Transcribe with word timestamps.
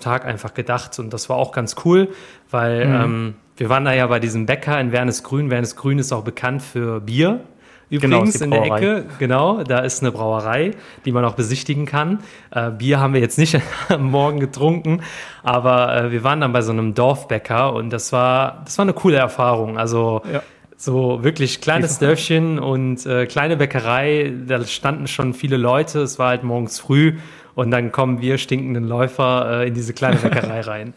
Tag 0.00 0.24
einfach 0.24 0.54
gedacht 0.54 0.98
und 0.98 1.12
das 1.12 1.28
war 1.28 1.36
auch 1.36 1.52
ganz 1.52 1.76
cool, 1.84 2.08
weil 2.50 2.86
mhm. 2.86 2.94
ähm, 2.94 3.34
wir 3.56 3.68
waren 3.68 3.84
da 3.84 3.92
ja 3.92 4.06
bei 4.06 4.20
diesem 4.20 4.46
Bäcker 4.46 4.80
in 4.80 4.90
Wernesgrün. 4.90 5.50
Wernesgrün 5.50 5.98
ist 5.98 6.12
auch 6.12 6.24
bekannt 6.24 6.62
für 6.62 7.00
Bier. 7.00 7.40
Genau, 7.90 8.18
Übrigens 8.18 8.38
genau, 8.38 8.56
in 8.56 8.62
der 8.62 8.76
Ecke, 8.76 9.04
genau, 9.18 9.64
da 9.64 9.80
ist 9.80 10.00
eine 10.00 10.12
Brauerei, 10.12 10.70
die 11.04 11.10
man 11.10 11.24
auch 11.24 11.34
besichtigen 11.34 11.86
kann. 11.86 12.20
Äh, 12.52 12.70
Bier 12.70 13.00
haben 13.00 13.14
wir 13.14 13.20
jetzt 13.20 13.36
nicht 13.36 13.60
am 13.88 14.10
Morgen 14.10 14.38
getrunken, 14.38 15.02
aber 15.42 15.96
äh, 15.96 16.12
wir 16.12 16.22
waren 16.22 16.40
dann 16.40 16.52
bei 16.52 16.62
so 16.62 16.70
einem 16.70 16.94
Dorfbäcker 16.94 17.74
und 17.74 17.90
das 17.90 18.12
war, 18.12 18.62
das 18.64 18.78
war 18.78 18.84
eine 18.84 18.92
coole 18.92 19.16
Erfahrung. 19.16 19.76
Also 19.76 20.22
ja. 20.32 20.42
so 20.76 21.24
wirklich 21.24 21.60
kleines 21.60 21.98
Dörfchen 21.98 22.60
und 22.60 23.04
äh, 23.06 23.26
kleine 23.26 23.56
Bäckerei, 23.56 24.32
da 24.46 24.64
standen 24.64 25.08
schon 25.08 25.34
viele 25.34 25.56
Leute, 25.56 26.00
es 26.02 26.18
war 26.20 26.28
halt 26.28 26.44
morgens 26.44 26.78
früh 26.78 27.16
und 27.54 27.70
dann 27.70 27.92
kommen 27.92 28.20
wir 28.20 28.38
stinkenden 28.38 28.86
Läufer 28.86 29.62
äh, 29.62 29.68
in 29.68 29.74
diese 29.74 29.92
kleine 29.92 30.16
Bäckerei 30.16 30.60
rein. 30.66 30.94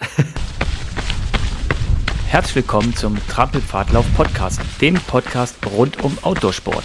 Herzlich 2.27 2.55
willkommen 2.55 2.95
zum 2.95 3.17
Trampelpfadlauf 3.27 4.05
Podcast, 4.15 4.61
dem 4.81 4.95
Podcast 4.95 5.57
rund 5.75 6.03
um 6.03 6.17
Outdoorsport. 6.21 6.83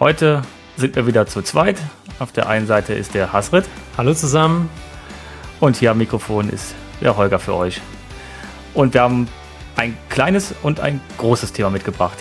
Heute 0.00 0.42
sind 0.76 0.96
wir 0.96 1.06
wieder 1.06 1.26
zu 1.26 1.42
zweit. 1.42 1.80
Auf 2.18 2.32
der 2.32 2.48
einen 2.48 2.66
Seite 2.66 2.92
ist 2.92 3.14
der 3.14 3.32
Hasrit. 3.32 3.66
Hallo 3.96 4.14
zusammen. 4.14 4.68
Und 5.60 5.76
hier 5.76 5.92
am 5.92 5.98
Mikrofon 5.98 6.48
ist 6.48 6.74
der 7.00 7.16
Holger 7.16 7.38
für 7.38 7.54
euch. 7.54 7.80
Und 8.74 8.94
wir 8.94 9.02
haben 9.02 9.28
ein 9.76 9.96
kleines 10.08 10.54
und 10.62 10.80
ein 10.80 11.00
großes 11.18 11.52
Thema 11.52 11.70
mitgebracht. 11.70 12.18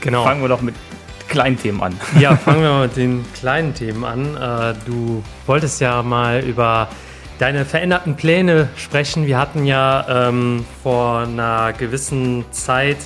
Genau. 0.00 0.24
Fangen 0.24 0.40
wir 0.40 0.48
doch 0.48 0.62
mit 0.62 0.74
kleinen 1.28 1.58
Themen 1.58 1.82
an. 1.82 1.98
Ja, 2.18 2.36
fangen 2.36 2.62
wir 2.62 2.70
mal 2.70 2.86
mit 2.86 2.96
den 2.96 3.24
kleinen 3.34 3.74
Themen 3.74 4.04
an. 4.04 4.36
Äh, 4.36 4.74
du 4.86 5.22
wolltest 5.46 5.80
ja 5.80 6.02
mal 6.02 6.40
über 6.40 6.88
deine 7.38 7.64
veränderten 7.64 8.16
Pläne 8.16 8.68
sprechen. 8.76 9.26
Wir 9.26 9.38
hatten 9.38 9.64
ja 9.64 10.28
ähm, 10.28 10.64
vor 10.82 11.20
einer 11.20 11.72
gewissen 11.72 12.44
Zeit 12.50 12.98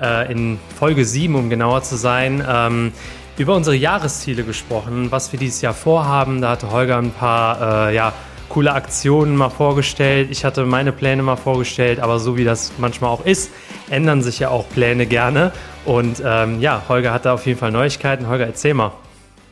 äh, 0.00 0.30
in 0.32 0.58
Folge 0.78 1.04
7, 1.04 1.34
um 1.34 1.50
genauer 1.50 1.82
zu 1.82 1.96
sein, 1.96 2.44
ähm, 2.48 2.92
über 3.38 3.54
unsere 3.54 3.76
Jahresziele 3.76 4.44
gesprochen, 4.44 5.10
was 5.10 5.30
wir 5.32 5.38
dieses 5.38 5.60
Jahr 5.60 5.74
vorhaben. 5.74 6.40
Da 6.40 6.50
hatte 6.50 6.70
Holger 6.70 6.98
ein 6.98 7.10
paar 7.10 7.88
äh, 7.88 7.94
ja, 7.94 8.12
coole 8.48 8.72
Aktionen 8.72 9.36
mal 9.36 9.50
vorgestellt. 9.50 10.28
Ich 10.30 10.44
hatte 10.44 10.64
meine 10.64 10.92
Pläne 10.92 11.22
mal 11.22 11.36
vorgestellt, 11.36 12.00
aber 12.00 12.18
so 12.18 12.36
wie 12.36 12.44
das 12.44 12.72
manchmal 12.78 13.10
auch 13.10 13.24
ist, 13.26 13.50
ändern 13.90 14.22
sich 14.22 14.38
ja 14.38 14.48
auch 14.48 14.68
Pläne 14.68 15.06
gerne. 15.06 15.52
Und 15.84 16.22
ähm, 16.24 16.60
ja, 16.60 16.82
Holger 16.88 17.12
hat 17.12 17.26
da 17.26 17.34
auf 17.34 17.46
jeden 17.46 17.58
Fall 17.58 17.72
Neuigkeiten. 17.72 18.26
Holger, 18.26 18.46
erzähl 18.46 18.74
mal. 18.74 18.92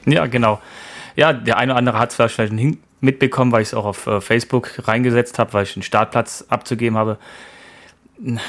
Ja, 0.07 0.27
genau. 0.27 0.61
Ja, 1.17 1.33
der 1.33 1.59
eine 1.59 1.73
oder 1.73 1.79
andere 1.79 1.99
hat 1.99 2.19
es 2.19 2.33
vielleicht 2.33 2.53
mitbekommen, 3.01 3.53
weil 3.53 3.63
ich 3.63 3.69
es 3.69 3.75
auch 3.75 3.85
auf 3.85 4.07
äh, 4.07 4.21
Facebook 4.21 4.89
reingesetzt 4.89 5.39
habe, 5.39 5.53
weil 5.53 5.65
ich 5.65 5.77
einen 5.77 5.83
Startplatz 5.83 6.47
abzugeben 6.49 6.97
habe. 6.97 7.19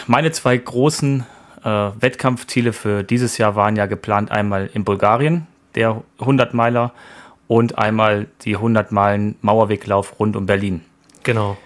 Meine 0.08 0.32
zwei 0.32 0.56
großen 0.58 1.26
äh, 1.66 1.92
Wettkampfziele 2.00 2.72
für 2.72 3.04
dieses 3.04 3.38
Jahr 3.38 3.56
waren 3.56 3.76
ja 3.76 3.88
geplant 3.88 4.32
einmal 4.32 4.70
in 4.74 4.86
Bulgarien, 4.86 5.48
der 5.74 6.04
100 6.20 6.54
Meiler 6.54 6.94
und 7.48 7.78
einmal 7.78 8.28
die 8.44 8.56
100 8.56 8.92
Meilen 8.92 9.36
Mauerweglauf 9.42 10.20
rund 10.20 10.36
um 10.36 10.46
Berlin. 10.46 10.82
Genau. 11.24 11.58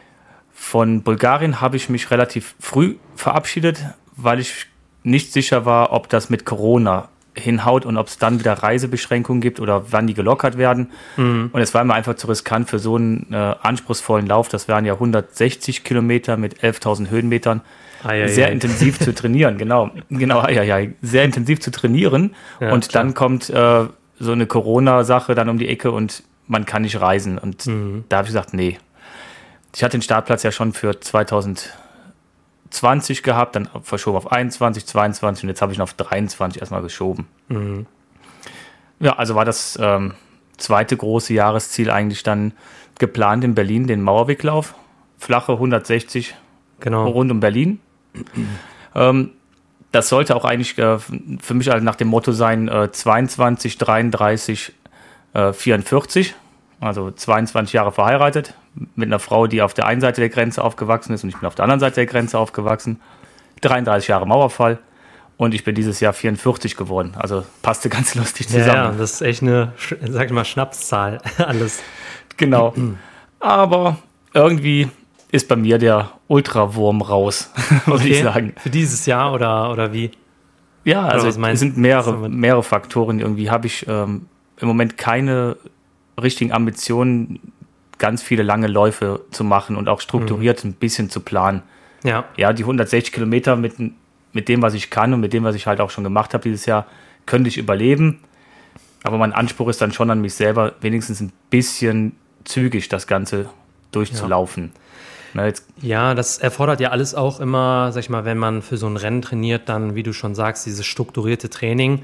Von 0.54 1.04
Bulgarien 1.04 1.62
habe 1.62 1.78
ich 1.78 1.90
mich 1.90 2.12
relativ 2.12 2.56
früh 2.60 2.96
verabschiedet, 3.16 3.84
weil 4.16 4.40
ich 4.40 4.66
nicht 5.04 5.32
sicher 5.32 5.66
war, 5.66 5.92
ob 5.92 6.10
das 6.10 6.30
mit 6.30 6.46
Corona 6.46 7.10
hinhaut 7.36 7.86
und 7.86 7.98
ob 7.98 8.08
es 8.08 8.18
dann 8.18 8.40
wieder 8.40 8.54
Reisebeschränkungen 8.54 9.42
gibt 9.42 9.60
oder 9.60 9.92
wann 9.92 10.08
die 10.08 10.14
gelockert 10.14 10.58
werden. 10.58 10.92
Mhm. 11.16 11.50
Und 11.54 11.62
es 11.62 11.74
war 11.74 11.84
mir 11.84 11.94
einfach 11.94 12.16
zu 12.16 12.28
riskant 12.28 12.70
für 12.70 12.80
so 12.80 12.96
einen 12.96 13.28
äh, 13.32 13.36
anspruchsvollen 13.62 14.28
Lauf. 14.28 14.50
Das 14.50 14.68
wären 14.68 14.86
ja 14.86 14.94
160 14.94 15.84
Kilometer 15.84 16.38
mit 16.38 16.62
11.000 16.62 17.10
Höhenmetern. 17.10 17.62
Ai, 18.04 18.28
sehr 18.28 18.52
intensiv 18.52 19.00
zu 19.00 19.14
trainieren, 19.14 19.58
genau, 19.58 19.92
genau, 20.10 20.40
ai, 20.40 20.94
sehr 21.02 21.26
intensiv 21.26 21.60
zu 21.60 21.72
trainieren. 21.72 22.36
Ja, 22.60 22.72
und 22.72 22.90
klar. 22.90 23.04
dann 23.04 23.14
kommt 23.14 23.50
äh, 23.50 23.86
so 24.20 24.32
eine 24.32 24.48
Corona-Sache 24.48 25.36
dann 25.36 25.50
um 25.50 25.58
die 25.58 25.68
Ecke 25.68 25.92
und 25.92 26.24
man 26.48 26.66
kann 26.66 26.84
nicht 26.84 27.00
reisen. 27.00 27.38
Und 27.38 27.68
mhm. 27.68 28.06
da 28.10 28.18
habe 28.18 28.26
ich 28.26 28.30
gesagt, 28.30 28.54
nee. 28.54 28.78
Ich 29.76 29.84
hatte 29.84 29.98
den 29.98 30.02
Startplatz 30.02 30.44
ja 30.44 30.52
schon 30.52 30.74
für 30.74 31.00
2020 31.00 33.24
gehabt, 33.24 33.56
dann 33.56 33.70
verschoben 33.84 34.18
auf 34.18 34.32
21, 34.32 34.86
22 34.86 35.44
und 35.44 35.50
jetzt 35.50 35.62
habe 35.62 35.72
ich 35.72 35.78
ihn 35.78 35.82
auf 35.82 35.94
23 35.94 36.62
erstmal 36.62 36.82
geschoben. 36.82 37.28
Mhm. 37.50 37.86
Ja, 39.00 39.18
also 39.18 39.36
war 39.36 39.46
das 39.46 39.78
ähm, 39.82 40.16
zweite 40.58 40.98
große 40.98 41.34
Jahresziel 41.34 41.92
eigentlich 41.92 42.24
dann 42.24 42.54
geplant 42.98 43.44
in 43.44 43.56
Berlin, 43.56 43.88
den 43.88 44.02
Mauerweglauf. 44.02 44.76
Flache 45.18 45.54
160 45.54 46.36
genau. 46.80 47.10
rund 47.10 47.32
um 47.32 47.40
Berlin. 47.40 47.80
Ähm, 48.96 49.32
das 49.92 50.10
sollte 50.10 50.36
auch 50.36 50.46
eigentlich 50.46 50.78
äh, 50.78 50.98
für 51.00 51.54
mich 51.54 51.70
halt 51.70 51.84
nach 51.84 51.96
dem 51.96 52.10
Motto 52.10 52.32
sein, 52.32 52.68
äh, 52.68 52.92
22, 52.92 53.78
33, 53.78 54.74
äh, 55.34 55.54
44. 55.54 56.36
Also 56.80 57.12
22 57.12 57.74
Jahre 57.74 57.92
verheiratet 57.92 58.54
mit 58.96 59.08
einer 59.08 59.20
Frau, 59.20 59.48
die 59.48 59.62
auf 59.62 59.74
der 59.74 59.86
einen 59.86 60.00
Seite 60.00 60.22
der 60.22 60.30
Grenze 60.30 60.64
aufgewachsen 60.64 61.14
ist 61.14 61.24
und 61.24 61.30
ich 61.30 61.38
bin 61.38 61.46
auf 61.46 61.56
der 61.56 61.64
anderen 61.64 61.80
Seite 61.80 61.96
der 61.96 62.06
Grenze 62.06 62.38
aufgewachsen. 62.38 63.02
33 63.62 64.08
Jahre 64.08 64.26
Mauerfall 64.26 64.80
und 65.36 65.54
ich 65.54 65.64
bin 65.64 65.76
dieses 65.76 66.00
Jahr 66.00 66.14
44 66.14 66.78
geworden. 66.78 67.16
Also 67.18 67.44
passte 67.62 67.90
ganz 67.90 68.16
lustig 68.16 68.48
zusammen. 68.48 68.68
Ja, 68.68 68.92
ja 68.92 68.92
das 68.92 69.14
ist 69.14 69.22
echt 69.22 69.42
eine, 69.42 69.74
sag 70.08 70.28
ich 70.28 70.32
mal, 70.32 70.46
Schnapszahl 70.46 71.22
alles. 71.38 71.82
Genau. 72.38 72.74
Aber 73.40 73.98
irgendwie 74.34 74.90
ist 75.32 75.48
bei 75.48 75.56
mir 75.56 75.78
der 75.78 76.12
Ultrawurm 76.28 77.02
raus, 77.02 77.52
würde 77.86 78.04
okay. 78.04 78.12
ich 78.12 78.24
sagen. 78.24 78.54
Für 78.58 78.70
dieses 78.70 79.06
Jahr 79.06 79.34
oder, 79.34 79.72
oder 79.72 79.94
wie? 79.94 80.12
Ja, 80.84 81.06
also 81.06 81.28
es 81.28 81.60
sind 81.60 81.78
mehrere, 81.78 82.30
mehrere 82.30 82.64
Faktoren. 82.64 83.20
Irgendwie 83.20 83.50
habe 83.50 83.68
ich 83.68 83.86
ähm, 83.88 84.28
im 84.60 84.68
Moment 84.68 84.98
keine 84.98 85.58
richtigen 86.20 86.52
Ambitionen, 86.52 87.40
ganz 87.98 88.24
viele 88.24 88.44
lange 88.44 88.68
Läufe 88.68 89.22
zu 89.32 89.44
machen 89.44 89.76
und 89.76 89.88
auch 89.88 90.02
strukturiert 90.02 90.64
mhm. 90.64 90.72
ein 90.72 90.74
bisschen 90.74 91.10
zu 91.10 91.20
planen. 91.20 91.62
Ja. 92.04 92.26
Ja, 92.38 92.54
die 92.54 92.64
160 92.64 93.12
Kilometer 93.12 93.56
mit, 93.56 93.76
mit 94.34 94.48
dem, 94.48 94.62
was 94.62 94.74
ich 94.74 94.90
kann 94.90 95.14
und 95.14 95.20
mit 95.20 95.34
dem, 95.34 95.44
was 95.44 95.56
ich 95.56 95.68
halt 95.68 95.82
auch 95.82 95.90
schon 95.90 96.04
gemacht 96.04 96.34
habe 96.34 96.44
dieses 96.44 96.66
Jahr, 96.66 96.86
könnte 97.26 97.50
ich 97.50 97.58
überleben. 97.58 98.20
Aber 99.04 99.18
mein 99.18 99.34
Anspruch 99.34 99.68
ist 99.68 99.82
dann 99.82 99.92
schon 99.92 100.10
an 100.10 100.22
mich 100.22 100.34
selber, 100.34 100.74
wenigstens 100.82 101.20
ein 101.22 101.32
bisschen 101.50 102.16
zügig 102.46 102.90
das 102.90 103.06
Ganze 103.06 103.50
durchzulaufen. 103.92 104.72
Ja. 104.74 104.80
Na, 105.34 105.52
ja, 105.82 106.16
das 106.16 106.38
erfordert 106.38 106.80
ja 106.80 106.90
alles 106.90 107.16
auch 107.16 107.40
immer, 107.40 107.92
sag 107.92 108.02
ich 108.02 108.10
mal, 108.10 108.26
wenn 108.26 108.38
man 108.38 108.62
für 108.62 108.78
so 108.78 108.88
ein 108.88 108.98
Rennen 108.98 109.22
trainiert, 109.22 109.70
dann, 109.70 109.96
wie 109.96 110.04
du 110.04 110.14
schon 110.14 110.36
sagst, 110.36 110.66
dieses 110.66 110.86
strukturierte 110.86 111.50
Training, 111.50 112.04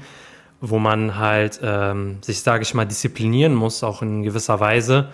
wo 0.60 0.78
man 0.78 1.18
halt 1.18 1.60
ähm, 1.62 2.18
sich, 2.22 2.40
sage 2.40 2.62
ich 2.62 2.74
mal, 2.74 2.84
disziplinieren 2.84 3.54
muss, 3.54 3.82
auch 3.82 4.02
in 4.02 4.22
gewisser 4.22 4.60
Weise. 4.60 5.08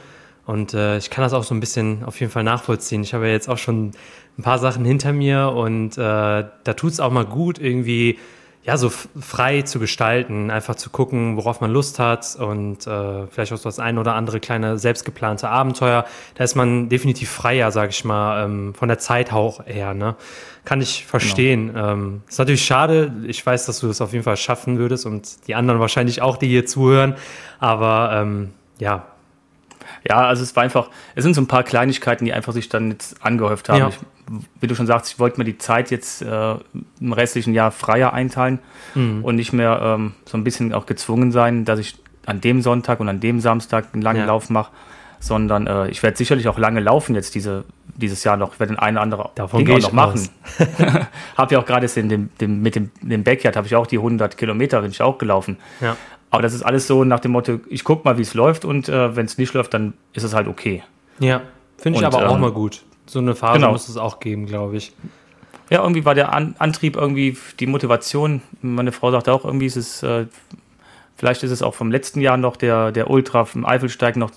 Und 0.47 0.75
äh, 0.75 0.99
ich 0.99 1.11
kann 1.11 1.23
das 1.23 1.33
auch 1.33 1.45
so 1.45 1.55
ein 1.55 1.61
bisschen 1.61 2.05
auf 2.05 2.19
jeden 2.21 2.33
Fall 2.33 2.45
nachvollziehen. 2.45 3.03
Ich 3.03 3.15
habe 3.15 3.27
ja 3.27 3.33
jetzt 3.33 3.49
auch 3.49 3.59
schon 3.59 3.93
ein 4.39 4.43
paar 4.43 4.59
Sachen 4.59 4.85
hinter 4.85 5.13
mir 5.13 5.53
und 5.55 5.97
äh, 5.97 6.01
da 6.01 6.73
tut 6.75 6.93
es 6.93 7.01
auch 7.01 7.13
mal 7.13 7.25
gut, 7.25 7.59
irgendwie 7.59 8.19
ja, 8.65 8.77
so 8.77 8.91
frei 8.91 9.63
zu 9.63 9.81
gestalten, 9.81 10.51
einfach 10.51 10.77
zu 10.77 10.91
gucken, 10.91 11.37
worauf 11.37 11.61
man 11.61 11.73
Lust 11.73 11.99
hat 11.99 12.37
und 12.39 12.87
äh, 12.87 13.27
vielleicht 13.27 13.53
auch 13.53 13.57
so 13.57 13.65
das 13.65 13.81
ein 13.81 13.99
oder 13.99 14.15
andere 14.15 14.39
kleine 14.39 14.79
selbstgeplante 14.79 15.49
Abenteuer. 15.49 16.05
Da 16.37 16.45
ist 16.45 16.55
man 16.55 16.89
definitiv 16.89 17.29
freier, 17.29 17.73
sage 17.73 17.91
ich 17.91 18.05
mal, 18.05 18.45
ähm, 18.45 18.73
von 18.75 18.87
der 18.89 18.99
Zeit 18.99 19.33
auch 19.33 19.67
her. 19.67 19.95
Ne? 19.95 20.15
Kann 20.65 20.81
ich 20.81 21.05
verstehen. 21.07 21.73
Genau. 21.73 21.93
Ähm, 21.93 22.23
ist 22.29 22.39
natürlich 22.39 22.65
schade. 22.65 23.13
Ich 23.27 23.45
weiß, 23.45 23.67
dass 23.67 23.81
du 23.81 23.89
das 23.89 24.01
auf 24.01 24.13
jeden 24.13 24.25
Fall 24.25 24.37
schaffen 24.37 24.79
würdest 24.79 25.07
und 25.07 25.49
die 25.49 25.57
anderen 25.57 25.81
wahrscheinlich 25.81 26.23
auch, 26.23 26.37
die 26.37 26.47
hier 26.47 26.65
zuhören. 26.65 27.17
Aber 27.59 28.13
ähm, 28.15 28.53
ja, 28.79 29.07
ja, 30.09 30.17
also 30.17 30.43
es 30.43 30.55
war 30.57 30.63
einfach, 30.63 30.89
es 31.15 31.25
sind 31.25 31.35
so 31.35 31.41
ein 31.41 31.47
paar 31.47 31.63
Kleinigkeiten, 31.63 32.25
die 32.25 32.33
einfach 32.33 32.53
sich 32.53 32.69
dann 32.69 32.91
jetzt 32.91 33.25
angehäuft 33.25 33.69
haben. 33.69 33.79
Ja. 33.79 33.89
Ich, 33.89 33.99
wie 34.61 34.67
du 34.67 34.75
schon 34.75 34.87
sagst, 34.87 35.13
ich 35.13 35.19
wollte 35.19 35.39
mir 35.39 35.45
die 35.45 35.59
Zeit 35.59 35.91
jetzt 35.91 36.23
äh, 36.23 36.55
im 37.01 37.13
restlichen 37.13 37.55
Jahr 37.55 37.71
freier 37.71 38.13
einteilen 38.13 38.61
mhm. 38.95 39.25
und 39.25 39.37
nicht 39.37 39.53
mehr 39.53 39.81
ähm, 39.83 40.15
so 40.25 40.37
ein 40.37 40.45
bisschen 40.45 40.73
auch 40.73 40.87
gezwungen 40.87 41.33
sein, 41.33 41.65
dass 41.65 41.79
ich 41.79 41.97
an 42.27 42.41
dem 42.41 42.63
Sonntag 42.63 43.01
und 43.01 43.09
an 43.09 43.21
dem 43.21 43.41
Samstag 43.41 43.89
einen 43.93 44.03
langen 44.03 44.21
ja. 44.21 44.27
Lauf 44.27 44.49
mache, 44.49 44.71
sondern 45.21 45.67
äh, 45.67 45.89
ich 45.89 46.03
werde 46.03 46.17
sicherlich 46.17 46.49
auch 46.49 46.59
lange 46.59 46.81
laufen 46.81 47.15
jetzt 47.15 47.35
diese, 47.35 47.65
dieses 47.97 48.25
Jahr 48.25 48.37
noch. 48.37 48.55
Ich 48.55 48.61
werde 48.61 48.75
den 48.75 48.79
einen 48.79 48.97
oder 48.97 49.03
anderen 49.03 49.25
Davon 49.35 49.65
Ding 49.65 49.77
auch 49.77 49.83
noch 49.83 49.93
machen. 49.93 50.29
habe 51.37 51.55
ja 51.55 51.61
auch 51.61 51.67
gerade 51.67 51.87
in 51.95 52.09
dem, 52.09 52.31
dem, 52.41 52.63
mit 52.63 52.75
dem, 52.75 52.91
dem 53.01 53.25
Backyard 53.25 53.57
habe 53.57 53.67
ich 53.67 53.75
auch 53.77 53.87
die 53.87 53.99
100 53.99 54.37
Kilometer 54.37 54.81
bin 54.83 54.91
ich 54.91 55.03
auch 55.03 55.19
gelaufen. 55.19 55.59
Ja. 55.81 55.97
Aber 56.31 56.43
das 56.43 56.55
ist 56.55 56.63
alles 56.63 56.87
so 56.87 57.05
nach 57.05 57.21
dem 57.21 57.33
Motto, 57.33 57.61
ich 57.69 57.85
gucke 57.85 58.09
mal, 58.09 58.17
wie 58.19 58.23
es 58.23 58.35
läuft 58.35 58.65
und 58.65 58.89
äh, 58.89 59.15
wenn 59.15 59.27
es 59.27 59.37
nicht 59.37 59.53
läuft, 59.53 59.75
dann 59.75 59.93
ist 60.13 60.23
es 60.23 60.33
halt 60.33 60.49
okay. 60.49 60.83
Ja, 61.19 61.43
finde 61.77 61.99
ich 61.99 62.05
Und, 62.05 62.15
aber 62.15 62.29
auch 62.29 62.37
ähm, 62.37 62.41
mal 62.41 62.53
gut. 62.53 62.83
So 63.07 63.19
eine 63.19 63.35
Phase 63.35 63.59
genau. 63.59 63.73
muss 63.73 63.89
es 63.89 63.97
auch 63.97 64.21
geben, 64.21 64.47
glaube 64.47 64.77
ich. 64.77 64.93
Ja, 65.71 65.81
irgendwie 65.81 66.05
war 66.05 66.15
der 66.15 66.33
An 66.33 66.55
Antrieb 66.59 66.97
irgendwie 66.97 67.37
die 67.59 67.67
Motivation. 67.67 68.43
Meine 68.61 68.93
Frau 68.93 69.11
sagt 69.11 69.29
auch, 69.29 69.45
irgendwie 69.45 69.67
ist 69.67 69.77
es, 69.77 70.03
äh, 70.03 70.27
vielleicht 71.17 71.43
ist 71.43 71.51
es 71.51 71.63
auch 71.63 71.75
vom 71.75 71.91
letzten 71.91 72.21
Jahr 72.21 72.37
noch 72.37 72.57
der, 72.57 72.93
der 72.93 73.11
Ultra 73.11 73.47
im 73.55 73.65
Eifelsteig 73.65 74.17
noch 74.17 74.31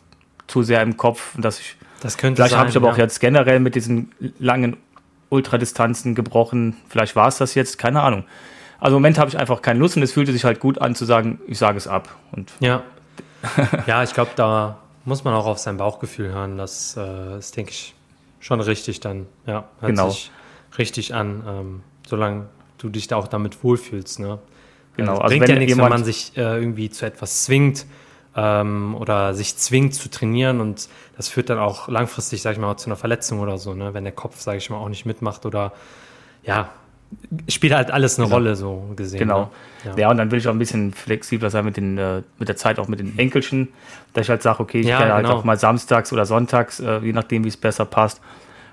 zu 0.47 0.63
sehr 0.63 0.81
im 0.81 0.97
Kopf, 0.97 1.33
dass 1.38 1.59
ich 1.59 1.75
Das 2.01 2.17
könnte 2.17 2.41
Vielleicht 2.41 2.56
habe 2.56 2.69
ich 2.69 2.77
aber 2.77 2.89
auch 2.89 2.97
ja. 2.97 3.03
jetzt 3.03 3.19
generell 3.19 3.59
mit 3.59 3.75
diesen 3.75 4.12
langen 4.39 4.77
Ultradistanzen 5.29 6.15
gebrochen. 6.15 6.77
Vielleicht 6.89 7.15
war 7.15 7.27
es 7.27 7.38
das 7.38 7.56
jetzt, 7.56 7.77
keine 7.77 8.01
Ahnung. 8.01 8.23
Also 8.79 8.97
im 8.97 9.01
Moment 9.01 9.17
habe 9.17 9.29
ich 9.29 9.38
einfach 9.38 9.62
keine 9.62 9.79
Lust 9.79 9.97
und 9.97 10.03
es 10.03 10.13
fühlte 10.13 10.31
sich 10.31 10.44
halt 10.44 10.59
gut 10.59 10.79
an 10.79 10.95
zu 10.95 11.06
sagen, 11.06 11.39
ich 11.47 11.57
sage 11.57 11.77
es 11.77 11.88
ab. 11.88 12.15
Und 12.31 12.51
Ja. 12.59 12.83
ja, 13.88 14.03
ich 14.03 14.13
glaube, 14.13 14.31
da 14.35 14.79
muss 15.06 15.23
man 15.23 15.33
auch 15.33 15.45
auf 15.45 15.57
sein 15.57 15.77
Bauchgefühl 15.77 16.31
hören. 16.31 16.57
Das 16.57 16.95
äh, 16.97 17.38
ist, 17.38 17.56
denke 17.56 17.71
ich, 17.71 17.94
schon 18.45 18.62
richtig 18.62 19.00
dann. 19.00 19.25
Ja, 19.47 19.65
hört 19.80 19.89
Genau. 19.89 20.09
sich 20.12 20.30
richtig 20.77 21.15
an, 21.15 21.44
ähm, 21.47 21.81
solange 22.07 22.45
du 22.77 22.89
dich 22.89 23.07
da 23.07 23.15
auch 23.15 23.27
damit 23.27 23.63
wohlfühlst. 23.63 24.19
Ne? 24.19 24.38
Genau, 24.95 25.13
Es 25.13 25.19
also 25.19 25.27
bringt 25.31 25.47
wenn 25.47 25.56
ja 25.56 25.59
nichts, 25.59 25.77
wenn 25.77 25.89
man 25.89 26.03
sich 26.03 26.38
äh, 26.38 26.42
irgendwie 26.59 26.92
zu 26.92 27.07
etwas 27.07 27.44
zwingt 27.45 27.88
ähm, 28.36 28.94
oder 29.00 29.33
sich 29.33 29.57
zwingt 29.57 29.95
zu 29.95 30.12
trainieren 30.12 30.62
und 30.62 30.89
das 31.18 31.27
führt 31.27 31.50
dann 31.50 31.57
auch 31.57 31.88
langfristig, 31.88 32.44
sag 32.44 32.51
ich 32.51 32.59
mal, 32.59 32.77
zu 32.77 32.86
einer 32.88 32.97
Verletzung 32.97 33.39
oder 33.39 33.57
so, 33.57 33.74
ne? 33.74 33.95
wenn 33.95 34.03
der 34.03 34.13
Kopf, 34.13 34.39
sage 34.39 34.59
ich 34.59 34.69
mal, 34.69 34.77
auch 34.77 34.89
nicht 34.89 35.07
mitmacht 35.07 35.48
oder 35.48 35.74
ja, 36.44 36.69
spielt 37.50 37.73
halt 37.73 37.91
alles 37.91 38.19
eine 38.19 38.27
Rolle 38.27 38.56
so 38.56 38.94
gesehen. 38.95 39.19
genau. 39.19 39.41
Ne? 39.41 39.50
Ja. 39.91 39.97
Ja. 39.97 40.12
und 40.12 40.17
dann 40.17 40.31
will 40.31 40.39
ich 40.39 40.47
auch 40.47 40.51
ein 40.53 40.59
bisschen 40.59 40.94
flexibler 40.94 41.50
sein 41.50 41.65
mit, 41.65 41.77
den, 41.77 41.97
äh, 41.97 42.21
mit 42.39 42.47
der 42.47 42.56
Zeit, 42.56 42.79
auch 42.79 42.88
mit 42.88 43.00
den 43.00 43.17
Enkelchen, 43.17 43.69
dass 44.13 44.25
ich 44.25 44.29
halt 44.29 44.41
sage, 44.41 44.59
okay, 44.62 44.79
ich 44.79 44.88
Ja, 44.88 45.00
kann 45.00 45.12
halt 45.12 45.25
genau. 45.25 45.38
auch 45.38 45.44
mal 45.44 45.57
samstags 45.57 46.12
oder 46.13 46.25
sonntags, 46.25 46.79
äh, 46.79 47.00
je 47.00 47.13
nachdem, 47.13 47.44
wie 47.44 47.50
es 47.50 47.57
besser 47.57 47.85
passt, 47.85 48.21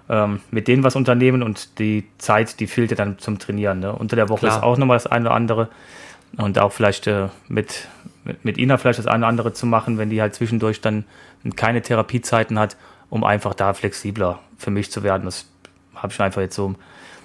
ähm, 0.08 0.40
mit 0.50 0.68
denen 0.68 0.84
was 0.84 0.96
unternehmen 0.96 1.42
und 1.42 1.78
die 1.78 2.04
Zeit, 2.18 2.60
die 2.60 2.66
fehlt 2.66 2.90
ja 2.90 2.96
dann 2.96 3.18
zum 3.18 3.38
Trainieren. 3.38 3.80
Ne? 3.80 3.92
Unter 3.92 4.16
der 4.16 4.28
Woche 4.28 4.40
Klar. 4.46 4.58
ist 4.58 4.62
auch 4.62 4.76
nochmal 4.78 4.96
das 4.96 5.06
eine 5.06 5.26
oder 5.26 5.34
andere 5.34 5.68
und 6.36 6.58
auch 6.58 6.72
vielleicht 6.72 7.06
äh, 7.06 7.28
mit, 7.48 7.88
mit, 8.24 8.44
mit 8.44 8.58
Ina 8.58 8.78
vielleicht 8.78 8.98
das 8.98 9.06
eine 9.06 9.18
oder 9.18 9.28
andere 9.28 9.52
zu 9.52 9.66
machen, 9.66 9.98
wenn 9.98 10.10
die 10.10 10.20
halt 10.20 10.34
zwischendurch 10.34 10.80
dann 10.80 11.04
keine 11.56 11.82
Therapiezeiten 11.82 12.58
hat, 12.58 12.76
um 13.10 13.24
einfach 13.24 13.54
da 13.54 13.74
flexibler 13.74 14.38
für 14.56 14.70
mich 14.70 14.90
zu 14.90 15.02
werden. 15.02 15.24
Das 15.24 15.46
habe 15.94 16.12
ich 16.12 16.20
einfach 16.20 16.40
jetzt 16.40 16.54
so 16.54 16.74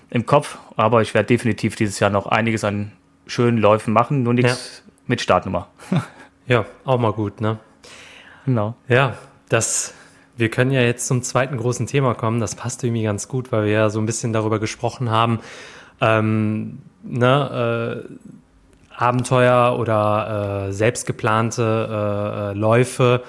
im 0.10 0.26
Kopf, 0.26 0.58
aber 0.76 1.02
ich 1.02 1.14
werde 1.14 1.28
definitiv 1.28 1.76
dieses 1.76 2.00
Jahr 2.00 2.10
noch 2.10 2.28
einiges 2.28 2.64
an 2.64 2.92
schönen 3.26 3.58
Läufen 3.58 3.94
machen, 3.94 4.24
nur 4.24 4.34
nichts 4.34 4.84
mit 5.06 5.22
Startnummer. 5.22 5.68
ja, 6.48 6.66
auch 6.86 7.00
mal 7.00 7.14
gut, 7.14 7.42
ne? 7.42 7.60
Genau. 8.46 8.76
Ja, 8.88 9.18
das, 9.50 9.94
wir 10.38 10.50
können 10.50 10.72
ja 10.72 10.82
jetzt 10.82 11.08
zum 11.08 11.22
zweiten 11.22 11.58
großen 11.58 11.88
Thema 11.88 12.14
kommen. 12.14 12.40
Das 12.40 12.56
passt 12.56 12.84
irgendwie 12.84 13.04
ganz 13.04 13.28
gut, 13.28 13.52
weil 13.52 13.66
wir 13.66 13.72
ja 13.72 13.90
so 13.90 14.00
ein 14.00 14.06
bisschen 14.06 14.32
darüber 14.32 14.60
gesprochen 14.60 15.10
haben, 15.10 15.40
ähm, 16.00 16.80
ne, 17.04 18.06
äh, 18.08 18.14
Abenteuer 18.96 19.78
oder 19.78 20.68
äh, 20.68 20.74
selbstgeplante 20.74 21.62
äh, 21.62 22.52
äh, 22.52 22.54
Läufe, 22.54 23.24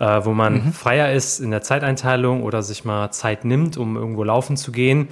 äh, 0.00 0.20
wo 0.24 0.32
man 0.32 0.72
freier 0.72 1.12
ist 1.12 1.38
in 1.38 1.52
der 1.52 1.62
Zeiteinteilung 1.62 2.42
oder 2.42 2.62
sich 2.62 2.84
mal 2.84 3.10
Zeit 3.12 3.44
nimmt, 3.44 3.76
um 3.76 3.96
irgendwo 3.96 4.24
laufen 4.24 4.56
zu 4.56 4.72
gehen. 4.72 5.08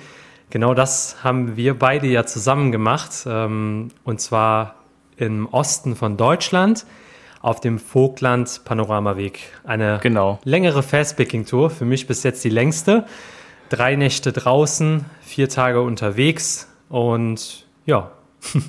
Genau 0.51 0.75
das 0.75 1.17
haben 1.23 1.57
wir 1.57 1.79
beide 1.79 2.09
ja 2.09 2.27
zusammen 2.27 2.73
gemacht, 2.73 3.25
ähm, 3.27 3.89
und 4.05 4.21
zwar 4.21 4.75
im 5.17 5.47
Osten 5.47 5.95
von 5.97 6.17
Deutschland 6.17 6.87
auf 7.41 7.61
dem 7.61 7.79
Vogtland 7.79 8.63
Panoramaweg. 8.65 9.41
Eine 9.65 9.99
Genau. 10.03 10.41
längere 10.45 10.83
Fastpicking-Tour, 10.83 11.71
für 11.71 11.85
mich 11.85 12.07
bis 12.07 12.23
jetzt 12.23 12.43
die 12.45 12.51
längste. 12.51 13.07
Drei 13.69 13.95
Nächte 13.97 14.33
draußen, 14.33 15.05
vier 15.21 15.49
Tage 15.49 15.81
unterwegs 15.83 16.69
und 16.89 17.67
ja. 17.87 18.11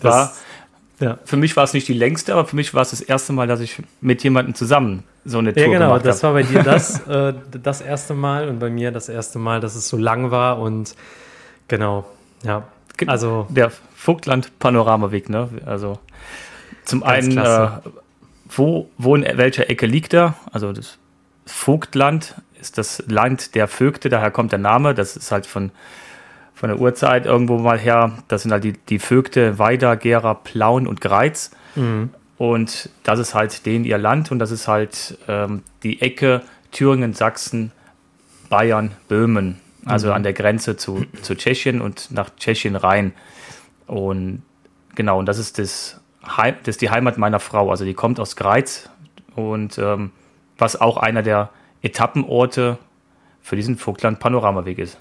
War, 0.00 0.32
ja. 1.00 1.18
für 1.24 1.36
mich 1.36 1.56
war 1.56 1.64
es 1.64 1.72
nicht 1.72 1.88
die 1.88 1.92
längste, 1.94 2.32
aber 2.32 2.44
für 2.46 2.56
mich 2.56 2.74
war 2.74 2.82
es 2.82 2.90
das 2.90 3.00
erste 3.00 3.32
Mal, 3.32 3.46
dass 3.46 3.60
ich 3.60 3.82
mit 4.00 4.22
jemandem 4.22 4.54
zusammen 4.54 5.04
so 5.24 5.38
eine 5.38 5.52
Tour 5.52 5.62
Ja, 5.62 5.68
genau, 5.68 5.88
gemacht 5.88 6.06
das 6.06 6.22
habe. 6.22 6.34
war 6.34 6.42
bei 6.42 6.48
dir 6.48 6.62
das, 6.62 7.00
äh, 7.06 7.34
das 7.62 7.80
erste 7.80 8.14
Mal 8.14 8.48
und 8.48 8.58
bei 8.58 8.70
mir 8.70 8.90
das 8.90 9.08
erste 9.08 9.38
Mal, 9.38 9.60
dass 9.60 9.74
es 9.74 9.88
so 9.88 9.96
lang 9.96 10.30
war 10.30 10.58
und 10.58 10.94
genau, 11.68 12.06
ja. 12.42 12.64
Also, 13.06 13.46
Der 13.48 13.70
Vogtland 13.94 14.58
Panoramaweg, 14.58 15.28
ne? 15.28 15.48
Also 15.64 16.00
zum 16.84 17.04
einen, 17.04 17.38
äh, 17.38 17.68
wo, 18.48 18.90
wo 18.96 19.14
in 19.14 19.24
welcher 19.38 19.70
Ecke 19.70 19.86
liegt 19.86 20.14
er? 20.14 20.34
Also 20.52 20.72
das 20.72 20.98
Vogtland 21.46 22.34
ist 22.60 22.78
das 22.78 23.04
Land 23.06 23.54
der 23.54 23.68
Vögte, 23.68 24.08
daher 24.08 24.30
kommt 24.30 24.52
der 24.52 24.58
Name. 24.58 24.94
Das 24.94 25.16
ist 25.16 25.30
halt 25.30 25.46
von, 25.46 25.70
von 26.58 26.70
der 26.70 26.80
Urzeit 26.80 27.24
irgendwo 27.24 27.56
mal 27.58 27.78
her. 27.78 28.18
Das 28.26 28.42
sind 28.42 28.50
halt 28.50 28.64
die, 28.64 28.72
die 28.72 28.98
Vögte 28.98 29.60
Weider, 29.60 29.96
Gera, 29.96 30.34
Plauen 30.34 30.88
und 30.88 31.00
Greiz. 31.00 31.52
Mhm. 31.76 32.10
Und 32.36 32.90
das 33.04 33.20
ist 33.20 33.34
halt 33.34 33.64
denen 33.64 33.84
ihr 33.84 33.96
Land 33.96 34.32
und 34.32 34.40
das 34.40 34.50
ist 34.50 34.66
halt 34.66 35.18
ähm, 35.28 35.62
die 35.84 36.02
Ecke 36.02 36.42
Thüringen, 36.72 37.14
Sachsen, 37.14 37.70
Bayern, 38.50 38.90
Böhmen. 39.06 39.60
Also 39.84 40.12
an 40.12 40.24
der 40.24 40.32
Grenze 40.32 40.76
zu, 40.76 41.06
zu 41.22 41.36
Tschechien 41.36 41.80
und 41.80 42.10
nach 42.10 42.30
Tschechien 42.36 42.74
rein. 42.74 43.12
Und 43.86 44.42
genau, 44.96 45.20
und 45.20 45.26
das 45.26 45.38
ist, 45.38 45.60
das, 45.60 46.00
Heim, 46.26 46.56
das 46.64 46.74
ist 46.74 46.82
die 46.82 46.90
Heimat 46.90 47.18
meiner 47.18 47.38
Frau. 47.38 47.70
Also 47.70 47.84
die 47.84 47.94
kommt 47.94 48.18
aus 48.18 48.34
Greiz 48.34 48.90
und 49.36 49.78
ähm, 49.78 50.10
was 50.58 50.80
auch 50.80 50.96
einer 50.96 51.22
der 51.22 51.50
Etappenorte 51.82 52.78
für 53.42 53.54
diesen 53.54 53.78
Vogtland-Panoramaweg 53.78 54.78
ist. 54.80 54.98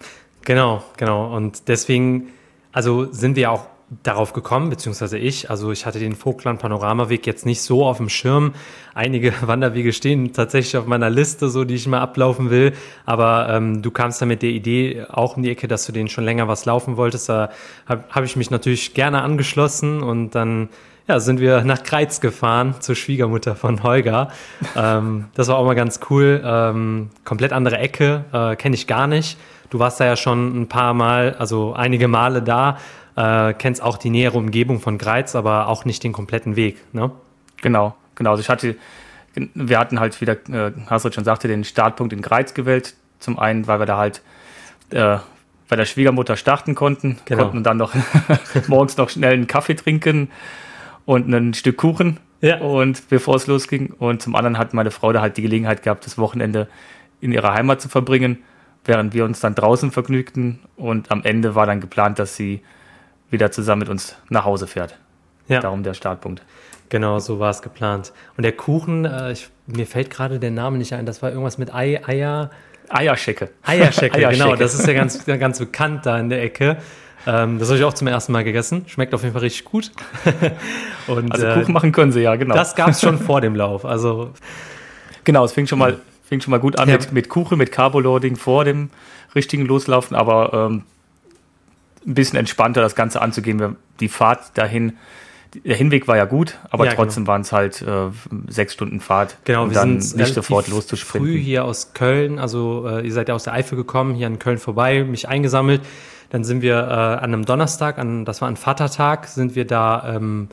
Genau, 0.48 0.82
genau. 0.96 1.36
Und 1.36 1.68
deswegen, 1.68 2.30
also 2.72 3.12
sind 3.12 3.36
wir 3.36 3.52
auch 3.52 3.66
darauf 4.04 4.32
gekommen, 4.32 4.70
beziehungsweise 4.70 5.18
ich. 5.18 5.50
Also 5.50 5.74
ich 5.74 5.86
hatte 5.86 6.00
den 6.00 6.16
Vogtland 6.16 6.62
Panoramaweg 6.62 7.28
jetzt 7.28 7.46
nicht 7.46 7.62
so 7.62 7.86
auf 7.86 7.98
dem 7.98 8.08
Schirm. 8.08 8.54
Einige 8.94 9.34
Wanderwege 9.42 9.92
stehen 9.92 10.32
tatsächlich 10.32 10.78
auf 10.78 10.86
meiner 10.86 11.10
Liste, 11.10 11.50
so 11.50 11.66
die 11.66 11.76
ich 11.76 11.86
mal 11.86 12.00
ablaufen 12.00 12.50
will. 12.50 12.72
Aber 13.06 13.50
ähm, 13.50 13.82
du 13.82 13.92
kamst 13.92 14.22
dann 14.22 14.30
mit 14.30 14.42
der 14.42 14.52
Idee 14.52 15.04
auch 15.10 15.36
in 15.36 15.44
die 15.44 15.52
Ecke, 15.52 15.68
dass 15.68 15.86
du 15.86 15.92
den 15.92 16.08
schon 16.08 16.24
länger 16.24 16.48
was 16.48 16.64
laufen 16.64 16.96
wolltest. 16.96 17.28
Da 17.28 17.50
habe 17.86 18.06
hab 18.10 18.24
ich 18.24 18.38
mich 18.38 18.50
natürlich 18.50 18.94
gerne 18.94 19.24
angeschlossen 19.24 20.02
und 20.02 20.34
dann 20.34 20.70
ja, 21.10 21.20
sind 21.20 21.42
wir 21.42 21.64
nach 21.66 21.84
Kreiz 21.84 22.22
gefahren 22.22 22.76
zur 22.80 22.96
Schwiegermutter 22.96 23.58
von 23.58 23.84
Holger. 23.84 24.30
ähm, 24.78 25.26
das 25.36 25.50
war 25.50 25.58
auch 25.58 25.66
mal 25.66 25.76
ganz 25.76 26.00
cool. 26.10 26.42
Ähm, 26.42 27.10
komplett 27.26 27.52
andere 27.52 27.80
Ecke, 27.80 28.24
äh, 28.32 28.56
kenne 28.56 28.76
ich 28.76 28.88
gar 28.88 29.08
nicht. 29.08 29.38
Du 29.70 29.80
warst 29.80 30.00
da 30.00 30.06
ja 30.06 30.16
schon 30.16 30.62
ein 30.62 30.68
paar 30.70 30.94
Mal, 30.94 31.36
also 31.40 31.74
einige 31.74 32.08
Male 32.08 32.42
da, 32.42 32.78
äh, 33.16 33.54
kennst 33.54 33.82
auch 33.82 33.98
die 33.98 34.10
nähere 34.10 34.38
Umgebung 34.38 34.80
von 34.80 34.98
Greiz, 34.98 35.36
aber 35.36 35.68
auch 35.68 35.86
nicht 35.86 36.04
den 36.04 36.14
kompletten 36.14 36.56
Weg. 36.56 36.78
Ne? 36.94 37.12
Genau, 37.62 37.96
genau. 38.16 38.32
Also 38.32 38.42
ich 38.42 38.50
hatte, 38.50 38.76
wir 39.54 39.80
hatten 39.80 40.00
halt 40.00 40.20
wieder, 40.22 40.34
äh, 40.50 40.72
Hasrit 40.90 41.16
schon 41.16 41.24
sagte, 41.24 41.48
den 41.48 41.64
Startpunkt 41.64 42.14
in 42.14 42.22
Greiz 42.22 42.54
gewählt. 42.54 42.94
Zum 43.20 43.40
einen, 43.40 43.68
weil 43.68 43.80
wir 43.80 43.86
da 43.88 43.98
halt 43.98 44.22
äh, 44.92 45.18
bei 45.68 45.76
der 45.76 45.86
Schwiegermutter 45.86 46.38
starten 46.38 46.76
konnten, 46.76 47.18
Genau. 47.26 47.44
konnten 47.44 47.64
dann 47.64 47.78
noch 47.78 47.94
morgens 48.68 48.96
noch 48.98 49.10
schnell 49.10 49.34
einen 49.34 49.48
Kaffee 49.48 49.76
trinken 49.76 50.30
und 51.06 51.28
ein 51.28 51.54
Stück 51.54 51.78
Kuchen. 51.78 52.20
Ja. 52.42 52.60
Und 52.60 53.10
bevor 53.10 53.36
es 53.36 53.48
losging. 53.48 53.94
Und 53.98 54.22
zum 54.22 54.36
anderen 54.36 54.58
hat 54.58 54.74
meine 54.74 54.92
Frau 54.92 55.12
da 55.12 55.22
halt 55.22 55.38
die 55.38 55.42
Gelegenheit 55.42 55.82
gehabt, 55.82 56.06
das 56.06 56.18
Wochenende 56.18 56.68
in 57.20 57.32
ihrer 57.32 57.54
Heimat 57.54 57.82
zu 57.82 57.90
verbringen, 57.90 58.38
während 58.88 59.14
wir 59.14 59.24
uns 59.26 59.40
dann 59.40 59.54
draußen 59.54 59.92
vergnügten. 59.92 60.60
Und 60.76 61.12
am 61.12 61.24
Ende 61.24 61.54
war 61.54 61.66
dann 61.68 61.80
geplant, 61.82 62.18
dass 62.18 62.36
sie 62.36 62.62
wieder 63.30 63.52
zusammen 63.52 63.82
mit 63.82 63.90
uns 63.90 64.16
nach 64.30 64.46
Hause 64.46 64.66
fährt. 64.66 64.98
Ja, 65.48 65.60
Darum 65.60 65.84
der 65.84 65.94
Startpunkt. 65.94 66.42
genau, 66.90 67.20
so 67.20 67.40
war 67.40 67.52
es 67.52 67.62
geplant. 67.62 68.12
Und 68.36 68.44
der 68.44 68.52
Kuchen, 68.54 69.06
äh, 69.06 69.32
ich, 69.32 69.50
mir 69.68 69.86
fällt 69.86 70.10
gerade 70.10 70.40
der 70.40 70.52
Name 70.52 70.78
nicht 70.78 70.94
ein, 70.94 71.06
das 71.06 71.22
war 71.22 71.30
irgendwas 71.30 71.58
mit 71.58 71.74
Ei, 71.74 72.02
Eier. 72.06 72.50
Eierschecke. 72.90 73.50
Eierschecke, 73.64 74.16
Eierschecke. 74.18 74.44
genau, 74.44 74.56
das 74.56 74.74
ist 74.74 74.88
ja 74.88 74.94
ganz, 74.94 75.26
ganz 75.26 75.60
bekannt 75.60 76.06
da 76.06 76.18
in 76.20 76.30
der 76.30 76.42
Ecke. 76.42 76.78
Ähm, 77.26 77.60
das 77.60 77.68
habe 77.70 77.78
ich 77.78 77.84
auch 77.84 77.94
zum 77.94 78.08
ersten 78.08 78.32
Mal 78.32 78.44
gegessen. 78.46 78.86
Schmeckt 78.88 79.14
auf 79.14 79.22
jeden 79.24 79.34
Fall 79.34 79.42
richtig 79.42 79.66
gut. 79.66 79.92
Und 81.08 81.32
Also 81.32 81.46
äh, 81.46 81.54
Kuchen 81.56 81.74
machen 81.74 81.92
können 81.92 82.12
sie 82.14 82.22
ja, 82.22 82.36
genau. 82.36 82.56
das 82.56 82.76
gab 82.76 82.90
es 82.90 83.02
schon 83.02 83.18
vor 83.20 83.42
dem 83.42 83.56
Lauf. 83.56 83.84
Also 83.86 84.32
genau, 85.26 85.44
es 85.44 85.52
fing 85.52 85.68
schon 85.68 85.80
mal, 85.80 85.98
fing 86.28 86.42
schon 86.42 86.52
mal 86.52 86.60
gut 86.60 86.78
an 86.78 86.90
Ja. 86.90 86.96
mit, 86.96 87.12
mit 87.12 87.30
Kuchen, 87.30 87.58
mit 87.58 87.72
Carboloading 87.72 88.36
vor 88.36 88.66
dem 88.66 88.90
richtigen 89.34 89.66
Loslaufen, 89.66 90.16
aber 90.16 90.54
ähm, 90.72 90.84
ein 92.06 92.14
bisschen 92.14 92.38
entspannter 92.38 92.82
das 92.82 92.96
Ganze 92.96 93.22
anzugehen. 93.22 93.76
Die 94.00 94.08
Fahrt 94.10 94.58
dahin, 94.58 94.98
der 95.66 95.76
Hinweg 95.76 96.08
war 96.08 96.18
ja 96.18 96.26
gut, 96.26 96.58
aber 96.70 96.86
Ja, 96.86 96.94
trotzdem 96.94 97.28
waren 97.28 97.42
es 97.42 97.52
halt 97.52 97.82
äh, 97.82 98.10
sechs 98.48 98.74
Stunden 98.74 99.00
Fahrt. 99.00 99.38
Genau, 99.46 99.64
und 99.64 99.70
wir 99.72 99.76
dann 99.76 99.96
nicht 99.96 100.34
sofort 100.34 100.68
loszusprinten. 100.68 101.32
früh 101.32 101.40
hier 101.40 101.64
aus 101.66 101.94
Köln, 101.94 102.40
also 102.40 102.86
äh, 102.88 103.06
ihr 103.06 103.14
seid 103.14 103.30
ja 103.30 103.36
aus 103.36 103.44
der 103.44 103.54
Eifel 103.54 103.78
gekommen, 103.78 104.14
hier 104.16 104.28
an 104.28 104.40
Köln 104.40 104.58
vorbei, 104.58 105.04
mich 105.04 105.28
eingesammelt. 105.28 105.82
Dann 106.30 106.44
sind 106.44 106.62
wir 106.62 106.76
äh, 106.76 106.92
an 106.92 107.24
einem 107.24 107.46
Donnerstag, 107.46 107.98
an, 107.98 108.26
das 108.26 108.42
war 108.42 108.50
ein 108.50 108.58
Vatertag, 108.58 109.28
sind 109.28 109.56
wir 109.56 109.66
da 109.66 110.16
ähm, 110.16 110.50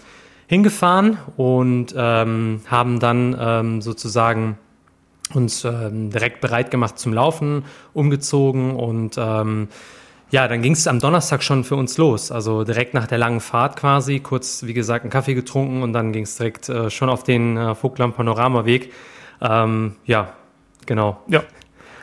hingefahren 0.46 1.18
und 1.36 1.92
ähm, 1.96 2.60
haben 2.68 3.00
dann 3.00 3.36
ähm, 3.38 3.82
sozusagen 3.82 4.56
uns 5.34 5.64
ähm, 5.64 6.10
direkt 6.10 6.40
bereit 6.40 6.70
gemacht 6.70 6.98
zum 6.98 7.12
Laufen, 7.12 7.64
umgezogen 7.92 8.76
und 8.76 9.16
ähm, 9.18 9.68
ja, 10.30 10.48
dann 10.48 10.62
ging 10.62 10.72
es 10.72 10.88
am 10.88 10.98
Donnerstag 10.98 11.42
schon 11.42 11.62
für 11.64 11.76
uns 11.76 11.96
los. 11.96 12.32
Also 12.32 12.64
direkt 12.64 12.92
nach 12.94 13.06
der 13.06 13.18
langen 13.18 13.40
Fahrt 13.40 13.76
quasi, 13.76 14.20
kurz 14.20 14.64
wie 14.64 14.74
gesagt 14.74 15.04
einen 15.04 15.10
Kaffee 15.10 15.34
getrunken 15.34 15.82
und 15.82 15.92
dann 15.92 16.12
ging 16.12 16.24
es 16.24 16.36
direkt 16.36 16.68
äh, 16.68 16.90
schon 16.90 17.08
auf 17.08 17.22
den 17.22 17.56
äh, 17.56 17.74
Vogtland 17.74 18.16
Panoramaweg. 18.16 18.92
Ähm, 19.40 19.94
ja, 20.06 20.32
genau. 20.86 21.20
Ja, 21.28 21.44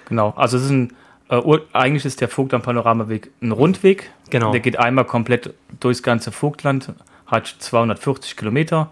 genau. 0.08 0.34
Also 0.38 0.58
es 0.58 0.64
ist 0.64 0.70
ein 0.70 0.94
äh, 1.30 1.60
eigentlich 1.74 2.06
ist 2.06 2.22
der 2.22 2.28
Vogtland 2.28 2.64
Panoramaweg 2.64 3.32
ein 3.42 3.52
Rundweg. 3.52 4.12
Genau. 4.30 4.52
Der 4.52 4.60
geht 4.60 4.78
einmal 4.78 5.06
komplett 5.06 5.54
durchs 5.80 6.04
ganze 6.04 6.32
Vogtland, 6.32 6.94
hat 7.26 7.48
240 7.48 8.38
Kilometer 8.38 8.92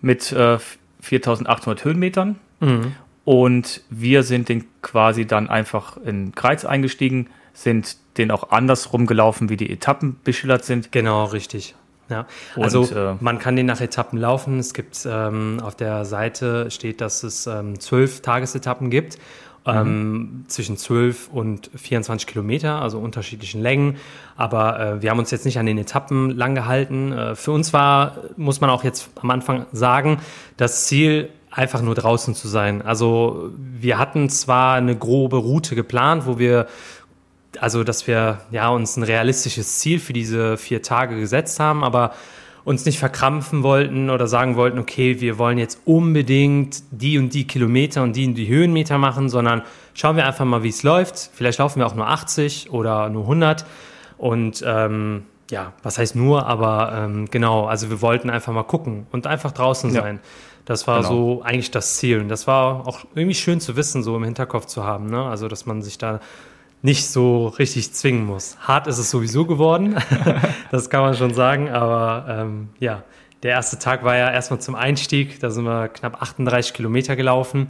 mit 0.00 0.32
äh, 0.32 0.58
4800 1.00 1.84
Höhenmetern. 1.84 2.36
Mhm. 2.60 2.94
Und 3.28 3.82
wir 3.90 4.22
sind 4.22 4.48
den 4.48 4.64
quasi 4.80 5.26
dann 5.26 5.50
einfach 5.50 5.98
in 5.98 6.34
Kreuz 6.34 6.64
eingestiegen, 6.64 7.26
sind 7.52 7.98
den 8.16 8.30
auch 8.30 8.52
andersrum 8.52 9.04
gelaufen, 9.04 9.50
wie 9.50 9.58
die 9.58 9.68
Etappen 9.68 10.16
beschildert 10.24 10.64
sind. 10.64 10.92
Genau, 10.92 11.26
richtig. 11.26 11.74
Ja, 12.08 12.26
Und, 12.56 12.64
also 12.64 12.84
äh, 12.84 13.16
man 13.20 13.38
kann 13.38 13.54
den 13.54 13.66
nach 13.66 13.82
Etappen 13.82 14.18
laufen. 14.18 14.58
Es 14.58 14.72
gibt 14.72 15.06
ähm, 15.06 15.60
auf 15.62 15.74
der 15.74 16.06
Seite 16.06 16.70
steht, 16.70 17.02
dass 17.02 17.22
es 17.22 17.46
ähm, 17.46 17.78
zwölf 17.78 18.22
Tagesetappen 18.22 18.88
gibt. 18.88 19.18
Ähm, 19.66 20.46
zwischen 20.48 20.78
12 20.78 21.28
und 21.28 21.70
24 21.74 22.26
Kilometer, 22.26 22.80
also 22.80 22.98
unterschiedlichen 22.98 23.60
Längen. 23.60 23.98
Aber 24.36 24.80
äh, 24.80 25.02
wir 25.02 25.10
haben 25.10 25.18
uns 25.18 25.30
jetzt 25.30 25.44
nicht 25.44 25.58
an 25.58 25.66
den 25.66 25.76
Etappen 25.76 26.30
lang 26.30 26.54
gehalten. 26.54 27.12
Äh, 27.12 27.34
für 27.34 27.52
uns 27.52 27.74
war, 27.74 28.16
muss 28.38 28.62
man 28.62 28.70
auch 28.70 28.84
jetzt 28.84 29.10
am 29.20 29.30
Anfang 29.30 29.66
sagen, 29.72 30.22
das 30.56 30.86
Ziel 30.86 31.28
einfach 31.50 31.82
nur 31.82 31.94
draußen 31.94 32.34
zu 32.34 32.48
sein. 32.48 32.82
Also 32.82 33.50
wir 33.56 33.98
hatten 33.98 34.28
zwar 34.28 34.74
eine 34.74 34.96
grobe 34.96 35.36
Route 35.36 35.74
geplant, 35.74 36.26
wo 36.26 36.38
wir 36.38 36.66
also 37.60 37.84
dass 37.84 38.06
wir 38.06 38.40
ja 38.50 38.68
uns 38.68 38.96
ein 38.96 39.02
realistisches 39.02 39.78
Ziel 39.78 39.98
für 39.98 40.12
diese 40.12 40.56
vier 40.56 40.82
Tage 40.82 41.18
gesetzt 41.18 41.60
haben, 41.60 41.84
aber 41.84 42.12
uns 42.64 42.84
nicht 42.84 42.98
verkrampfen 42.98 43.62
wollten 43.62 44.10
oder 44.10 44.26
sagen 44.26 44.56
wollten, 44.56 44.78
okay, 44.78 45.20
wir 45.20 45.38
wollen 45.38 45.56
jetzt 45.56 45.80
unbedingt 45.86 46.82
die 46.90 47.18
und 47.18 47.32
die 47.32 47.46
Kilometer 47.46 48.02
und 48.02 48.14
die 48.14 48.26
und 48.26 48.34
die 48.34 48.46
Höhenmeter 48.46 48.98
machen, 48.98 49.30
sondern 49.30 49.62
schauen 49.94 50.16
wir 50.16 50.26
einfach 50.26 50.44
mal, 50.44 50.62
wie 50.62 50.68
es 50.68 50.82
läuft. 50.82 51.30
Vielleicht 51.32 51.58
laufen 51.58 51.78
wir 51.78 51.86
auch 51.86 51.94
nur 51.94 52.08
80 52.08 52.70
oder 52.70 53.08
nur 53.08 53.22
100 53.22 53.64
und 54.18 54.62
ähm, 54.66 55.22
ja, 55.50 55.72
was 55.82 55.96
heißt 55.96 56.14
nur, 56.14 56.46
aber 56.46 56.92
ähm, 56.94 57.30
genau, 57.30 57.64
also 57.64 57.88
wir 57.88 58.02
wollten 58.02 58.28
einfach 58.28 58.52
mal 58.52 58.64
gucken 58.64 59.06
und 59.12 59.26
einfach 59.26 59.52
draußen 59.52 59.90
Ja. 59.94 60.02
Das 60.68 60.86
war 60.86 60.98
Genau. 60.98 61.08
so 61.08 61.42
eigentlich 61.42 61.70
das 61.70 61.96
Ziel 61.96 62.20
und 62.20 62.28
das 62.28 62.46
war 62.46 62.86
auch 62.86 63.06
irgendwie 63.14 63.34
schön 63.34 63.58
zu 63.58 63.74
wissen, 63.74 64.02
so 64.02 64.14
im 64.14 64.24
Hinterkopf 64.24 64.66
zu 64.66 64.84
haben, 64.84 65.08
ne? 65.08 65.24
Also, 65.24 65.48
dass 65.48 65.64
man 65.64 65.80
sich 65.80 65.96
da 65.96 66.20
nicht 66.82 67.06
so 67.08 67.46
richtig 67.46 67.94
zwingen 67.94 68.26
muss. 68.26 68.58
Hart 68.60 68.86
ist 68.86 68.98
es 68.98 69.10
sowieso 69.10 69.46
geworden, 69.46 69.96
das 70.70 70.90
kann 70.90 71.00
man 71.00 71.14
schon 71.16 71.32
sagen, 71.32 71.70
aber 71.70 72.26
ähm, 72.28 72.68
ja, 72.80 73.02
der 73.42 73.52
erste 73.52 73.78
Tag 73.78 74.04
war 74.04 74.14
ja 74.18 74.30
erstmal 74.30 74.60
zum 74.60 74.74
Einstieg, 74.74 75.40
da 75.40 75.48
sind 75.48 75.64
wir 75.64 75.88
knapp 75.88 76.20
38 76.20 76.74
Kilometer 76.74 77.16
gelaufen. 77.16 77.68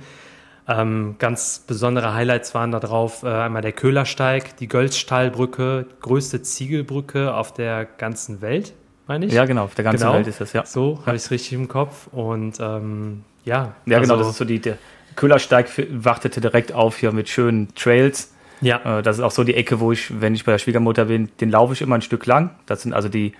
Ähm, 0.67 1.15
ganz 1.21 1.61
besondere 1.69 2.15
Highlights 2.15 2.53
waren 2.55 2.73
da 2.73 2.81
drauf 2.81 3.23
äh, 3.23 3.29
einmal 3.29 3.63
der 3.63 3.73
Köhlersteig, 3.73 4.57
die 4.57 4.67
Gölzstallbrücke, 4.67 5.87
größte 6.01 6.43
Ziegelbrücke 6.43 7.33
auf 7.33 7.55
der 7.55 7.85
ganzen 7.85 8.41
Welt, 8.43 8.75
meine 9.09 9.27
ich. 9.27 9.33
Ja, 9.33 9.45
genau, 9.47 9.65
auf 9.65 9.75
der 9.75 9.85
ganzen 9.85 10.03
Genau. 10.05 10.15
Welt 10.15 10.27
ist 10.27 10.41
das, 10.41 10.53
ja. 10.53 10.65
So 10.65 11.01
habe 11.07 11.17
ich 11.17 11.23
es 11.25 11.31
richtig 11.31 11.55
im 11.55 11.67
Kopf 11.69 12.07
und 12.13 12.59
ähm, 12.61 13.25
ja. 13.45 13.73
Ja, 13.87 13.99
genau, 13.99 14.15
also- 14.15 14.17
das 14.25 14.29
ist 14.33 14.39
so 14.39 14.45
die, 14.45 14.61
der 14.61 14.79
Köhlersteig 15.17 15.69
wartete 15.91 16.41
direkt 16.41 16.73
auf 16.73 16.99
hier 16.99 17.11
mit 17.13 17.29
schönen 17.29 17.75
Trails. 17.75 18.33
Ja, 18.61 18.99
Äh, 18.99 19.03
das 19.03 19.19
ist 19.19 19.23
auch 19.25 19.31
so 19.33 19.43
die 19.45 19.55
Ecke, 19.55 19.81
wo 19.81 19.91
ich, 19.93 20.21
wenn 20.21 20.35
ich 20.35 20.45
bei 20.45 20.53
der 20.53 20.59
Schwiegermutter 20.59 21.07
bin, 21.07 21.29
den 21.41 21.51
laufe 21.51 21.73
ich 21.73 21.81
immer 21.83 21.97
ein 21.97 22.03
Stück 22.03 22.25
lang. 22.27 22.51
Das 22.67 22.83
sind 22.83 22.93
also 22.93 23.09
die 23.09 23.33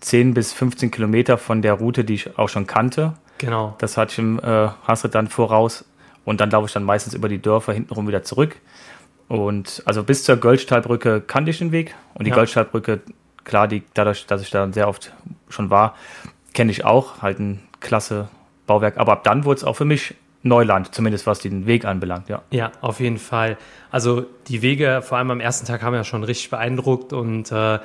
10 0.00 0.34
bis 0.34 0.52
15 0.52 0.90
Kilometer 0.90 1.38
von 1.38 1.62
der 1.62 1.74
Route, 1.74 2.04
die 2.04 2.14
ich 2.14 2.38
auch 2.38 2.48
schon 2.48 2.66
kannte. 2.66 3.14
genau. 3.38 3.74
Das 3.78 3.96
hatte 3.96 4.12
ich 4.12 4.18
im 4.18 4.38
äh, 4.40 4.68
Hasrit 4.86 5.14
dann 5.14 5.28
voraus. 5.28 5.84
Und 6.24 6.40
dann 6.40 6.50
laufe 6.50 6.66
ich 6.66 6.72
dann 6.72 6.84
meistens 6.84 7.14
über 7.14 7.28
die 7.28 7.40
Dörfer 7.42 7.72
hintenrum 7.72 8.06
wieder 8.06 8.22
zurück. 8.22 8.56
Und 9.28 9.82
also 9.86 10.02
bis 10.04 10.24
zur 10.24 10.36
Göldstallbrücke 10.36 11.20
kannte 11.20 11.50
ich 11.50 11.58
den 11.58 11.72
Weg. 11.72 11.94
Und 12.14 12.24
die 12.26 12.30
Ja. 12.30 12.36
Göldstallbrücke, 12.36 13.00
klar, 13.44 13.68
die, 13.68 13.82
dadurch, 13.94 14.26
dass 14.26 14.42
ich 14.42 14.50
da 14.50 14.70
sehr 14.72 14.88
oft 14.88 15.12
schon 15.48 15.70
war, 15.70 15.94
kenne 16.54 16.70
ich 16.70 16.84
auch. 16.84 17.22
Halt 17.22 17.38
ein 17.38 17.60
klasse 17.80 18.28
Bauwerk. 18.66 18.98
Aber 18.98 19.12
ab 19.12 19.24
dann 19.24 19.44
wurde 19.44 19.58
es 19.58 19.64
auch 19.64 19.74
für 19.74 19.84
mich 19.84 20.14
Neuland, 20.42 20.94
zumindest 20.94 21.26
was 21.26 21.38
den 21.38 21.66
Weg 21.66 21.84
anbelangt, 21.84 22.28
ja. 22.28 22.42
Ja, 22.50 22.72
auf 22.80 22.98
jeden 22.98 23.18
Fall. 23.18 23.56
Also 23.90 24.26
die 24.48 24.60
Wege, 24.62 25.00
vor 25.02 25.18
allem 25.18 25.30
am 25.30 25.40
ersten 25.40 25.66
Tag, 25.66 25.82
haben 25.82 25.94
ja 25.94 26.04
schon 26.04 26.24
richtig 26.24 26.50
beeindruckt 26.50 27.12
und 27.12 27.52
äh, 27.52 27.78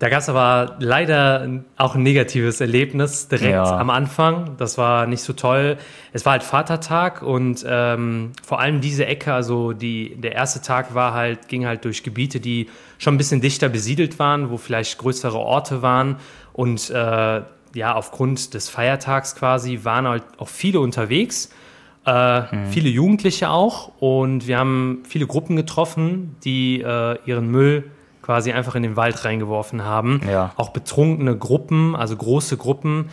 da 0.00 0.08
gab 0.08 0.18
es 0.20 0.28
aber 0.28 0.76
leider 0.80 1.48
auch 1.76 1.94
ein 1.94 2.02
negatives 2.02 2.60
Erlebnis 2.60 3.28
direkt 3.28 3.52
Ja. 3.52 3.78
am 3.78 3.90
Anfang. 3.90 4.56
Das 4.58 4.76
war 4.76 5.06
nicht 5.06 5.22
so 5.22 5.32
toll. 5.32 5.76
Es 6.12 6.26
war 6.26 6.32
halt 6.32 6.42
Vatertag 6.42 7.22
und 7.22 7.64
ähm, 7.66 8.32
vor 8.42 8.60
allem 8.60 8.80
diese 8.80 9.06
Ecke, 9.06 9.32
also 9.32 9.72
die, 9.72 10.16
der 10.16 10.32
erste 10.32 10.60
Tag 10.62 10.94
war 10.94 11.14
halt, 11.14 11.48
ging 11.48 11.64
halt 11.64 11.84
durch 11.84 12.02
Gebiete, 12.02 12.40
die 12.40 12.68
schon 12.98 13.14
ein 13.14 13.18
bisschen 13.18 13.40
dichter 13.40 13.68
besiedelt 13.68 14.18
waren, 14.18 14.50
wo 14.50 14.56
vielleicht 14.56 14.98
größere 14.98 15.38
Orte 15.38 15.80
waren 15.82 16.16
und 16.52 16.90
äh, 16.90 17.42
ja, 17.74 17.94
aufgrund 17.94 18.54
des 18.54 18.68
Feiertags 18.68 19.34
quasi 19.36 19.80
waren 19.84 20.06
halt 20.06 20.22
auch 20.38 20.48
viele 20.48 20.80
unterwegs. 20.80 21.50
Äh, 22.04 22.42
Viele 22.70 22.90
Jugendliche 22.90 23.48
auch 23.48 23.92
und 23.98 24.46
wir 24.46 24.58
haben 24.58 25.04
viele 25.08 25.26
Gruppen 25.26 25.56
getroffen, 25.56 26.36
die 26.44 26.82
äh, 26.82 27.16
ihren 27.24 27.48
Müll 27.50 27.90
quasi 28.24 28.52
einfach 28.52 28.74
in 28.74 28.82
den 28.82 28.96
Wald 28.96 29.24
reingeworfen 29.24 29.84
haben. 29.84 30.22
Ja. 30.26 30.52
Auch 30.56 30.70
betrunkene 30.70 31.36
Gruppen, 31.36 31.94
also 31.94 32.16
große 32.16 32.56
Gruppen, 32.56 33.10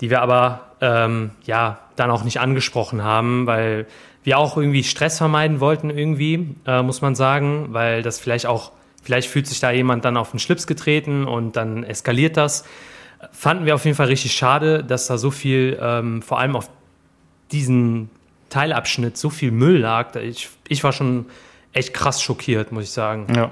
die 0.00 0.08
wir 0.08 0.22
aber 0.22 0.62
ähm, 0.80 1.32
ja 1.44 1.80
dann 1.96 2.10
auch 2.10 2.24
nicht 2.24 2.40
angesprochen 2.40 3.04
haben, 3.04 3.46
weil 3.46 3.86
wir 4.22 4.38
auch 4.38 4.56
irgendwie 4.56 4.82
Stress 4.82 5.18
vermeiden 5.18 5.60
wollten 5.60 5.90
irgendwie, 5.90 6.56
äh, 6.66 6.82
muss 6.82 7.02
man 7.02 7.14
sagen, 7.14 7.68
weil 7.72 8.00
das 8.00 8.18
vielleicht 8.18 8.46
auch, 8.46 8.72
vielleicht 9.02 9.28
fühlt 9.28 9.46
sich 9.46 9.60
da 9.60 9.70
jemand 9.70 10.06
dann 10.06 10.16
auf 10.16 10.30
den 10.30 10.40
Schlips 10.40 10.66
getreten 10.66 11.26
und 11.26 11.56
dann 11.56 11.84
eskaliert 11.84 12.38
das. 12.38 12.64
Fanden 13.32 13.66
wir 13.66 13.74
auf 13.74 13.84
jeden 13.84 13.96
Fall 13.96 14.06
richtig 14.06 14.32
schade, 14.32 14.82
dass 14.82 15.06
da 15.06 15.18
so 15.18 15.30
viel, 15.30 15.78
ähm, 15.80 16.22
vor 16.22 16.38
allem 16.40 16.56
auf 16.56 16.70
diesen 17.52 18.08
Teilabschnitt 18.48 19.18
so 19.18 19.28
viel 19.28 19.50
Müll 19.50 19.78
lag. 19.78 20.16
Ich, 20.16 20.48
ich 20.68 20.82
war 20.84 20.92
schon 20.92 21.26
echt 21.74 21.92
krass 21.92 22.22
schockiert, 22.22 22.72
muss 22.72 22.84
ich 22.84 22.90
sagen. 22.90 23.26
Ja. 23.34 23.50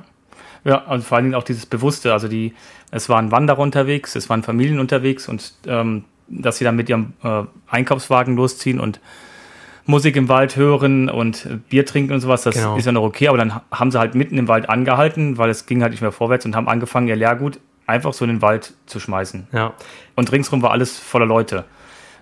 Ja, 0.64 0.76
und 0.78 1.02
vor 1.04 1.16
allen 1.16 1.24
Dingen 1.24 1.34
auch 1.34 1.42
dieses 1.42 1.66
Bewusste. 1.66 2.12
Also 2.12 2.28
die, 2.28 2.54
es 2.90 3.08
waren 3.08 3.30
Wanderer 3.32 3.58
unterwegs, 3.58 4.14
es 4.14 4.28
waren 4.30 4.42
Familien 4.42 4.78
unterwegs 4.78 5.28
und 5.28 5.52
ähm, 5.66 6.04
dass 6.28 6.58
sie 6.58 6.64
dann 6.64 6.76
mit 6.76 6.88
ihrem 6.88 7.12
äh, 7.22 7.42
Einkaufswagen 7.68 8.36
losziehen 8.36 8.78
und 8.80 9.00
Musik 9.84 10.14
im 10.14 10.28
Wald 10.28 10.54
hören 10.56 11.08
und 11.10 11.44
äh, 11.46 11.56
Bier 11.68 11.84
trinken 11.84 12.12
und 12.12 12.20
sowas, 12.20 12.42
das 12.42 12.54
Genau. 12.54 12.76
ist 12.76 12.86
ja 12.86 12.92
noch 12.92 13.02
okay, 13.02 13.26
aber 13.28 13.38
dann 13.38 13.54
ha- 13.56 13.62
haben 13.72 13.90
sie 13.90 13.98
halt 13.98 14.14
mitten 14.14 14.38
im 14.38 14.46
Wald 14.46 14.68
angehalten, 14.70 15.38
weil 15.38 15.50
es 15.50 15.66
ging 15.66 15.82
halt 15.82 15.90
nicht 15.90 16.02
mehr 16.02 16.12
vorwärts 16.12 16.44
und 16.46 16.54
haben 16.54 16.68
angefangen, 16.68 17.08
ihr 17.08 17.16
Leergut 17.16 17.58
einfach 17.86 18.12
so 18.12 18.24
in 18.24 18.30
den 18.30 18.42
Wald 18.42 18.74
zu 18.86 19.00
schmeißen. 19.00 19.48
Ja, 19.52 19.72
Und 20.14 20.30
ringsrum 20.30 20.62
war 20.62 20.70
alles 20.70 20.96
voller 20.98 21.26
Leute. 21.26 21.64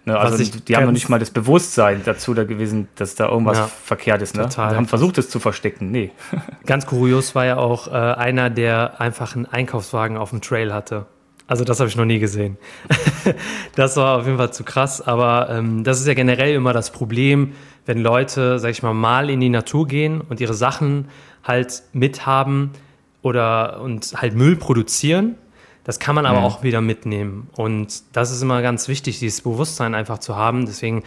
Ne, 0.07 0.19
also 0.19 0.43
die 0.43 0.77
haben 0.77 0.87
noch 0.87 0.93
nicht 0.93 1.09
mal 1.11 1.19
das 1.19 1.31
Bewusstsein 1.31 2.01
dazu 2.05 2.33
da 2.33 2.45
gewesen, 2.45 2.89
dass 2.95 3.15
da 3.17 3.29
irgendwas 3.29 3.59
Ja, 3.59 3.67
verkehrt 3.67 4.23
ist. 4.23 4.35
Ne? 4.35 4.45
total. 4.45 4.71
Die 4.71 4.77
haben 4.77 4.87
versucht, 4.87 5.19
es 5.19 5.29
zu 5.29 5.41
verstecken. 5.41 5.91
Nee. 5.91 6.11
ganz 6.67 6.87
kurios 6.87 7.35
war 7.35 7.45
ja 7.45 7.59
auch 7.59 7.89
äh, 7.89 7.91
einer, 7.91 8.49
der 8.49 9.01
einfach 9.01 9.37
einen 9.37 9.47
Einkaufswagen 9.47 10.17
auf 10.17 10.31
dem 10.31 10.41
Trail 10.41 10.73
hatte. 10.73 11.07
Also 11.47 11.65
das 11.65 11.81
habe 11.81 11.91
ich 11.91 11.97
noch 11.97 12.05
nie 12.05 12.21
gesehen. 12.21 12.57
das 13.75 13.97
war 13.97 14.19
auf 14.19 14.25
jeden 14.25 14.39
Fall 14.39 14.53
zu 14.53 14.63
krass, 14.63 15.03
aber 15.03 15.49
ähm, 15.51 15.83
das 15.83 16.01
ist 16.01 16.07
ja 16.07 16.15
generell 16.15 16.55
immer 16.55 16.73
das 16.73 16.93
Problem, 16.93 17.55
wenn 17.87 17.99
Leute, 17.99 18.61
sag 18.61 18.71
ich 18.71 18.83
mal, 18.85 18.95
mal 18.95 19.29
in 19.29 19.41
die 19.41 19.49
Natur 19.49 19.89
gehen 19.89 20.21
und 20.21 20.41
ihre 20.41 20.55
Sachen 20.55 21.09
halt 21.43 21.83
mithaben 21.93 22.71
oder 23.23 23.81
und 23.81 24.15
halt 24.17 24.35
Müll 24.35 24.57
produzieren. 24.57 25.35
Das 25.91 25.99
kann 25.99 26.15
man 26.15 26.25
aber 26.25 26.39
Mhm. 26.39 26.45
auch 26.45 26.63
wieder 26.63 26.81
mitnehmen. 26.81 27.49
Und 27.57 27.89
das 28.13 28.31
ist 28.31 28.43
immer 28.43 28.63
ganz 28.63 28.87
wichtig, 28.87 29.19
dieses 29.19 29.41
Bewusstsein 29.41 29.97
einfach 29.97 30.19
zu 30.19 30.37
haben. 30.37 30.65
Deswegen 30.65 31.03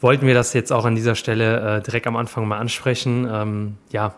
wollten 0.00 0.24
wir 0.24 0.34
das 0.34 0.52
jetzt 0.52 0.72
auch 0.72 0.84
an 0.84 0.94
dieser 0.94 1.16
Stelle 1.16 1.78
äh, 1.78 1.82
direkt 1.82 2.06
am 2.06 2.14
Anfang 2.14 2.46
mal 2.46 2.58
ansprechen. 2.58 3.28
Ähm, 3.28 3.76
ja, 3.90 4.14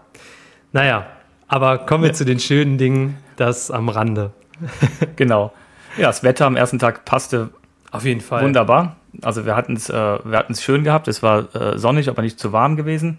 naja, 0.75 1.07
aber 1.49 1.78
kommen 1.78 2.04
wir 2.04 2.12
zu 2.12 2.26
den 2.26 2.40
schönen 2.40 2.76
Dingen, 2.76 3.16
das 3.37 3.71
am 3.71 3.88
Rande. 3.88 4.33
Genau. 5.16 5.50
Ja, 5.97 6.09
das 6.09 6.23
Wetter 6.23 6.45
am 6.45 6.57
ersten 6.57 6.78
Tag 6.78 7.07
passte 7.07 7.49
Auf 7.90 8.04
jeden 8.04 8.21
Fall. 8.21 8.45
wunderbar. 8.45 8.97
Also 9.23 9.47
wir 9.47 9.57
hatten 9.57 9.76
es 9.76 9.88
äh, 9.88 9.95
wir 9.95 10.45
schön 10.61 10.85
gehabt. 10.85 11.09
Es 11.09 11.23
war 11.23 11.54
äh, 11.57 11.78
sonnig, 11.78 12.11
aber 12.11 12.21
nicht 12.21 12.38
zu 12.38 12.52
warm 12.52 12.76
gewesen. 12.76 13.19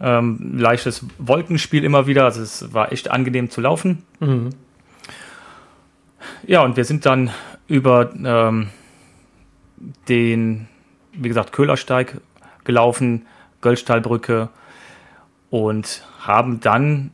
Ähm, 0.00 0.54
leichtes 0.56 1.04
Wolkenspiel 1.18 1.82
immer 1.82 2.06
wieder. 2.06 2.26
Also 2.26 2.42
es 2.42 2.72
war 2.72 2.92
echt 2.92 3.10
angenehm 3.10 3.50
zu 3.50 3.60
laufen. 3.60 4.04
Mhm. 4.20 4.50
Ja, 6.46 6.62
und 6.62 6.76
wir 6.76 6.84
sind 6.84 7.06
dann 7.06 7.30
über 7.68 8.10
ähm, 8.14 8.68
den, 10.08 10.68
wie 11.12 11.28
gesagt, 11.28 11.52
Köhlersteig 11.52 12.20
gelaufen, 12.64 13.26
Göllstallbrücke 13.60 14.48
und 15.50 16.04
haben 16.20 16.60
dann, 16.60 17.12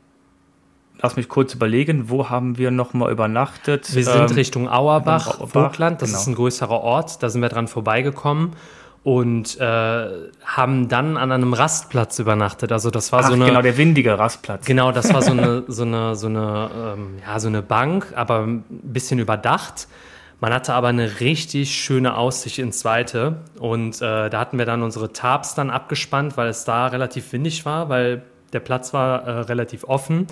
lass 1.00 1.16
mich 1.16 1.28
kurz 1.28 1.54
überlegen, 1.54 2.08
wo 2.08 2.30
haben 2.30 2.58
wir 2.58 2.70
nochmal 2.70 3.12
übernachtet? 3.12 3.94
Wir 3.94 4.04
sind 4.04 4.30
ähm, 4.30 4.36
Richtung 4.36 4.68
Auerbach, 4.68 5.46
Vogtland, 5.48 6.02
das 6.02 6.10
genau. 6.10 6.20
ist 6.20 6.26
ein 6.26 6.34
größerer 6.34 6.80
Ort, 6.80 7.22
da 7.22 7.28
sind 7.28 7.42
wir 7.42 7.48
dran 7.48 7.68
vorbeigekommen 7.68 8.52
und 9.04 9.58
äh, 9.60 10.08
haben 10.44 10.88
dann 10.88 11.16
an 11.16 11.32
einem 11.32 11.52
Rastplatz 11.52 12.18
übernachtet. 12.18 12.72
Also 12.72 12.90
das 12.90 13.12
war 13.12 13.20
Ach, 13.20 13.28
so 13.28 13.34
eine 13.34 13.46
genau 13.46 13.62
der 13.62 13.76
windige 13.76 14.18
Rastplatz. 14.18 14.66
Genau, 14.66 14.92
das 14.92 15.12
war 15.12 15.22
so 15.22 15.30
eine 15.32 15.64
so 15.68 15.82
eine 15.82 16.16
so 16.16 16.26
eine 16.26 16.70
ähm, 16.96 17.18
ja 17.24 17.38
so 17.38 17.48
eine 17.48 17.62
Bank, 17.62 18.12
aber 18.14 18.40
ein 18.40 18.64
bisschen 18.68 19.18
überdacht. 19.18 19.88
Man 20.40 20.52
hatte 20.52 20.74
aber 20.74 20.88
eine 20.88 21.20
richtig 21.20 21.74
schöne 21.74 22.16
Aussicht 22.16 22.58
ins 22.58 22.78
Zweite 22.78 23.38
und 23.58 24.00
äh, 24.00 24.30
da 24.30 24.38
hatten 24.38 24.58
wir 24.58 24.66
dann 24.66 24.82
unsere 24.82 25.12
Tarps 25.12 25.54
dann 25.54 25.70
abgespannt, 25.70 26.36
weil 26.36 26.48
es 26.48 26.64
da 26.64 26.86
relativ 26.86 27.32
windig 27.32 27.64
war, 27.64 27.88
weil 27.88 28.22
der 28.52 28.60
Platz 28.60 28.94
war 28.94 29.26
äh, 29.26 29.30
relativ 29.40 29.84
offen. 29.84 30.28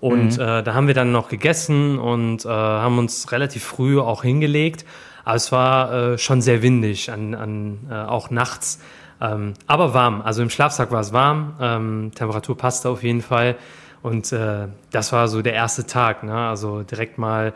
Und 0.00 0.36
mhm. 0.36 0.42
äh, 0.42 0.62
da 0.62 0.74
haben 0.74 0.88
wir 0.88 0.94
dann 0.94 1.12
noch 1.12 1.28
gegessen 1.28 1.98
und 1.98 2.44
äh, 2.44 2.48
haben 2.48 2.98
uns 2.98 3.30
relativ 3.30 3.62
früh 3.62 4.00
auch 4.00 4.22
hingelegt. 4.22 4.84
Aber 5.24 5.36
es 5.36 5.52
war 5.52 5.92
äh, 5.92 6.18
schon 6.18 6.42
sehr 6.42 6.62
windig, 6.62 7.10
an, 7.10 7.34
an, 7.34 7.78
äh, 7.90 7.94
auch 7.94 8.30
nachts. 8.30 8.80
Ähm, 9.20 9.54
aber 9.66 9.94
warm. 9.94 10.20
Also 10.22 10.42
im 10.42 10.50
Schlafsack 10.50 10.90
war 10.90 11.00
es 11.00 11.12
warm. 11.12 11.54
Ähm, 11.60 12.12
Temperatur 12.14 12.56
passte 12.56 12.88
auf 12.88 13.02
jeden 13.02 13.22
Fall. 13.22 13.56
Und 14.02 14.32
äh, 14.32 14.66
das 14.90 15.12
war 15.12 15.28
so 15.28 15.42
der 15.42 15.52
erste 15.52 15.86
Tag. 15.86 16.24
Ne? 16.24 16.34
Also 16.34 16.82
direkt 16.82 17.18
mal 17.18 17.52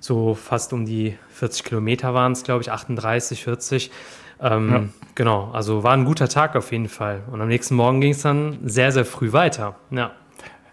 so 0.00 0.34
fast 0.34 0.72
um 0.72 0.86
die 0.86 1.16
40 1.30 1.64
Kilometer 1.64 2.14
waren 2.14 2.32
es, 2.32 2.44
glaube 2.44 2.62
ich, 2.62 2.70
38, 2.70 3.42
40. 3.42 3.90
Ähm, 4.40 4.70
ja. 4.70 4.84
Genau, 5.16 5.50
also 5.52 5.82
war 5.82 5.94
ein 5.94 6.04
guter 6.04 6.28
Tag 6.28 6.54
auf 6.54 6.70
jeden 6.70 6.88
Fall. 6.88 7.22
Und 7.32 7.40
am 7.40 7.48
nächsten 7.48 7.74
Morgen 7.74 8.00
ging 8.00 8.12
es 8.12 8.22
dann 8.22 8.58
sehr, 8.64 8.92
sehr 8.92 9.04
früh 9.04 9.32
weiter. 9.32 9.74
Ja. 9.90 10.12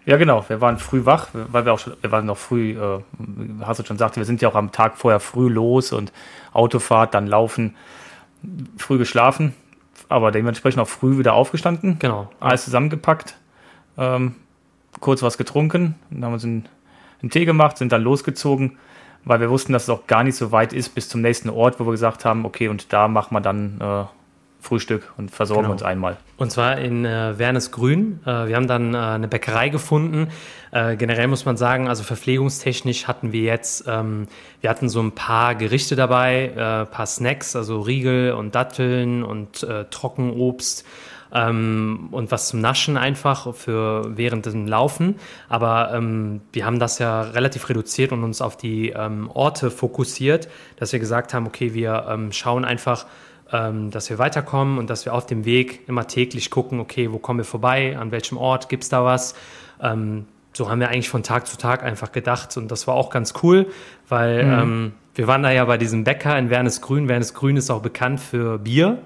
Ja, 0.06 0.16
genau. 0.16 0.44
Wir 0.48 0.60
waren 0.60 0.78
früh 0.78 1.04
wach, 1.04 1.28
weil 1.32 1.64
wir 1.66 1.74
auch 1.74 1.78
schon, 1.78 1.94
wir 2.00 2.10
waren 2.10 2.24
noch 2.24 2.38
früh, 2.38 2.70
äh, 2.70 3.00
hast 3.60 3.80
du 3.80 3.84
schon 3.84 3.96
gesagt, 3.96 4.16
wir 4.16 4.24
sind 4.24 4.40
ja 4.40 4.48
auch 4.48 4.54
am 4.54 4.72
Tag 4.72 4.96
vorher 4.96 5.20
früh 5.20 5.48
los 5.48 5.92
und 5.92 6.12
Autofahrt, 6.52 7.12
dann 7.12 7.26
laufen, 7.26 7.74
früh 8.78 8.98
geschlafen, 8.98 9.54
aber 10.08 10.30
dementsprechend 10.30 10.80
auch 10.80 10.88
früh 10.88 11.18
wieder 11.18 11.34
aufgestanden. 11.34 11.98
Genau. 11.98 12.30
Alles 12.40 12.64
zusammengepackt, 12.64 13.36
ähm, 13.98 14.36
kurz 15.00 15.22
was 15.22 15.36
getrunken, 15.36 15.96
dann 16.10 16.24
haben 16.24 16.30
wir 16.30 16.34
uns 16.34 16.44
einen, 16.44 16.68
einen 17.20 17.30
Tee 17.30 17.44
gemacht, 17.44 17.76
sind 17.76 17.92
dann 17.92 18.02
losgezogen 18.02 18.78
weil 19.26 19.40
wir 19.40 19.50
wussten, 19.50 19.72
dass 19.72 19.82
es 19.82 19.90
auch 19.90 20.06
gar 20.06 20.22
nicht 20.22 20.36
so 20.36 20.52
weit 20.52 20.72
ist 20.72 20.90
bis 20.90 21.08
zum 21.08 21.20
nächsten 21.20 21.50
Ort, 21.50 21.78
wo 21.80 21.84
wir 21.84 21.90
gesagt 21.90 22.24
haben, 22.24 22.46
okay, 22.46 22.68
und 22.68 22.92
da 22.92 23.08
machen 23.08 23.34
wir 23.34 23.40
dann 23.40 23.80
äh, 23.80 24.04
Frühstück 24.66 25.12
und 25.16 25.30
versorgen 25.30 25.62
genau. 25.62 25.72
uns 25.72 25.82
einmal. 25.82 26.16
Und 26.36 26.50
zwar 26.50 26.78
in 26.78 27.04
äh, 27.04 27.38
Wernesgrün. 27.38 28.20
Äh, 28.24 28.48
wir 28.48 28.56
haben 28.56 28.66
dann 28.66 28.94
äh, 28.94 28.98
eine 28.98 29.28
Bäckerei 29.28 29.68
gefunden. 29.68 30.28
Äh, 30.72 30.96
generell 30.96 31.28
muss 31.28 31.44
man 31.44 31.56
sagen, 31.56 31.88
also 31.88 32.02
verpflegungstechnisch 32.02 33.06
hatten 33.06 33.32
wir 33.32 33.42
jetzt, 33.42 33.84
ähm, 33.86 34.26
wir 34.60 34.68
hatten 34.68 34.88
so 34.88 35.00
ein 35.00 35.12
paar 35.12 35.54
Gerichte 35.54 35.96
dabei, 35.96 36.52
ein 36.54 36.82
äh, 36.82 36.86
paar 36.86 37.06
Snacks, 37.06 37.56
also 37.56 37.80
Riegel 37.80 38.32
und 38.32 38.54
Datteln 38.54 39.22
und 39.22 39.62
äh, 39.62 39.84
Trockenobst 39.90 40.84
ähm, 41.32 42.08
und 42.10 42.30
was 42.30 42.48
zum 42.48 42.60
Naschen 42.60 42.96
einfach 42.96 43.54
für 43.54 44.16
während 44.16 44.46
dem 44.46 44.66
Laufen. 44.66 45.16
Aber 45.48 45.92
ähm, 45.94 46.40
wir 46.52 46.66
haben 46.66 46.78
das 46.78 46.98
ja 46.98 47.22
relativ 47.22 47.68
reduziert 47.68 48.12
und 48.12 48.24
uns 48.24 48.40
auf 48.40 48.56
die 48.56 48.90
ähm, 48.90 49.30
Orte 49.32 49.70
fokussiert, 49.70 50.48
dass 50.76 50.92
wir 50.92 50.98
gesagt 50.98 51.34
haben, 51.34 51.46
okay, 51.46 51.74
wir 51.74 52.06
ähm, 52.08 52.32
schauen 52.32 52.64
einfach, 52.64 53.06
ähm, 53.52 53.90
dass 53.90 54.10
wir 54.10 54.18
weiterkommen 54.18 54.78
und 54.78 54.90
dass 54.90 55.04
wir 55.04 55.14
auf 55.14 55.26
dem 55.26 55.44
Weg 55.44 55.88
immer 55.88 56.06
täglich 56.06 56.50
gucken, 56.50 56.80
okay, 56.80 57.12
wo 57.12 57.18
kommen 57.18 57.38
wir 57.38 57.44
vorbei, 57.44 57.96
an 57.96 58.10
welchem 58.10 58.38
Ort 58.38 58.68
gibt 58.68 58.82
es 58.82 58.88
da 58.88 59.04
was. 59.04 59.34
Ähm, 59.80 60.26
so 60.52 60.70
haben 60.70 60.80
wir 60.80 60.88
eigentlich 60.88 61.08
von 61.08 61.22
Tag 61.22 61.46
zu 61.46 61.58
Tag 61.58 61.82
einfach 61.82 62.12
gedacht 62.12 62.56
und 62.56 62.70
das 62.70 62.86
war 62.86 62.94
auch 62.94 63.10
ganz 63.10 63.34
cool, 63.42 63.66
weil 64.08 64.44
mhm. 64.44 64.92
wir 65.14 65.26
waren 65.26 65.42
da 65.42 65.50
ja 65.50 65.64
bei 65.66 65.76
diesem 65.76 66.02
Bäcker 66.02 66.38
in 66.38 66.50
Wernesgrün. 66.50 67.08
Wernesgrün 67.08 67.56
ist 67.56 67.70
auch 67.70 67.82
bekannt 67.82 68.20
für 68.20 68.58
Bier. 68.58 68.98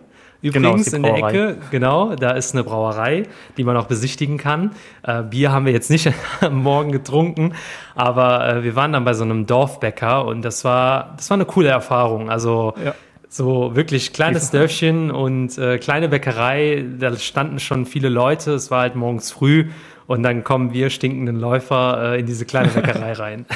Genau, 0.42 0.70
Übrigens 0.70 0.90
genau, 0.90 1.09
in 1.09 1.14
der 1.14 1.29
Ecke, 1.29 1.57
genau, 1.70 2.14
da 2.14 2.31
ist 2.31 2.55
eine 2.55 2.64
Brauerei, 2.64 3.24
die 3.59 3.64
man 3.64 3.76
auch 3.76 3.87
besichtigen 3.87 4.38
kann. 4.38 4.70
Äh, 5.03 5.22
Bier 5.24 5.53
haben 5.53 5.66
wir 5.66 5.72
jetzt 5.72 5.90
nicht 5.90 6.11
am 6.40 6.62
Morgen 6.62 6.92
getrunken, 6.92 7.53
aber 7.94 8.48
äh, 8.48 8.64
wir 8.64 8.74
waren 8.74 8.92
dann 8.92 9.05
bei 9.05 9.12
so 9.12 9.22
einem 9.22 9.44
Dorfbäcker 9.44 10.24
und 10.24 10.40
das 10.42 10.64
war, 10.64 11.12
das 11.16 11.29
war 11.29 11.35
eine 11.35 11.44
coole 11.44 11.68
Erfahrung. 11.68 12.31
Also 12.31 12.72
ja. 12.83 12.94
So 13.30 13.74
wirklich 13.74 14.12
kleines 14.12 14.50
Dörfchen 14.50 15.10
und 15.10 15.56
äh, 15.56 15.78
kleine 15.78 16.08
Bäckerei, 16.08 16.84
da 16.98 17.16
standen 17.16 17.60
schon 17.60 17.86
viele 17.86 18.08
Leute, 18.08 18.52
es 18.52 18.70
war 18.70 18.80
halt 18.80 18.96
morgens 18.96 19.30
früh 19.30 19.70
und 20.06 20.22
dann 20.22 20.44
kommen 20.44 20.74
wir 20.74 20.90
stinkenden 20.90 21.36
Läufer 21.36 22.14
äh, 22.14 22.20
in 22.20 22.26
diese 22.26 22.44
kleine 22.44 22.68
Bäckerei 22.68 23.12
rein. 23.14 23.46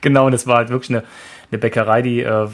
genau, 0.00 0.26
und 0.26 0.34
es 0.34 0.46
war 0.46 0.56
halt 0.56 0.68
wirklich 0.68 0.90
eine 0.90 1.04
eine 1.50 1.58
Bäckerei, 1.58 2.02
die 2.02 2.20
äh, 2.20 2.48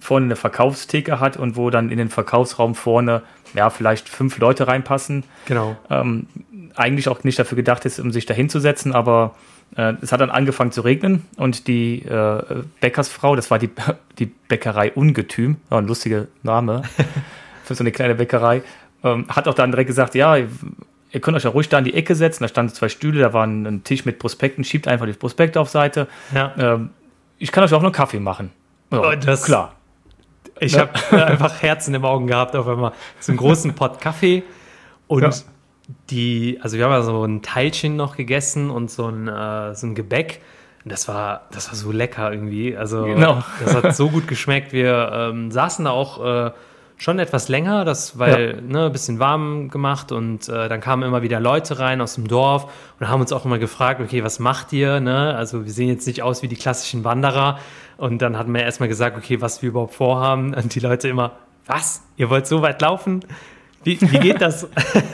vorne 0.00 0.26
eine 0.26 0.36
Verkaufstheke 0.36 1.20
hat 1.20 1.36
und 1.36 1.56
wo 1.56 1.70
dann 1.70 1.90
in 1.90 1.98
den 1.98 2.08
Verkaufsraum 2.08 2.74
vorne 2.74 3.22
ja 3.54 3.70
vielleicht 3.70 4.08
fünf 4.08 4.38
Leute 4.38 4.66
reinpassen. 4.66 5.24
Genau. 5.46 5.76
Ähm, 5.88 6.26
eigentlich 6.74 7.08
auch 7.08 7.22
nicht 7.24 7.38
dafür 7.38 7.56
gedacht 7.56 7.84
ist, 7.84 8.00
um 8.00 8.10
sich 8.10 8.26
da 8.26 8.34
hinzusetzen, 8.34 8.92
aber 8.92 9.34
äh, 9.76 9.94
es 10.00 10.12
hat 10.12 10.20
dann 10.20 10.30
angefangen 10.30 10.72
zu 10.72 10.80
regnen 10.82 11.26
und 11.36 11.66
die 11.66 12.02
äh, 12.02 12.62
Bäckersfrau, 12.80 13.36
das 13.36 13.50
war 13.50 13.58
die, 13.58 13.70
die 14.18 14.26
Bäckerei 14.26 14.92
Ungetüm, 14.92 15.56
oh, 15.70 15.76
ein 15.76 15.86
lustiger 15.86 16.26
Name 16.42 16.82
für 17.64 17.74
so 17.74 17.82
eine 17.82 17.92
kleine 17.92 18.14
Bäckerei, 18.14 18.62
ähm, 19.04 19.26
hat 19.28 19.48
auch 19.48 19.54
dann 19.54 19.70
direkt 19.70 19.88
gesagt, 19.88 20.14
ja, 20.14 20.36
ihr 20.36 21.20
könnt 21.20 21.36
euch 21.36 21.44
ja 21.44 21.50
ruhig 21.50 21.68
da 21.68 21.78
in 21.78 21.84
die 21.84 21.94
Ecke 21.94 22.14
setzen, 22.14 22.44
da 22.44 22.48
standen 22.48 22.74
zwei 22.74 22.88
Stühle, 22.88 23.20
da 23.20 23.32
war 23.32 23.46
ein, 23.46 23.82
Tisch 23.84 24.04
mit 24.04 24.18
Prospekten, 24.18 24.64
schiebt 24.64 24.88
einfach 24.88 25.06
die 25.06 25.12
Prospekte 25.12 25.60
auf 25.60 25.68
Seite. 25.68 26.06
Ja. 26.34 26.54
Ähm, 26.58 26.90
ich 27.38 27.52
kann 27.52 27.64
euch 27.64 27.72
auch 27.72 27.82
einen 27.82 27.92
Kaffee 27.92 28.20
machen. 28.20 28.50
Ja, 28.92 29.00
oh, 29.00 29.14
das, 29.14 29.44
klar. 29.44 29.74
Ich 30.58 30.72
ja. 30.72 30.88
habe 31.10 31.26
einfach 31.26 31.62
Herzen 31.62 31.94
im 31.94 32.04
Augen 32.04 32.26
gehabt 32.26 32.54
auf 32.54 32.68
einmal. 32.68 32.92
So 33.18 33.32
einen 33.32 33.38
großen 33.38 33.74
Pott 33.74 34.00
Kaffee 34.00 34.42
und 35.06 35.22
ja. 35.22 35.30
Die, 36.10 36.58
also 36.62 36.76
wir 36.76 36.84
haben 36.84 36.92
ja 36.92 37.02
so 37.02 37.24
ein 37.24 37.42
Teilchen 37.42 37.96
noch 37.96 38.16
gegessen 38.16 38.70
und 38.70 38.90
so 38.90 39.08
ein, 39.08 39.28
äh, 39.28 39.74
so 39.74 39.86
ein 39.86 39.94
Gebäck. 39.94 40.40
Das 40.84 41.08
war, 41.08 41.42
das 41.52 41.68
war 41.68 41.74
so 41.74 41.92
lecker 41.92 42.32
irgendwie. 42.32 42.76
Also 42.76 43.04
genau. 43.04 43.42
das 43.62 43.74
hat 43.74 43.94
so 43.94 44.08
gut 44.10 44.28
geschmeckt. 44.28 44.72
Wir 44.72 45.10
ähm, 45.12 45.50
saßen 45.50 45.84
da 45.84 45.90
auch 45.90 46.24
äh, 46.24 46.50
schon 47.00 47.18
etwas 47.18 47.48
länger, 47.48 47.84
das 47.84 48.18
weil 48.18 48.56
ja. 48.56 48.60
ne, 48.60 48.86
ein 48.86 48.92
bisschen 48.92 49.18
warm 49.18 49.70
gemacht 49.70 50.12
und 50.12 50.48
äh, 50.48 50.68
dann 50.68 50.80
kamen 50.80 51.02
immer 51.02 51.22
wieder 51.22 51.40
Leute 51.40 51.78
rein 51.78 52.00
aus 52.02 52.14
dem 52.14 52.28
Dorf 52.28 52.70
und 52.98 53.08
haben 53.08 53.20
uns 53.22 53.32
auch 53.32 53.46
immer 53.46 53.58
gefragt, 53.58 54.00
okay, 54.02 54.22
was 54.22 54.38
macht 54.38 54.72
ihr? 54.72 55.00
Ne? 55.00 55.34
Also 55.34 55.64
wir 55.64 55.72
sehen 55.72 55.88
jetzt 55.88 56.06
nicht 56.06 56.22
aus 56.22 56.42
wie 56.42 56.48
die 56.48 56.56
klassischen 56.56 57.02
Wanderer 57.02 57.58
und 57.96 58.20
dann 58.20 58.38
hatten 58.38 58.52
wir 58.52 58.62
erstmal 58.62 58.88
gesagt, 58.88 59.16
okay, 59.16 59.40
was 59.40 59.62
wir 59.62 59.70
überhaupt 59.70 59.94
vorhaben 59.94 60.52
und 60.52 60.74
die 60.74 60.80
Leute 60.80 61.08
immer, 61.08 61.32
was? 61.66 62.02
Ihr 62.16 62.28
wollt 62.28 62.46
so 62.46 62.60
weit 62.60 62.82
laufen? 62.82 63.20
Wie, 63.82 63.98
wie 64.00 64.18
geht 64.18 64.42
das? 64.42 64.68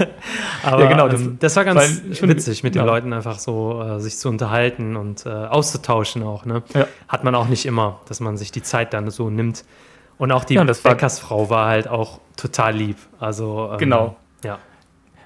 Aber 0.65 0.83
ja, 0.83 0.89
genau, 0.89 1.09
das, 1.09 1.21
ähm, 1.21 1.37
das 1.39 1.55
war 1.55 1.65
ganz 1.65 2.03
witzig, 2.21 2.65
mit 2.65 2.75
den 2.75 2.83
ja. 2.83 2.87
Leuten 2.87 3.13
einfach 3.13 3.39
so 3.39 3.81
äh, 3.81 4.01
sich 4.01 4.19
zu 4.19 4.29
unterhalten 4.29 4.97
und 4.97 5.25
äh, 5.25 5.29
auszutauschen 5.29 6.25
auch. 6.25 6.45
Ne? 6.45 6.63
Ja. 6.75 6.87
Hat 7.07 7.23
man 7.23 7.35
auch 7.37 7.47
nicht 7.47 7.65
immer, 7.65 8.01
dass 8.09 8.19
man 8.19 8.37
sich 8.37 8.51
die 8.51 8.63
Zeit 8.63 8.93
dann 8.93 9.11
so 9.11 9.31
nimmt. 9.31 9.65
Und 10.19 10.33
auch 10.33 10.45
die 10.45 10.55
ja, 10.55 10.65
Bäckersfrau 10.65 11.49
war 11.51 11.69
halt 11.69 11.87
auch 11.87 12.21
total 12.37 12.75
lieb. 12.75 12.97
Also 13.21 13.71
ähm, 13.73 13.79
genau. 13.79 14.17
Ja. 14.43 14.59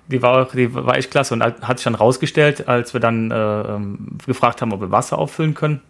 Die 0.09 0.21
war, 0.21 0.47
die 0.47 0.75
war 0.75 0.97
echt 0.97 1.11
klasse 1.11 1.33
und 1.35 1.43
hat 1.43 1.79
sich 1.79 1.85
dann 1.85 1.95
rausgestellt, 1.95 2.69
als 2.69 2.93
wir 2.93 3.01
dann 3.01 3.31
äh, 3.31 3.35
ähm, 3.35 4.19
gefragt 4.27 4.61
haben, 4.61 4.73
ob 4.73 4.81
wir 4.81 4.91
Wasser 4.91 5.19
auffüllen 5.19 5.55
können. 5.55 5.81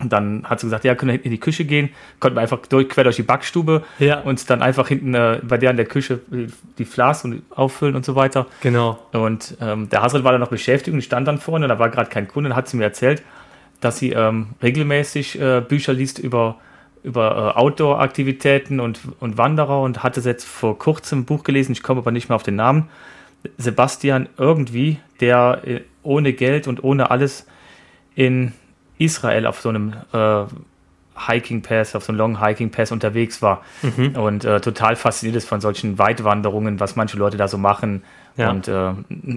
Und 0.00 0.12
dann 0.12 0.44
hat 0.44 0.60
sie 0.60 0.66
gesagt, 0.66 0.84
ja, 0.84 0.94
können 0.94 1.12
wir 1.12 1.24
in 1.24 1.30
die 1.30 1.40
Küche 1.40 1.64
gehen, 1.64 1.90
konnten 2.20 2.36
wir 2.36 2.42
einfach 2.42 2.58
durch, 2.68 2.88
quer 2.88 3.04
durch 3.04 3.16
die 3.16 3.22
Backstube 3.22 3.82
ja. 3.98 4.20
und 4.20 4.48
dann 4.48 4.62
einfach 4.62 4.88
hinten 4.88 5.14
äh, 5.14 5.40
bei 5.42 5.58
der 5.58 5.72
in 5.72 5.76
der 5.76 5.86
Küche 5.86 6.20
die 6.78 6.84
Flas 6.84 7.24
und 7.24 7.42
auffüllen 7.50 7.96
und 7.96 8.04
so 8.04 8.14
weiter. 8.14 8.46
Genau. 8.60 8.98
Und 9.12 9.56
ähm, 9.60 9.88
der 9.88 10.02
Hasel 10.02 10.22
war 10.22 10.32
dann 10.32 10.40
noch 10.40 10.50
beschäftigt 10.50 10.94
und 10.94 11.02
stand 11.02 11.26
dann 11.26 11.38
vorne, 11.38 11.66
da 11.66 11.78
war 11.78 11.88
gerade 11.88 12.10
kein 12.10 12.28
Kunde, 12.28 12.50
dann 12.50 12.56
hat 12.56 12.68
sie 12.68 12.76
mir 12.76 12.84
erzählt, 12.84 13.22
dass 13.80 13.98
sie 13.98 14.12
ähm, 14.12 14.48
regelmäßig 14.62 15.40
äh, 15.40 15.60
Bücher 15.60 15.92
liest 15.92 16.18
über 16.18 16.56
über 17.02 17.54
äh, 17.56 17.58
Outdoor-Aktivitäten 17.58 18.80
und, 18.80 19.00
und 19.20 19.38
Wanderer 19.38 19.80
und 19.82 20.02
hatte 20.02 20.20
jetzt 20.20 20.44
vor 20.44 20.78
kurzem 20.78 21.20
ein 21.20 21.24
Buch 21.24 21.44
gelesen, 21.44 21.72
ich 21.72 21.82
komme 21.82 22.00
aber 22.00 22.10
nicht 22.10 22.28
mehr 22.28 22.36
auf 22.36 22.42
den 22.42 22.56
Namen. 22.56 22.88
Sebastian 23.56 24.28
irgendwie, 24.36 24.98
der 25.20 25.62
äh, 25.64 25.80
ohne 26.02 26.32
Geld 26.32 26.66
und 26.66 26.82
ohne 26.82 27.10
alles 27.10 27.46
in 28.14 28.52
Israel 28.98 29.46
auf 29.46 29.60
so 29.60 29.68
einem 29.68 29.94
äh, 30.12 30.44
Hiking 31.26 31.62
Pass, 31.62 31.94
auf 31.94 32.04
so 32.04 32.12
einem 32.12 32.18
Long 32.18 32.44
Hiking 32.44 32.70
Pass 32.70 32.92
unterwegs 32.92 33.42
war 33.42 33.62
mhm. 33.82 34.16
und 34.16 34.44
äh, 34.44 34.60
total 34.60 34.96
fasziniert 34.96 35.36
ist 35.36 35.48
von 35.48 35.60
solchen 35.60 35.98
Weitwanderungen, 35.98 36.80
was 36.80 36.96
manche 36.96 37.16
Leute 37.16 37.36
da 37.36 37.48
so 37.48 37.58
machen. 37.58 38.02
Ja. 38.36 38.50
Und 38.50 38.68
äh, 38.68 38.92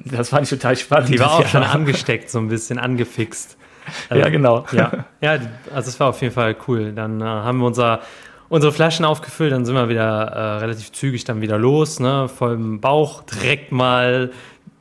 das 0.05 0.29
fand 0.29 0.43
ich 0.43 0.49
total 0.49 0.75
spannend. 0.75 1.09
Die 1.09 1.19
war 1.19 1.31
auch 1.39 1.47
schon 1.47 1.63
angesteckt, 1.63 2.29
so 2.29 2.39
ein 2.39 2.49
bisschen 2.49 2.77
angefixt. 2.77 3.57
ja, 4.09 4.29
genau. 4.29 4.65
Ja. 4.71 5.05
ja, 5.21 5.39
also 5.73 5.89
es 5.89 5.99
war 5.99 6.09
auf 6.09 6.21
jeden 6.21 6.33
Fall 6.33 6.55
cool. 6.67 6.93
Dann 6.93 7.19
äh, 7.19 7.23
haben 7.23 7.59
wir 7.59 7.65
unser, 7.65 8.01
unsere 8.49 8.71
Flaschen 8.71 9.05
aufgefüllt, 9.05 9.51
dann 9.51 9.65
sind 9.65 9.75
wir 9.75 9.89
wieder 9.89 10.05
äh, 10.05 10.57
relativ 10.59 10.91
zügig 10.91 11.23
dann 11.23 11.41
wieder 11.41 11.57
los, 11.57 11.99
ne? 11.99 12.27
Voll 12.27 12.53
im 12.53 12.79
Bauch, 12.79 13.23
direkt 13.23 13.71
mal 13.71 14.31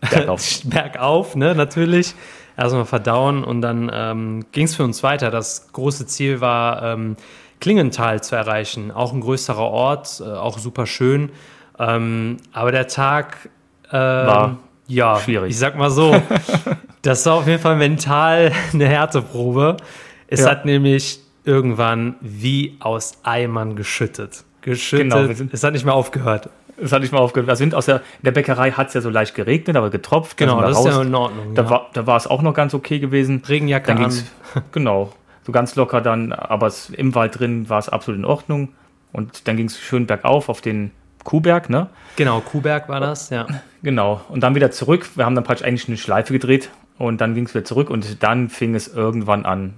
bergauf, 0.00 0.60
bergauf 0.64 1.34
ne? 1.34 1.54
Natürlich. 1.54 2.14
Erstmal 2.60 2.84
verdauen 2.84 3.42
und 3.42 3.62
dann 3.62 3.90
ähm, 3.90 4.44
ging 4.52 4.66
es 4.66 4.76
für 4.76 4.84
uns 4.84 5.02
weiter. 5.02 5.30
Das 5.30 5.72
große 5.72 6.06
Ziel 6.06 6.42
war, 6.42 6.82
ähm, 6.82 7.16
Klingenthal 7.58 8.22
zu 8.22 8.36
erreichen. 8.36 8.90
Auch 8.90 9.14
ein 9.14 9.22
größerer 9.22 9.58
Ort, 9.58 10.20
äh, 10.20 10.28
auch 10.28 10.58
super 10.58 10.86
schön. 10.86 11.30
Ähm, 11.78 12.36
aber 12.52 12.70
der 12.70 12.86
Tag 12.86 13.48
äh, 13.88 13.96
war 13.96 14.58
ja, 14.86 15.18
schwierig. 15.20 15.52
Ich 15.52 15.58
sag 15.58 15.78
mal 15.78 15.90
so, 15.90 16.14
das 17.02 17.24
war 17.24 17.34
auf 17.36 17.46
jeden 17.46 17.62
Fall 17.62 17.76
mental 17.76 18.52
eine 18.74 18.86
Härteprobe. 18.86 19.78
Es 20.26 20.40
ja. 20.40 20.50
hat 20.50 20.66
nämlich 20.66 21.20
irgendwann 21.44 22.16
wie 22.20 22.76
aus 22.80 23.14
Eimern 23.22 23.74
geschüttet. 23.74 24.44
Geschüttet. 24.60 25.10
Genau, 25.10 25.48
es 25.50 25.64
hat 25.64 25.72
nicht 25.72 25.86
mehr 25.86 25.94
aufgehört. 25.94 26.50
Es 26.82 26.92
hat 26.92 27.02
nicht 27.02 27.12
mehr 27.12 27.20
aufgehört. 27.20 27.56
Sind 27.56 27.74
aus 27.74 27.86
der, 27.86 27.96
in 27.96 28.24
der 28.24 28.32
Bäckerei 28.32 28.72
hat 28.72 28.88
es 28.88 28.94
ja 28.94 29.00
so 29.00 29.10
leicht 29.10 29.34
geregnet, 29.34 29.76
aber 29.76 29.90
getropft. 29.90 30.36
Genau, 30.36 30.60
das 30.60 30.76
raus. 30.76 30.86
ist 30.86 30.94
ja 30.94 31.02
in 31.02 31.14
Ordnung. 31.14 31.54
Da, 31.54 31.62
ja. 31.62 31.70
war, 31.70 31.90
da 31.92 32.06
war 32.06 32.16
es 32.16 32.26
auch 32.26 32.42
noch 32.42 32.54
ganz 32.54 32.74
okay 32.74 32.98
gewesen. 32.98 33.42
Regenjacke 33.46 33.94
dann 33.94 34.04
an. 34.04 34.12
Genau, 34.72 35.12
so 35.44 35.52
ganz 35.52 35.76
locker 35.76 36.00
dann, 36.00 36.32
aber 36.32 36.66
es, 36.66 36.90
im 36.90 37.14
Wald 37.14 37.38
drin 37.38 37.68
war 37.68 37.78
es 37.78 37.88
absolut 37.88 38.18
in 38.18 38.24
Ordnung. 38.24 38.70
Und 39.12 39.48
dann 39.48 39.56
ging 39.56 39.66
es 39.66 39.78
schön 39.78 40.06
bergauf 40.06 40.48
auf 40.48 40.60
den 40.60 40.90
Kuhberg, 41.24 41.68
ne? 41.68 41.88
Genau, 42.16 42.40
Kuhberg 42.40 42.88
war 42.88 43.00
das, 43.00 43.30
ja. 43.30 43.46
Genau. 43.82 44.20
Und 44.28 44.42
dann 44.42 44.54
wieder 44.54 44.70
zurück. 44.70 45.08
Wir 45.14 45.24
haben 45.24 45.34
dann 45.34 45.44
praktisch 45.44 45.66
eigentlich 45.66 45.88
eine 45.88 45.96
Schleife 45.96 46.32
gedreht 46.32 46.70
und 46.98 47.20
dann 47.20 47.34
ging 47.34 47.46
es 47.46 47.54
wieder 47.54 47.64
zurück 47.64 47.88
und 47.88 48.22
dann 48.22 48.50
fing 48.50 48.74
es 48.74 48.88
irgendwann 48.88 49.46
an 49.46 49.74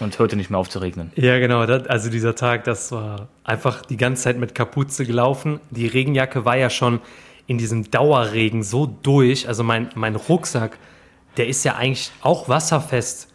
und 0.00 0.18
hörte 0.18 0.36
nicht 0.36 0.50
mehr 0.50 0.58
auf 0.58 0.68
zu 0.68 0.78
regnen. 0.78 1.12
Ja, 1.16 1.38
genau. 1.38 1.66
Das, 1.66 1.86
also 1.86 2.10
dieser 2.10 2.34
Tag, 2.34 2.64
das 2.64 2.92
war 2.92 3.28
einfach 3.44 3.82
die 3.82 3.96
ganze 3.96 4.24
Zeit 4.24 4.38
mit 4.38 4.54
Kapuze 4.54 5.04
gelaufen. 5.04 5.60
Die 5.70 5.86
Regenjacke 5.86 6.44
war 6.44 6.56
ja 6.56 6.70
schon 6.70 7.00
in 7.46 7.58
diesem 7.58 7.90
Dauerregen 7.90 8.62
so 8.62 8.86
durch. 8.86 9.48
Also 9.48 9.64
mein, 9.64 9.90
mein 9.94 10.16
Rucksack, 10.16 10.78
der 11.36 11.48
ist 11.48 11.64
ja 11.64 11.76
eigentlich 11.76 12.12
auch 12.22 12.48
wasserfest. 12.48 13.28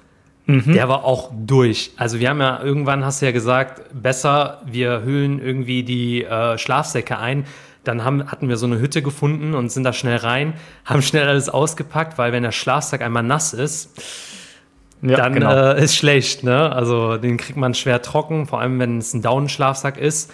Mhm. 0.46 0.74
Der 0.74 0.88
war 0.88 1.04
auch 1.04 1.32
durch. 1.36 1.92
Also 1.98 2.20
wir 2.20 2.30
haben 2.30 2.40
ja 2.40 2.62
irgendwann, 2.62 3.04
hast 3.04 3.22
du 3.22 3.26
ja 3.26 3.32
gesagt, 3.32 3.82
besser, 3.94 4.62
wir 4.66 5.04
hüllen 5.04 5.40
irgendwie 5.42 5.84
die 5.84 6.24
äh, 6.24 6.58
Schlafsäcke 6.58 7.18
ein. 7.18 7.46
Dann 7.84 8.04
haben, 8.04 8.30
hatten 8.30 8.50
wir 8.50 8.58
so 8.58 8.66
eine 8.66 8.80
Hütte 8.80 9.02
gefunden 9.02 9.54
und 9.54 9.72
sind 9.72 9.84
da 9.84 9.94
schnell 9.94 10.18
rein, 10.18 10.54
haben 10.84 11.02
schnell 11.02 11.28
alles 11.28 11.48
ausgepackt, 11.48 12.18
weil 12.18 12.34
wenn 12.34 12.44
der 12.44 12.52
Schlafsack 12.52 13.02
einmal 13.02 13.24
nass 13.24 13.54
ist, 13.54 13.92
ja, 15.02 15.18
dann 15.18 15.34
genau. 15.34 15.52
äh, 15.52 15.84
ist 15.84 15.96
schlecht. 15.96 16.44
Ne? 16.44 16.72
Also 16.72 17.18
den 17.18 17.38
kriegt 17.38 17.58
man 17.58 17.74
schwer 17.74 18.02
trocken, 18.02 18.48
vor 18.48 18.60
allem 18.62 18.80
wenn 18.80 18.98
es 18.98 19.14
ein 19.14 19.22
Daunenschlafsack 19.22 19.98
ist. 19.98 20.32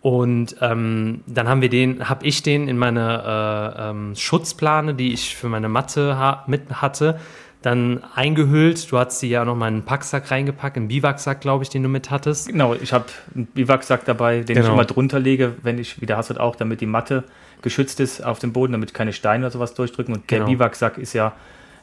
Und 0.00 0.56
ähm, 0.60 1.22
dann 1.26 1.48
haben 1.48 1.62
wir 1.62 1.68
den, 1.68 2.08
habe 2.08 2.24
ich 2.24 2.42
den 2.42 2.68
in 2.68 2.78
meine 2.78 3.74
äh, 3.76 3.90
ähm, 3.90 4.14
Schutzplane, 4.14 4.94
die 4.94 5.12
ich 5.12 5.34
für 5.34 5.48
meine 5.48 5.68
Matte 5.68 6.16
ha 6.16 6.44
mit 6.46 6.80
hatte, 6.80 7.18
dann 7.62 8.04
eingehüllt. 8.14 8.92
Du 8.92 8.98
hast 8.98 9.18
sie 9.18 9.28
ja 9.28 9.44
noch 9.44 9.56
mal 9.56 9.66
in 9.66 9.74
einen 9.74 9.84
Packsack 9.84 10.30
reingepackt, 10.30 10.76
einen 10.76 10.88
Biwaksack, 10.88 11.40
glaube 11.40 11.64
ich, 11.64 11.70
den 11.70 11.82
du 11.82 11.88
mit 11.88 12.10
hattest. 12.10 12.46
Genau, 12.46 12.74
ich 12.74 12.92
habe 12.92 13.06
einen 13.34 13.46
Biwaksack 13.46 14.04
dabei, 14.04 14.42
den 14.42 14.54
genau. 14.54 14.68
ich 14.68 14.72
immer 14.72 14.84
drunter 14.84 15.18
lege, 15.18 15.54
wenn 15.62 15.78
ich, 15.78 16.00
wie 16.00 16.06
der 16.06 16.16
Hassert 16.16 16.38
auch, 16.38 16.54
damit 16.54 16.80
die 16.80 16.86
Matte 16.86 17.24
geschützt 17.62 17.98
ist 17.98 18.24
auf 18.24 18.38
dem 18.38 18.52
Boden, 18.52 18.72
damit 18.72 18.94
keine 18.94 19.12
Steine 19.12 19.46
oder 19.46 19.50
sowas 19.50 19.74
durchdrücken. 19.74 20.14
Und 20.14 20.28
genau. 20.28 20.44
der 20.44 20.52
Biwaksack 20.52 20.98
ist 20.98 21.14
ja, 21.14 21.32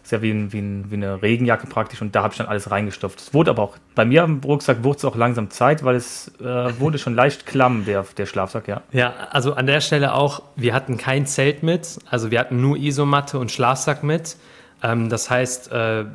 ist 0.03 0.11
ja 0.11 0.21
wie, 0.21 0.31
ein, 0.31 0.51
wie, 0.51 0.59
ein, 0.59 0.91
wie 0.91 0.95
eine 0.95 1.21
Regenjacke 1.21 1.65
praktisch 1.67 2.01
und 2.01 2.13
da 2.13 2.23
habe 2.23 2.33
ich 2.33 2.37
dann 2.37 2.47
alles 2.47 2.69
reingestopft. 2.69 3.19
Es 3.19 3.33
wurde 3.33 3.51
aber 3.51 3.63
auch, 3.63 3.77
bei 3.95 4.03
mir 4.03 4.23
am 4.23 4.41
Rucksack 4.43 4.83
wurde 4.83 4.97
es 4.97 5.05
auch 5.05 5.15
langsam 5.15 5.49
Zeit, 5.49 5.83
weil 5.83 5.95
es 5.95 6.31
äh, 6.39 6.79
wurde 6.79 6.97
schon 6.97 7.15
leicht 7.15 7.45
klamm, 7.45 7.85
der, 7.85 8.05
der 8.17 8.25
Schlafsack, 8.25 8.67
ja. 8.67 8.81
Ja, 8.91 9.13
also 9.31 9.53
an 9.53 9.65
der 9.65 9.79
Stelle 9.79 10.13
auch, 10.13 10.43
wir 10.57 10.73
hatten 10.73 10.97
kein 10.97 11.25
Zelt 11.25 11.63
mit, 11.63 11.99
also 12.09 12.31
wir 12.31 12.39
hatten 12.39 12.59
nur 12.59 12.77
Isomatte 12.77 13.39
und 13.39 13.51
Schlafsack 13.51 14.03
mit. 14.03 14.35
Ähm, 14.83 15.09
das 15.09 15.29
heißt, 15.29 15.71
äh, 15.71 16.05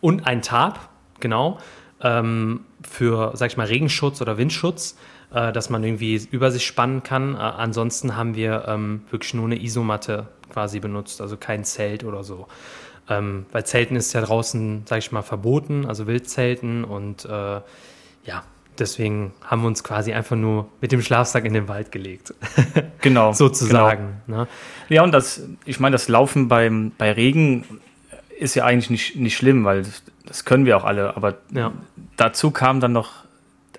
und 0.00 0.26
ein 0.26 0.42
Tarp, 0.42 0.78
genau, 1.20 1.58
ähm, 2.02 2.60
für, 2.82 3.32
sag 3.34 3.50
ich 3.50 3.56
mal, 3.56 3.66
Regenschutz 3.66 4.20
oder 4.20 4.38
Windschutz, 4.38 4.96
äh, 5.32 5.52
dass 5.52 5.70
man 5.70 5.82
irgendwie 5.82 6.20
über 6.30 6.50
sich 6.50 6.66
spannen 6.66 7.02
kann. 7.02 7.34
Äh, 7.34 7.38
ansonsten 7.38 8.16
haben 8.16 8.34
wir 8.34 8.64
ähm, 8.68 9.02
wirklich 9.10 9.34
nur 9.34 9.46
eine 9.46 9.60
Isomatte 9.60 10.28
quasi 10.52 10.80
benutzt, 10.80 11.20
also 11.20 11.36
kein 11.36 11.64
Zelt 11.64 12.04
oder 12.04 12.22
so. 12.24 12.46
Ähm, 13.10 13.46
weil 13.52 13.64
Zelten 13.64 13.96
ist 13.96 14.12
ja 14.12 14.20
draußen, 14.20 14.82
sag 14.86 14.98
ich 14.98 15.12
mal, 15.12 15.22
verboten, 15.22 15.86
also 15.86 16.06
Wildzelten 16.06 16.84
und 16.84 17.24
äh, 17.24 17.60
ja, 18.24 18.42
deswegen 18.78 19.32
haben 19.44 19.62
wir 19.62 19.68
uns 19.68 19.82
quasi 19.82 20.12
einfach 20.12 20.36
nur 20.36 20.68
mit 20.80 20.92
dem 20.92 21.02
Schlafsack 21.02 21.44
in 21.44 21.54
den 21.54 21.68
Wald 21.68 21.92
gelegt. 21.92 22.34
Genau. 23.00 23.32
Sozusagen. 23.32 24.22
Genau. 24.26 24.40
Ne? 24.40 24.48
Ja, 24.88 25.04
und 25.04 25.12
das, 25.12 25.42
ich 25.64 25.78
meine, 25.78 25.94
das 25.94 26.08
Laufen 26.08 26.48
beim, 26.48 26.90
bei 26.98 27.12
Regen 27.12 27.64
ist 28.40 28.56
ja 28.56 28.64
eigentlich 28.64 28.90
nicht, 28.90 29.16
nicht 29.16 29.36
schlimm, 29.36 29.64
weil 29.64 29.86
das 30.26 30.44
können 30.44 30.64
wir 30.66 30.76
auch 30.76 30.84
alle. 30.84 31.16
Aber 31.16 31.38
ja. 31.52 31.72
dazu 32.16 32.50
kam 32.50 32.80
dann 32.80 32.92
noch 32.92 33.12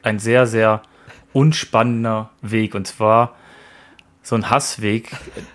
ein 0.04 0.20
sehr, 0.20 0.48
sehr 0.48 0.82
unspannender 1.34 2.30
Weg. 2.42 2.76
Und 2.76 2.88
zwar 2.88 3.36
so 4.24 4.36
ein 4.36 4.50
Hassweg, 4.50 5.12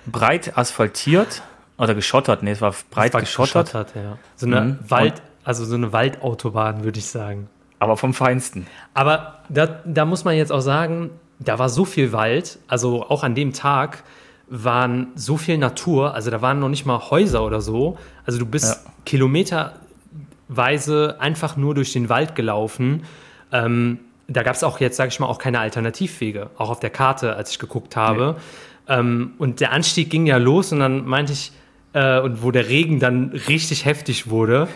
breit 0.07 0.59
asphaltiert 0.59 1.43
oder 1.79 1.95
geschottert. 1.95 2.43
Nee, 2.43 2.53
es 2.53 2.61
war 2.61 2.75
breit 2.91 3.15
war 3.15 3.21
geschottert. 3.21 3.67
geschottert 3.67 3.97
ja. 3.97 4.19
So 4.37 4.47
eine 4.47 4.61
mhm. 4.61 4.79
Wald, 4.89 5.23
also 5.45 5.65
so 5.65 5.75
eine 5.75 5.93
Waldautobahn, 5.93 6.85
würde 6.85 6.99
ich 6.99 7.07
sagen. 7.07 7.49
Aber 7.79 7.97
vom 7.97 8.15
Feinsten. 8.15 8.67
Aber 8.95 9.41
da, 9.49 9.67
da 9.85 10.05
muss 10.05 10.25
man 10.25 10.37
jetzt 10.37 10.53
auch 10.53 10.61
sagen, 10.61 11.11
da 11.39 11.59
war 11.59 11.69
so 11.69 11.85
viel 11.85 12.13
Wald, 12.13 12.59
also 12.69 13.05
auch 13.05 13.25
an 13.25 13.35
dem 13.35 13.53
Tag, 13.53 14.05
waren 14.49 15.09
so 15.15 15.37
viel 15.37 15.59
Natur, 15.59 16.15
also 16.15 16.31
da 16.31 16.43
waren 16.43 16.61
noch 16.61 16.69
nicht 16.69 16.87
mal 16.87 17.11
Häuser 17.11 17.45
oder 17.45 17.61
so. 17.61 17.99
Also 18.25 18.39
du 18.39 18.47
bist 18.47 18.85
ja. 18.85 18.93
kilometerweise 19.05 21.17
einfach 21.19 21.57
nur 21.57 21.75
durch 21.75 21.93
den 21.93 22.09
Wald 22.09 22.35
gelaufen. 22.35 23.05
Ähm, 23.53 23.99
da 24.29 24.43
gab 24.43 24.55
es 24.55 24.65
auch 24.65 24.81
jetzt, 24.81 24.97
sage 24.97 25.09
ich 25.09 25.21
mal, 25.21 25.27
auch 25.27 25.39
keine 25.39 25.61
Alternativwege, 25.61 26.51
auch 26.57 26.71
auf 26.71 26.81
der 26.81 26.91
Karte, 26.91 27.37
als 27.37 27.51
ich 27.51 27.59
geguckt 27.59 27.97
habe. 27.97 28.37
Nee. 28.37 28.97
Ähm, 28.97 29.33
und 29.39 29.61
der 29.61 29.73
Anstieg 29.73 30.11
ging 30.11 30.27
ja 30.27 30.37
los 30.37 30.73
und 30.73 30.81
dann 30.81 31.07
meinte 31.07 31.33
ich, 31.33 31.53
äh, 31.95 32.21
und 32.21 32.43
wo 32.43 32.51
der 32.51 32.69
Regen 32.69 33.01
dann 33.01 33.31
richtig 33.49 33.87
heftig 33.87 34.29
wurde, 34.29 34.69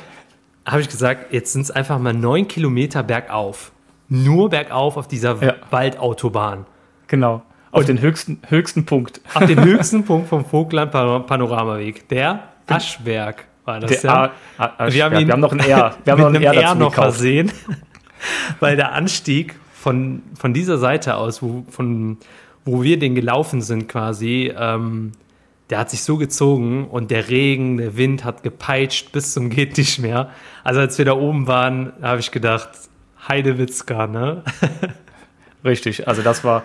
habe 0.65 0.81
ich 0.81 0.89
gesagt, 0.89 1.33
jetzt 1.33 1.53
sind 1.53 1.63
es 1.63 1.71
einfach 1.71 1.99
mal 1.99 2.15
neun 2.15 2.49
Kilometer 2.49 3.03
bergauf. 3.03 3.73
Nur 4.09 4.49
bergauf 4.49 4.97
auf 4.97 5.09
dieser 5.09 5.43
ja. 5.43 5.55
Waldautobahn. 5.71 6.67
Genau. 7.09 7.43
Auf 7.71 7.85
den 7.85 8.01
höchsten, 8.01 8.41
höchsten 8.49 8.87
Punkt. 8.87 9.21
Auf 9.35 9.45
den 9.45 9.63
höchsten 9.65 10.05
Punkt 10.05 10.29
vom 10.29 10.45
Vogtland 10.45 10.91
Panoramaweg. 10.91 12.09
Der 12.09 12.45
Aschberg 12.67 13.45
war 13.65 13.81
das 13.81 14.01
der 14.01 14.11
ja. 14.11 14.33
Aschberg. 14.57 14.93
Wir 14.95 15.05
haben, 15.05 15.17
ihn 15.19 15.27
wir 15.27 15.33
haben 15.35 15.41
noch 15.41 15.53
ein 15.53 15.61
R. 15.61 15.95
Wir 16.05 16.13
haben 16.13 16.21
noch 16.21 16.35
ein 16.35 16.43
R, 16.43 16.55
R 16.55 16.75
noch 16.75 16.95
versehen. 16.95 17.53
Weil 18.61 18.77
der 18.77 18.93
Anstieg 18.93 19.57
von, 19.75 20.23
von 20.35 20.55
dieser 20.55 20.79
Seite 20.79 21.17
aus, 21.17 21.43
wo, 21.43 21.65
von, 21.71 22.19
wo 22.65 22.83
wir 22.83 22.99
den 22.99 23.15
gelaufen 23.15 23.61
sind 23.63 23.89
quasi, 23.89 24.53
ähm, 24.59 25.13
der 25.71 25.79
hat 25.79 25.91
sich 25.91 26.03
so 26.03 26.17
gezogen 26.17 26.87
und 26.89 27.11
der 27.11 27.29
Regen, 27.29 27.77
der 27.77 27.97
Wind 27.97 28.25
hat 28.25 28.43
gepeitscht 28.43 29.13
bis 29.13 29.33
zum 29.35 29.51
geht 29.51 29.77
nicht 29.77 29.99
mehr. 29.99 30.31
Also 30.65 30.81
als 30.81 30.99
wir 30.99 31.05
da 31.05 31.13
oben 31.13 31.47
waren, 31.47 31.93
habe 32.01 32.21
ich 32.21 32.31
gedacht, 32.31 32.71
Heidewitzka, 33.29 34.07
ne? 34.07 34.43
Richtig, 35.65 36.09
also 36.09 36.23
das 36.23 36.45
war 36.45 36.63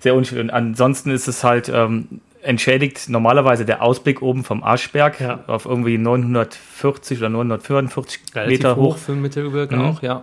sehr 0.00 0.14
unschön. 0.14 0.40
Und 0.40 0.50
ansonsten 0.50 1.10
ist 1.10 1.28
es 1.28 1.44
halt 1.44 1.70
ähm, 1.72 2.20
entschädigt 2.42 3.08
normalerweise 3.08 3.64
der 3.64 3.82
Ausblick 3.82 4.20
oben 4.20 4.44
vom 4.44 4.62
Arschberg 4.62 5.20
ja. 5.20 5.44
auf 5.46 5.64
irgendwie 5.64 5.96
940 5.96 7.18
oder 7.18 7.28
944 7.30 8.20
Relativ 8.34 8.58
Meter 8.58 8.76
hoch. 8.76 8.94
hoch 8.94 8.98
für 8.98 9.12
Mittelgebirge 9.12 9.76
mhm. 9.76 9.82
auch, 9.82 10.02
ja. 10.02 10.22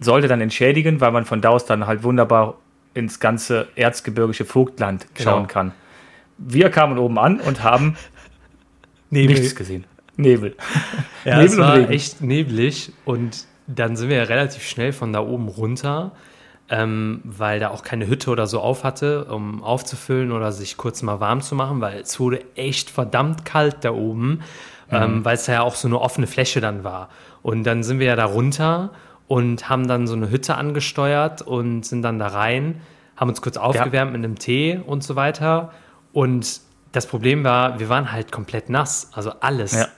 Sollte 0.00 0.26
dann 0.26 0.40
entschädigen, 0.40 1.00
weil 1.00 1.12
man 1.12 1.24
von 1.24 1.40
da 1.40 1.50
aus 1.50 1.64
dann 1.66 1.86
halt 1.86 2.02
wunderbar 2.02 2.56
ins 2.94 3.20
ganze 3.20 3.68
erzgebirgische 3.76 4.44
Vogtland 4.44 5.06
genau. 5.14 5.30
schauen 5.30 5.46
kann. 5.46 5.72
Wir 6.38 6.70
kamen 6.70 6.98
oben 6.98 7.18
an 7.18 7.40
und 7.40 7.62
haben 7.62 7.96
Nebel. 9.10 9.36
nichts 9.36 9.54
gesehen. 9.54 9.84
Nebel. 10.16 10.56
Ja, 11.24 11.36
Nebel 11.36 11.46
es 11.46 11.56
war 11.56 11.76
Regen. 11.76 11.90
echt 11.90 12.20
neblig 12.20 12.92
und 13.06 13.46
dann 13.66 13.96
sind 13.96 14.10
wir 14.10 14.18
ja 14.18 14.24
relativ 14.24 14.62
schnell 14.62 14.92
von 14.92 15.10
da 15.10 15.20
oben 15.20 15.48
runter 15.48 16.12
ähm, 16.70 17.20
weil 17.24 17.60
da 17.60 17.68
auch 17.70 17.82
keine 17.82 18.06
Hütte 18.06 18.30
oder 18.30 18.46
so 18.46 18.60
auf 18.60 18.84
hatte, 18.84 19.26
um 19.26 19.62
aufzufüllen 19.62 20.32
oder 20.32 20.50
sich 20.50 20.76
kurz 20.76 21.02
mal 21.02 21.20
warm 21.20 21.42
zu 21.42 21.54
machen, 21.54 21.80
weil 21.80 22.00
es 22.00 22.18
wurde 22.18 22.42
echt 22.56 22.90
verdammt 22.90 23.44
kalt 23.44 23.76
da 23.82 23.92
oben, 23.92 24.28
mhm. 24.28 24.40
ähm, 24.90 25.24
weil 25.24 25.34
es 25.34 25.46
ja 25.46 25.62
auch 25.62 25.74
so 25.74 25.88
eine 25.88 26.00
offene 26.00 26.26
Fläche 26.26 26.60
dann 26.60 26.82
war. 26.82 27.10
Und 27.42 27.64
dann 27.64 27.82
sind 27.82 27.98
wir 27.98 28.06
ja 28.06 28.16
da 28.16 28.24
runter 28.24 28.90
und 29.28 29.68
haben 29.68 29.86
dann 29.86 30.06
so 30.06 30.14
eine 30.14 30.30
Hütte 30.30 30.54
angesteuert 30.54 31.42
und 31.42 31.84
sind 31.84 32.02
dann 32.02 32.18
da 32.18 32.28
rein, 32.28 32.80
haben 33.16 33.28
uns 33.28 33.42
kurz 33.42 33.58
aufgewärmt 33.58 34.12
ja. 34.12 34.18
mit 34.18 34.24
einem 34.24 34.38
Tee 34.38 34.80
und 34.84 35.04
so 35.04 35.16
weiter. 35.16 35.72
Und 36.14 36.60
das 36.92 37.06
Problem 37.08 37.42
war, 37.44 37.80
wir 37.80 37.88
waren 37.90 38.12
halt 38.12 38.30
komplett 38.32 38.70
nass, 38.70 39.10
also 39.12 39.32
alles. 39.40 39.74
Ja. 39.74 39.88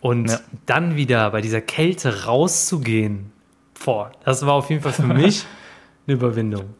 Und 0.00 0.28
ja. 0.28 0.40
dann 0.66 0.96
wieder 0.96 1.30
bei 1.30 1.40
dieser 1.40 1.60
Kälte 1.60 2.24
rauszugehen, 2.24 3.30
boah, 3.84 4.10
das 4.24 4.44
war 4.44 4.54
auf 4.54 4.68
jeden 4.68 4.82
Fall 4.82 4.92
für 4.92 5.04
mich 5.06 5.46
eine 6.06 6.16
Überwindung. 6.16 6.74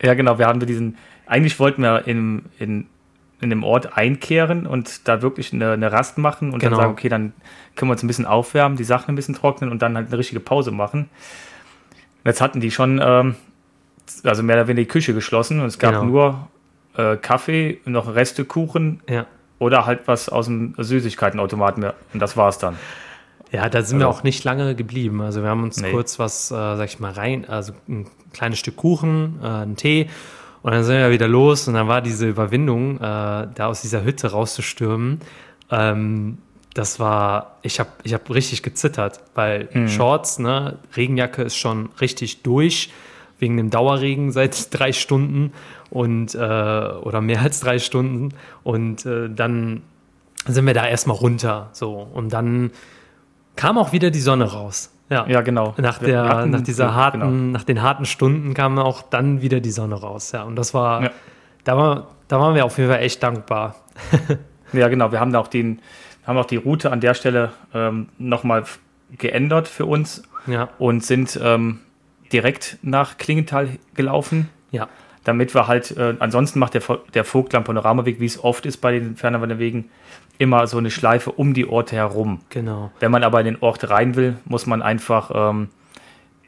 Ja, 0.00 0.14
genau. 0.14 0.38
Wir 0.38 0.46
haben 0.46 0.58
diesen, 0.60 0.96
eigentlich 1.26 1.60
wollten 1.60 1.82
wir 1.82 2.06
in, 2.08 2.46
in, 2.58 2.86
in 3.42 3.50
dem 3.50 3.64
Ort 3.64 3.98
einkehren 3.98 4.66
und 4.66 5.06
da 5.06 5.20
wirklich 5.20 5.52
eine, 5.52 5.72
eine 5.72 5.92
Rast 5.92 6.16
machen 6.16 6.52
und 6.54 6.60
Genau. 6.60 6.70
dann 6.76 6.80
sagen, 6.84 6.92
okay, 6.92 7.10
dann 7.10 7.34
können 7.76 7.90
wir 7.90 7.92
uns 7.92 8.02
ein 8.02 8.06
bisschen 8.06 8.26
aufwärmen, 8.26 8.78
die 8.78 8.84
Sachen 8.84 9.12
ein 9.12 9.14
bisschen 9.14 9.34
trocknen 9.34 9.70
und 9.70 9.82
dann 9.82 9.94
halt 9.94 10.06
eine 10.08 10.16
richtige 10.16 10.40
Pause 10.40 10.70
machen. 10.70 11.10
Jetzt 12.24 12.40
hatten 12.40 12.60
die 12.60 12.70
schon, 12.70 12.98
ähm, 13.04 13.34
also 14.24 14.42
mehr 14.42 14.56
oder 14.56 14.68
weniger 14.68 14.84
die 14.86 14.88
Küche 14.88 15.12
geschlossen 15.12 15.60
und 15.60 15.66
es 15.66 15.78
gab 15.78 15.92
Genau. 15.92 16.04
nur 16.04 16.48
äh, 16.96 17.16
Kaffee, 17.16 17.80
noch 17.84 18.14
Reste 18.14 18.44
Kuchen 18.44 19.00
Ja. 19.08 19.26
oder 19.58 19.86
halt 19.86 20.00
was 20.06 20.28
aus 20.28 20.46
dem 20.46 20.74
Süßigkeitenautomaten 20.78 21.80
mehr. 21.82 21.94
Und 22.12 22.20
das 22.20 22.36
war's 22.36 22.58
dann. 22.58 22.76
Ja, 23.50 23.68
da 23.68 23.82
sind 23.82 23.98
wir 23.98 24.06
Also- 24.06 24.18
auch 24.20 24.22
nicht 24.24 24.44
lange 24.44 24.74
geblieben. 24.74 25.20
Also 25.20 25.42
wir 25.42 25.50
haben 25.50 25.62
uns 25.62 25.80
Nee. 25.80 25.90
kurz 25.92 26.18
was, 26.18 26.50
äh, 26.50 26.54
sag 26.54 26.84
ich 26.86 27.00
mal, 27.00 27.12
rein, 27.12 27.46
also 27.48 27.72
ein 27.88 28.06
kleines 28.32 28.58
Stück 28.58 28.76
Kuchen, 28.76 29.40
äh, 29.42 29.46
einen 29.46 29.76
Tee 29.76 30.08
und 30.62 30.72
dann 30.72 30.84
sind 30.84 30.96
wir 30.96 31.10
wieder 31.10 31.28
los 31.28 31.68
und 31.68 31.74
dann 31.74 31.86
war 31.88 32.00
diese 32.00 32.26
Überwindung, 32.28 32.96
äh, 32.96 33.00
da 33.00 33.66
aus 33.66 33.82
dieser 33.82 34.04
Hütte 34.04 34.30
rauszustürmen. 34.30 35.20
Ähm, 35.70 36.38
das 36.74 36.98
war, 36.98 37.58
ich 37.60 37.78
habe 37.78 37.90
ich 38.04 38.14
hab 38.14 38.30
richtig 38.30 38.62
gezittert, 38.62 39.20
weil 39.34 39.68
Shorts, 39.88 40.38
ne, 40.38 40.78
Regenjacke 40.96 41.42
ist 41.42 41.56
schon 41.56 41.90
richtig 42.00 42.42
durch 42.42 42.90
wegen 43.38 43.58
dem 43.58 43.68
Dauerregen 43.68 44.32
seit 44.32 44.68
drei 44.72 44.92
Stunden 44.92 45.52
und 45.92 46.34
äh, 46.34 46.38
oder 46.38 47.20
mehr 47.20 47.40
als 47.42 47.60
drei 47.60 47.78
Stunden 47.78 48.30
und 48.64 49.04
äh, 49.06 49.28
dann 49.30 49.82
sind 50.46 50.66
wir 50.66 50.74
da 50.74 50.86
erstmal 50.86 51.16
runter 51.16 51.68
so 51.72 51.94
und 52.12 52.32
dann 52.32 52.70
kam 53.56 53.76
auch 53.78 53.92
wieder 53.92 54.10
die 54.10 54.20
Sonne 54.20 54.44
raus. 54.52 54.90
Ja, 55.10 55.26
Ja, 55.28 55.42
genau. 55.42 55.74
nach, 55.76 55.98
der, 55.98 56.24
hatten- 56.24 56.50
nach 56.50 56.62
dieser 56.62 56.94
harten, 56.94 57.20
genau. 57.20 57.32
nach 57.32 57.64
den 57.64 57.82
harten 57.82 58.06
Stunden 58.06 58.54
kam 58.54 58.78
auch 58.78 59.02
dann 59.02 59.42
wieder 59.42 59.60
die 59.60 59.70
Sonne 59.70 59.94
raus. 59.96 60.32
Ja, 60.32 60.44
und 60.44 60.56
das 60.56 60.72
war, 60.72 61.02
Ja. 61.02 61.10
da, 61.64 61.76
war 61.76 62.06
da 62.28 62.40
waren 62.40 62.54
wir 62.54 62.64
auf 62.64 62.78
jeden 62.78 62.88
Fall 62.90 63.00
echt 63.00 63.22
dankbar. 63.22 63.74
Ja, 64.72 64.88
genau. 64.88 65.12
Wir 65.12 65.20
haben 65.20 65.34
da 65.34 65.38
auch 65.38 65.48
den, 65.48 65.80
haben 66.26 66.38
auch 66.38 66.46
die 66.46 66.56
Route 66.56 66.90
an 66.90 67.00
der 67.00 67.12
Stelle 67.12 67.50
ähm, 67.74 68.08
nochmal 68.16 68.64
geändert 69.18 69.68
für 69.68 69.84
uns 69.84 70.22
Ja, 70.46 70.70
und 70.78 71.04
sind 71.04 71.38
ähm, 71.42 71.80
direkt 72.32 72.78
nach 72.80 73.18
Klingenthal 73.18 73.68
gelaufen, 73.92 74.48
ja, 74.70 74.88
damit 75.24 75.54
wir 75.54 75.68
halt, 75.68 75.96
äh, 75.96 76.14
ansonsten 76.18 76.58
macht 76.58 76.74
der, 76.74 76.82
der 77.14 77.24
Vogtland 77.24 77.66
Panoramaweg, 77.66 78.20
wie 78.20 78.26
es 78.26 78.42
oft 78.42 78.66
ist 78.66 78.78
bei 78.78 78.92
den 78.92 79.16
Fernwanderwegen, 79.16 79.90
immer 80.38 80.66
so 80.66 80.78
eine 80.78 80.90
Schleife 80.90 81.30
um 81.30 81.54
die 81.54 81.68
Orte 81.68 81.96
herum. 81.96 82.40
genau. 82.48 82.90
Wenn 83.00 83.10
man 83.10 83.22
aber 83.22 83.40
in 83.40 83.46
den 83.46 83.58
Ort 83.60 83.88
rein 83.90 84.16
will, 84.16 84.36
muss 84.44 84.66
man 84.66 84.82
einfach 84.82 85.30
ähm, 85.34 85.68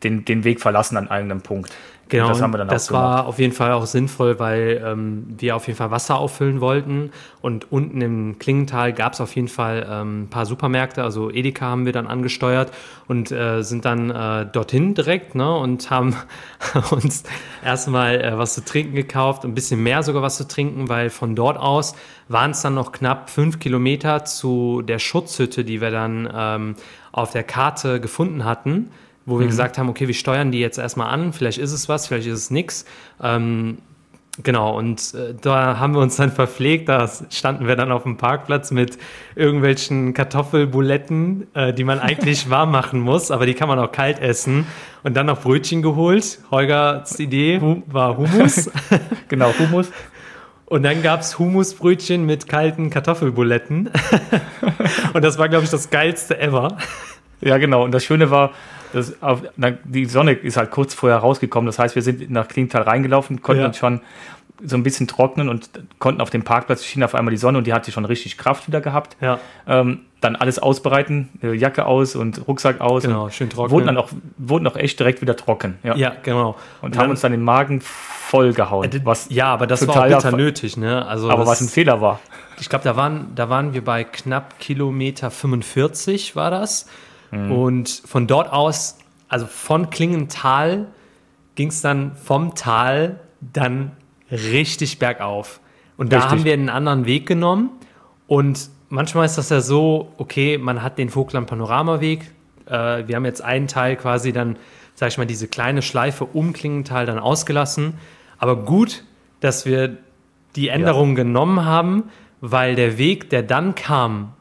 den, 0.04 0.24
den 0.24 0.44
Weg 0.44 0.60
verlassen 0.60 0.96
an 0.96 1.08
einem 1.08 1.40
Punkt. 1.40 1.72
Genau, 2.08 2.26
Und 2.26 2.30
das 2.30 2.42
haben 2.42 2.52
wir 2.52 2.58
dann 2.58 2.68
das 2.68 2.86
auch 2.86 2.88
gemacht. 2.88 3.04
war 3.04 3.26
auf 3.26 3.38
jeden 3.38 3.54
Fall 3.54 3.72
auch 3.72 3.86
sinnvoll, 3.86 4.38
weil 4.38 4.82
ähm, 4.84 5.26
wir 5.38 5.56
auf 5.56 5.66
jeden 5.66 5.78
Fall 5.78 5.90
Wasser 5.90 6.18
auffüllen 6.18 6.60
wollten. 6.60 7.10
Und 7.40 7.72
unten 7.72 8.00
im 8.02 8.38
Klingental 8.38 8.92
gab 8.92 9.14
es 9.14 9.20
auf 9.20 9.34
jeden 9.34 9.48
Fall 9.48 9.86
ähm, 9.90 10.24
ein 10.24 10.28
paar 10.28 10.44
Supermärkte, 10.44 11.02
also 11.02 11.30
Edeka 11.30 11.66
haben 11.66 11.86
wir 11.86 11.92
dann 11.92 12.06
angesteuert 12.06 12.72
und 13.08 13.32
äh, 13.32 13.62
sind 13.62 13.86
dann 13.86 14.10
äh, 14.10 14.46
dorthin 14.46 14.94
direkt 14.94 15.34
ne, 15.34 15.56
und 15.56 15.90
haben 15.90 16.14
uns 16.90 17.22
erstmal 17.64 18.20
äh, 18.20 18.36
was 18.38 18.54
zu 18.54 18.64
trinken 18.64 18.94
gekauft, 18.94 19.44
ein 19.44 19.54
bisschen 19.54 19.82
mehr 19.82 20.02
sogar 20.02 20.22
was 20.22 20.36
zu 20.36 20.46
trinken, 20.46 20.88
weil 20.88 21.08
von 21.08 21.34
dort 21.34 21.56
aus 21.56 21.94
waren 22.28 22.50
es 22.50 22.60
dann 22.60 22.74
noch 22.74 22.92
knapp 22.92 23.30
fünf 23.30 23.58
Kilometer 23.58 24.24
zu 24.24 24.82
der 24.82 24.98
Schutzhütte, 24.98 25.64
die 25.64 25.80
wir 25.80 25.90
dann 25.90 26.30
ähm, 26.34 26.74
auf 27.12 27.30
der 27.30 27.44
Karte 27.44 28.00
gefunden 28.00 28.44
hatten 28.44 28.90
wo 29.26 29.38
wir 29.38 29.46
gesagt 29.46 29.78
haben, 29.78 29.88
okay, 29.88 30.06
wir 30.06 30.14
steuern 30.14 30.50
die 30.50 30.60
jetzt 30.60 30.78
erstmal 30.78 31.08
an, 31.08 31.32
vielleicht 31.32 31.58
ist 31.58 31.72
es 31.72 31.88
was, 31.88 32.06
vielleicht 32.06 32.26
ist 32.26 32.38
es 32.38 32.50
nix. 32.50 32.84
Ähm, 33.22 33.78
genau, 34.42 34.76
und 34.76 35.14
äh, 35.14 35.34
da 35.40 35.78
haben 35.78 35.94
wir 35.94 36.00
uns 36.00 36.16
dann 36.16 36.30
verpflegt, 36.32 36.88
da 36.88 37.10
standen 37.30 37.66
wir 37.66 37.76
dann 37.76 37.90
auf 37.90 38.02
dem 38.02 38.16
Parkplatz 38.16 38.70
mit 38.70 38.98
irgendwelchen 39.34 40.12
Kartoffelbuletten, 40.12 41.46
äh, 41.54 41.72
die 41.72 41.84
man 41.84 42.00
eigentlich 42.00 42.50
warm 42.50 42.70
machen 42.70 43.00
muss, 43.00 43.30
aber 43.30 43.46
die 43.46 43.54
kann 43.54 43.68
man 43.68 43.78
auch 43.78 43.92
kalt 43.92 44.20
essen. 44.20 44.66
Und 45.02 45.14
dann 45.14 45.26
noch 45.26 45.40
Brötchen 45.42 45.82
geholt. 45.82 46.38
Holgers 46.50 47.18
Idee 47.18 47.60
war 47.86 48.16
Hummus. 48.16 48.70
Genau, 49.28 49.52
Humus. 49.58 49.90
Und 50.66 50.82
dann 50.82 51.02
gab's 51.02 51.38
Hummusbrötchen 51.38 52.24
mit 52.24 52.48
kalten 52.48 52.88
Kartoffelbuletten. 52.88 53.90
und 55.12 55.24
das 55.24 55.38
war, 55.38 55.48
glaube 55.48 55.64
ich, 55.64 55.70
das 55.70 55.90
geilste 55.90 56.38
ever. 56.40 56.78
Ja, 57.40 57.58
genau. 57.58 57.84
Und 57.84 57.92
das 57.92 58.04
Schöne 58.04 58.30
war, 58.30 58.52
dass 58.94 59.20
auf, 59.22 59.40
die 59.84 60.06
Sonne 60.06 60.32
ist 60.32 60.56
halt 60.56 60.70
kurz 60.70 60.94
vorher 60.94 61.18
rausgekommen. 61.18 61.66
Das 61.66 61.78
heißt, 61.78 61.94
wir 61.94 62.02
sind 62.02 62.30
nach 62.30 62.48
Klingenthal 62.48 62.82
reingelaufen, 62.82 63.42
konnten 63.42 63.62
Ja. 63.62 63.66
uns 63.68 63.76
schon 63.78 64.00
so 64.62 64.76
ein 64.76 64.82
bisschen 64.84 65.08
trocknen 65.08 65.48
und 65.48 65.68
konnten 65.98 66.20
auf 66.20 66.30
dem 66.30 66.42
Parkplatz 66.44 66.84
schien 66.84 67.02
auf 67.02 67.14
einmal 67.14 67.32
die 67.32 67.36
Sonne 67.38 67.58
und 67.58 67.66
die 67.66 67.72
hatte 67.74 67.90
schon 67.92 68.04
richtig 68.04 68.38
Kraft 68.38 68.66
wieder 68.68 68.80
gehabt. 68.80 69.16
Ja, 69.20 69.38
Ähm, 69.66 70.00
dann 70.20 70.36
alles 70.36 70.58
ausbereiten, 70.58 71.28
äh, 71.42 71.52
Jacke 71.52 71.84
aus 71.84 72.16
und 72.16 72.46
Rucksack 72.48 72.80
aus. 72.80 73.02
genau, 73.02 73.24
und 73.24 73.34
schön 73.34 73.50
trocken. 73.50 73.72
Wurden 73.72 73.86
dann 73.86 73.98
auch, 73.98 74.08
wurden 74.38 74.66
auch 74.66 74.76
echt 74.76 74.98
direkt 74.98 75.20
wieder 75.20 75.36
trocken. 75.36 75.76
Ja. 75.82 75.96
ja, 75.96 76.12
genau. 76.22 76.56
Und 76.80 76.96
haben 76.96 77.10
uns 77.10 77.20
dann 77.20 77.32
den 77.32 77.42
Magen 77.42 77.82
vollgehauen. 77.82 78.90
Äh, 78.90 79.00
Was, 79.04 79.26
ja, 79.28 79.48
aber 79.48 79.66
das 79.66 79.86
war 79.86 79.94
total 79.94 80.08
bitter 80.10 80.32
nötig, 80.36 80.76
ne? 80.76 81.04
Also 81.04 81.28
aber 81.28 81.40
das, 81.40 81.48
was 81.50 81.60
ein 81.60 81.68
Fehler 81.68 82.00
war. 82.00 82.20
ich 82.58 82.68
glaube, 82.70 82.84
da 82.84 82.96
waren, 82.96 83.32
da 83.34 83.50
waren 83.50 83.74
wir 83.74 83.84
bei 83.84 84.04
knapp 84.04 84.58
Kilometer 84.60 85.30
45 85.30 86.36
war 86.36 86.50
das. 86.50 86.88
Mhm. 87.34 87.52
Und 87.52 88.02
von 88.04 88.26
dort 88.26 88.52
aus, 88.52 88.98
also 89.28 89.46
von 89.46 89.90
Klingenthal, 89.90 90.86
ging 91.54 91.68
es 91.68 91.80
dann 91.80 92.14
vom 92.16 92.54
Tal 92.54 93.20
dann 93.40 93.92
richtig 94.30 94.98
bergauf. 94.98 95.60
Und 95.96 96.12
da 96.12 96.18
Richtig. 96.18 96.32
haben 96.32 96.44
wir 96.44 96.52
einen 96.54 96.68
anderen 96.68 97.06
Weg 97.06 97.26
genommen. 97.26 97.70
Und 98.26 98.70
manchmal 98.88 99.26
ist 99.26 99.38
das 99.38 99.50
ja 99.50 99.60
so, 99.60 100.12
okay, 100.16 100.58
man 100.58 100.82
hat 100.82 100.98
den 100.98 101.10
Vogtland 101.10 101.46
Panoramaweg. 101.46 102.30
Äh, 102.66 103.06
wir 103.06 103.16
haben 103.16 103.24
jetzt 103.24 103.42
einen 103.42 103.68
Teil 103.68 103.96
quasi 103.96 104.32
dann, 104.32 104.56
sag 104.94 105.08
ich 105.08 105.18
mal, 105.18 105.26
diese 105.26 105.46
kleine 105.46 105.82
Schleife 105.82 106.24
um 106.24 106.52
Klingenthal 106.52 107.06
dann 107.06 107.18
ausgelassen. 107.18 107.94
Aber 108.38 108.56
gut, 108.64 109.04
dass 109.40 109.66
wir 109.66 109.98
die 110.56 110.68
Änderung 110.68 111.14
genommen 111.14 111.64
haben, 111.64 112.04
weil 112.40 112.74
der 112.74 112.98
Weg, 112.98 113.30
der 113.30 113.42
dann 113.42 113.74
kam, 113.74 114.32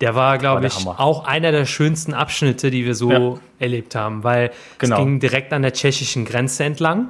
der 0.00 0.14
war, 0.14 0.38
glaube 0.38 0.66
ich, 0.66 0.76
Hammer. 0.76 1.00
auch 1.00 1.24
einer 1.26 1.50
der 1.52 1.66
schönsten 1.66 2.14
Abschnitte, 2.14 2.70
die 2.70 2.84
wir 2.84 2.94
so 2.94 3.10
Ja. 3.10 3.34
erlebt 3.58 3.94
haben, 3.94 4.22
weil 4.24 4.50
Genau. 4.78 4.96
es 4.96 5.04
ging 5.04 5.20
direkt 5.20 5.52
an 5.52 5.62
der 5.62 5.72
tschechischen 5.72 6.24
Grenze 6.24 6.64
entlang. 6.64 7.08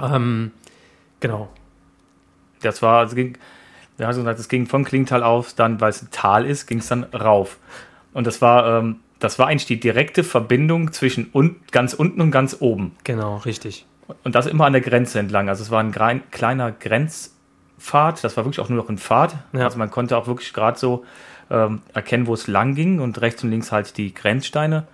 Ähm, 0.00 0.52
genau. 1.20 1.48
Das 2.60 2.82
war, 2.82 3.04
es 3.04 3.14
ging, 3.14 3.36
wir 3.96 4.06
haben 4.06 4.14
gesagt, 4.16 4.38
es 4.38 4.48
ging 4.48 4.66
vom 4.66 4.84
Klingental 4.84 5.22
auf, 5.22 5.54
dann, 5.54 5.80
weil 5.80 5.90
es 5.90 6.02
ein 6.02 6.08
Tal 6.10 6.46
ist, 6.46 6.66
ging 6.66 6.78
es 6.78 6.88
dann 6.88 7.04
rauf. 7.04 7.58
Und 8.14 8.26
das 8.26 8.40
war, 8.42 8.78
ähm, 8.78 8.96
das 9.18 9.38
war 9.38 9.48
eigentlich 9.48 9.66
die 9.66 9.80
direkte 9.80 10.22
Verbindung 10.24 10.92
zwischen 10.92 11.28
un 11.34 11.56
ganz 11.72 11.94
unten 11.94 12.20
und 12.20 12.30
ganz 12.30 12.56
oben. 12.60 12.94
Genau, 13.04 13.38
richtig. 13.38 13.86
Und 14.24 14.34
das 14.34 14.46
immer 14.46 14.66
an 14.66 14.72
der 14.72 14.82
Grenze 14.82 15.18
entlang. 15.18 15.48
Also 15.48 15.62
es 15.62 15.70
war 15.70 15.80
ein 15.80 15.92
kleiner 16.30 16.72
Grenzpfad, 16.72 18.22
das 18.24 18.36
war 18.36 18.44
wirklich 18.44 18.60
auch 18.60 18.68
nur 18.68 18.78
noch 18.82 18.88
ein 18.88 18.98
Pfad. 18.98 19.36
Ja. 19.52 19.64
Also 19.64 19.78
man 19.78 19.90
konnte 19.90 20.16
auch 20.16 20.26
wirklich 20.26 20.52
gerade 20.52 20.78
so 20.78 21.04
ähm, 21.50 21.82
erkennen, 21.94 22.26
wo 22.26 22.34
es 22.34 22.46
lang 22.46 22.74
ging 22.74 23.00
und 23.00 23.20
rechts 23.20 23.42
und 23.44 23.50
links 23.50 23.72
halt 23.72 23.96
die 23.96 24.14
Grenzsteine. 24.14 24.86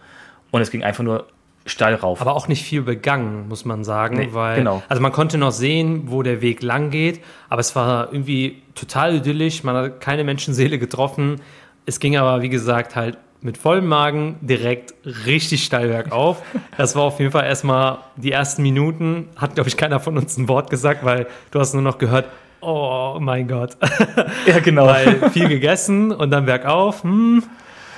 Und 0.51 0.61
es 0.61 0.71
ging 0.71 0.85
einfach 0.85 1.05
nur 1.05 1.27
steil 1.67 1.95
rauf. 1.95 2.21
Aber 2.21 2.35
auch 2.35 2.49
nicht 2.49 2.63
viel 2.63 2.83
begangen, 2.83 3.49
muss 3.49 3.65
man 3.65 3.85
sagen, 3.85 4.19
Nee, 4.19 4.29
weil 4.33 4.57
genau. 4.57 4.83
also 4.89 5.03
man 5.03 5.13
konnte 5.13 5.39
noch 5.39 5.53
sehen, 5.53 6.05
wo 6.07 6.23
der 6.23 6.41
Weg 6.43 6.63
lang 6.63 6.91
geht, 6.91 7.21
aber 7.49 7.61
es 7.61 7.75
war 7.75 8.13
irgendwie 8.13 8.63
total 8.75 9.17
idyllisch, 9.17 9.65
man 9.65 9.77
hat 9.77 10.01
keine 10.01 10.25
Menschenseele 10.25 10.79
getroffen. 10.79 11.41
Es 11.87 12.01
ging 12.01 12.17
aber, 12.17 12.43
wie 12.43 12.51
gesagt, 12.51 12.97
halt 12.97 13.19
mit 13.41 13.59
vollem 13.59 13.87
Magen 13.87 14.37
direkt 14.41 14.95
richtig 15.27 15.65
steil 15.65 15.89
bergauf. 15.89 16.43
Das 16.79 16.97
war 16.97 17.03
auf 17.03 17.19
jeden 17.19 17.31
Fall 17.31 17.45
erstmal 17.45 17.99
die 18.17 18.33
ersten 18.33 18.63
Minuten, 18.63 19.29
hat, 19.37 19.55
glaube 19.55 19.69
ich, 19.69 19.77
keiner 19.77 20.01
von 20.01 20.17
uns 20.17 20.37
ein 20.39 20.49
Wort 20.49 20.71
gesagt, 20.71 21.05
weil 21.05 21.27
du 21.51 21.61
hast 21.61 21.75
nur 21.75 21.83
noch 21.83 21.99
gehört, 21.99 22.27
oh 22.65 23.19
mein 23.21 23.47
Gott. 23.49 23.77
ja, 24.47 24.59
genau. 24.61 24.87
weil 24.87 25.31
viel 25.31 25.49
gegessen 25.49 26.13
und 26.13 26.31
dann 26.31 26.47
bergauf. 26.47 27.03
Hm. 27.03 27.43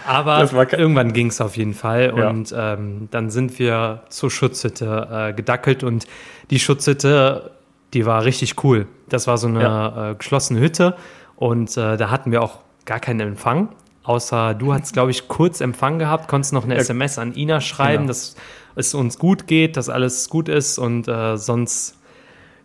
Aber 0.06 0.48
irgendwann 0.72 1.12
ging 1.12 1.28
es 1.28 1.40
auf 1.40 1.56
jeden 1.56 1.74
Fall. 1.74 2.14
Ja. 2.16 2.28
Und 2.30 2.54
ähm, 2.56 3.08
dann 3.10 3.30
sind 3.30 3.58
wir 3.58 4.02
zur 4.08 4.30
Schutzhütte 4.30 5.08
äh, 5.30 5.32
gedackelt 5.32 5.82
und 5.82 6.06
die 6.50 6.60
Schutzhütte, 6.60 7.50
die 7.92 8.06
war 8.06 8.24
richtig 8.24 8.62
cool. 8.62 8.86
Das 9.08 9.26
war 9.26 9.36
so 9.36 9.48
eine 9.48 9.62
Ja. 9.62 10.10
äh, 10.10 10.14
geschlossene 10.14 10.60
Hütte 10.60 10.96
und 11.34 11.76
äh, 11.76 11.96
da 11.96 12.10
hatten 12.10 12.30
wir 12.30 12.42
auch 12.42 12.58
gar 12.84 13.00
keinen 13.00 13.20
Empfang. 13.20 13.70
Außer 14.04 14.54
du 14.54 14.72
hattest, 14.72 14.92
glaube 14.92 15.10
ich, 15.10 15.26
kurz 15.26 15.60
Empfang 15.60 15.98
gehabt, 15.98 16.28
konntest 16.28 16.52
noch 16.52 16.62
eine 16.64 16.74
Ja. 16.74 16.80
SMS 16.80 17.18
an 17.18 17.34
Ina 17.34 17.60
schreiben, 17.60 18.04
Genau. 18.04 18.08
dass 18.08 18.36
es 18.76 18.94
uns 18.94 19.18
gut 19.18 19.48
geht, 19.48 19.76
dass 19.76 19.88
alles 19.88 20.28
gut 20.30 20.48
ist 20.48 20.78
und 20.78 21.08
äh, 21.08 21.36
sonst, 21.36 21.98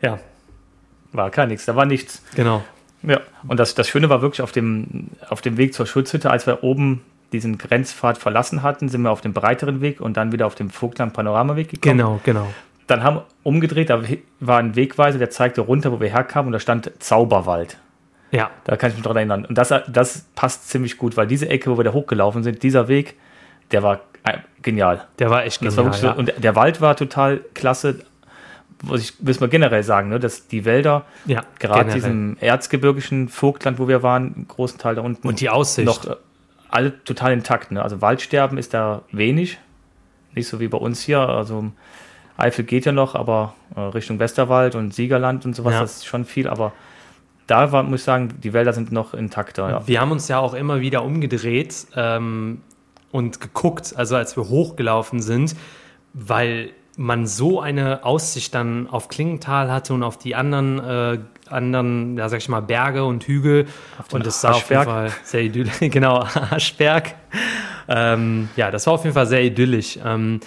ja, 0.04 0.20
War 1.14 1.30
gar 1.30 1.46
nichts, 1.46 1.66
da 1.66 1.76
war 1.76 1.86
nichts. 1.86 2.24
genau. 2.36 2.64
Ja, 3.04 3.20
und 3.48 3.60
das, 3.60 3.74
das 3.74 3.88
Schöne 3.88 4.10
war 4.10 4.22
wirklich 4.22 4.44
auf 4.44 4.52
dem, 4.52 5.08
auf 5.28 5.42
dem 5.42 5.58
Weg 5.58 5.74
zur 5.74 5.88
Schutzhütte, 5.88 6.30
als 6.30 6.46
wir 6.46 6.64
oben 6.64 7.02
diesen 7.32 7.58
Grenzpfad 7.58 8.20
verlassen 8.20 8.62
hatten, 8.62 8.90
sind 8.90 9.02
wir 9.02 9.10
auf 9.10 9.22
dem 9.22 9.34
breiteren 9.34 9.82
Weg 9.82 10.02
und 10.02 10.18
dann 10.18 10.32
wieder 10.32 10.46
auf 10.46 10.54
dem 10.54 10.70
Vogtland 10.70 11.14
Panoramaweg 11.14 11.70
gekommen. 11.70 11.98
Genau, 11.98 12.20
genau. 12.24 12.48
dann 12.86 13.02
haben 13.04 13.22
umgedreht, 13.42 13.90
da 13.90 14.04
war 14.40 14.60
ein 14.60 14.76
Wegweiser, 14.76 15.18
der 15.18 15.32
zeigte 15.32 15.62
runter, 15.62 15.92
wo 15.92 16.00
wir 16.00 16.10
herkamen 16.10 16.48
und 16.48 16.54
da 16.54 16.60
stand 16.60 16.92
Zauberwald. 17.00 17.78
Ja. 18.32 18.52
Da 18.66 18.78
kann 18.78 18.92
ich 18.92 18.98
mich 18.98 19.06
noch 19.06 19.16
erinnern. 19.16 19.46
Und 19.46 19.58
das, 19.58 19.74
das 19.88 20.26
passt 20.36 20.70
ziemlich 20.70 20.98
gut, 20.98 21.18
weil 21.18 21.26
diese 21.28 21.50
Ecke, 21.50 21.72
wo 21.72 21.78
wir 21.78 21.84
da 21.84 21.94
hochgelaufen 21.94 22.44
sind, 22.44 22.62
dieser 22.64 22.88
Weg, 22.88 23.16
der 23.72 23.82
war 23.84 24.02
äh, 24.24 24.38
genial. 24.62 25.08
Der 25.20 25.30
war 25.30 25.44
echt 25.44 25.66
Das 25.66 25.76
war 25.76 25.86
genial. 25.86 26.02
wirklich 26.04 26.28
so, 26.28 26.34
und 26.34 26.44
der 26.44 26.56
Wald 26.56 26.82
war 26.82 26.96
total 26.96 27.42
klasse. 27.56 28.06
Was 28.84 29.02
ich, 29.02 29.22
muss 29.22 29.40
man 29.40 29.50
generell 29.50 29.84
sagen, 29.84 30.10
ne, 30.10 30.20
dass 30.20 30.48
die 30.48 30.66
Wälder, 30.66 31.06
ja. 31.26 31.44
gerade 31.60 31.94
diesem 31.94 32.38
erzgebirgischen 32.40 33.30
Vogtland, 33.30 33.78
wo 33.80 33.88
wir 33.88 34.02
waren, 34.02 34.34
einen 34.34 34.48
großen 34.48 34.80
Teil 34.80 34.96
da 34.96 35.02
unten, 35.02 35.28
Und 35.28 35.40
die 35.40 35.50
Aussicht. 35.50 35.86
noch 35.86 36.06
äh, 36.06 36.16
alle 36.70 37.04
total 37.04 37.34
intakt. 37.34 37.72
Ne? 37.72 37.84
Also 37.84 38.02
Waldsterben 38.02 38.58
ist 38.58 38.74
da 38.74 39.04
wenig. 39.12 39.60
Nicht 40.34 40.48
so 40.48 40.60
wie 40.60 40.68
bei 40.68 40.78
uns 40.78 41.02
hier. 41.02 41.20
Also 41.20 41.72
Eifel 42.38 42.66
geht 42.66 42.86
ja 42.86 42.92
noch, 42.92 43.14
aber 43.14 43.54
äh, 43.76 43.82
Richtung 43.82 44.18
Westerwald 44.20 44.76
und 44.76 44.94
Siegerland 44.94 45.46
und 45.46 45.56
sowas, 45.56 45.74
Ja. 45.74 45.82
das 45.82 45.98
ist 45.98 46.06
schon 46.06 46.26
viel. 46.26 46.48
Aber 46.48 46.72
da 47.48 47.72
war, 47.72 47.84
muss 47.84 48.00
ich 48.02 48.06
sagen, 48.06 48.30
die 48.42 48.54
Wälder 48.54 48.74
sind 48.74 48.92
noch 48.92 49.14
intakter. 49.14 49.70
Ja. 49.70 49.88
Wir 49.88 50.02
haben 50.02 50.12
uns 50.12 50.28
ja 50.28 50.40
auch 50.40 50.54
immer 50.54 50.80
wieder 50.82 51.04
umgedreht 51.04 51.88
ähm, 51.96 52.62
und 53.12 53.42
geguckt, 53.42 53.94
also 53.96 54.16
als 54.16 54.38
wir 54.38 54.48
hochgelaufen 54.48 55.22
sind, 55.22 55.56
weil 56.14 56.72
man 57.02 57.26
so 57.26 57.60
eine 57.60 58.06
Aussicht 58.06 58.54
dann 58.54 58.88
auf 58.88 59.08
Klingenthal 59.08 59.72
hatte 59.72 59.94
und 59.94 60.04
auf 60.04 60.18
die 60.18 60.36
anderen, 60.36 60.80
äh, 60.80 61.20
anderen, 61.50 62.18
ja, 62.18 62.30
sag 62.30 62.38
ich 62.38 62.48
mal, 62.48 62.62
Berge 62.62 63.04
und 63.04 63.24
Hügel. 63.24 63.68
Und 64.12 64.26
das 64.26 64.42
sah 64.42 64.52
auf 64.52 64.70
jeden. 64.70 64.84
Fall 64.84 65.12
sehr 65.24 65.42
idyllisch. 65.42 65.74
genau, 65.80 66.20
Aschberg. 66.20 67.16
Ähm, 67.88 68.50
ja, 68.56 68.72
das 68.72 68.86
war 68.86 68.94
auf 68.94 69.04
jeden 69.04 69.16
Fall 69.16 69.26
sehr 69.26 69.44
idyllisch. 69.44 70.00
Ähm, 70.04 70.40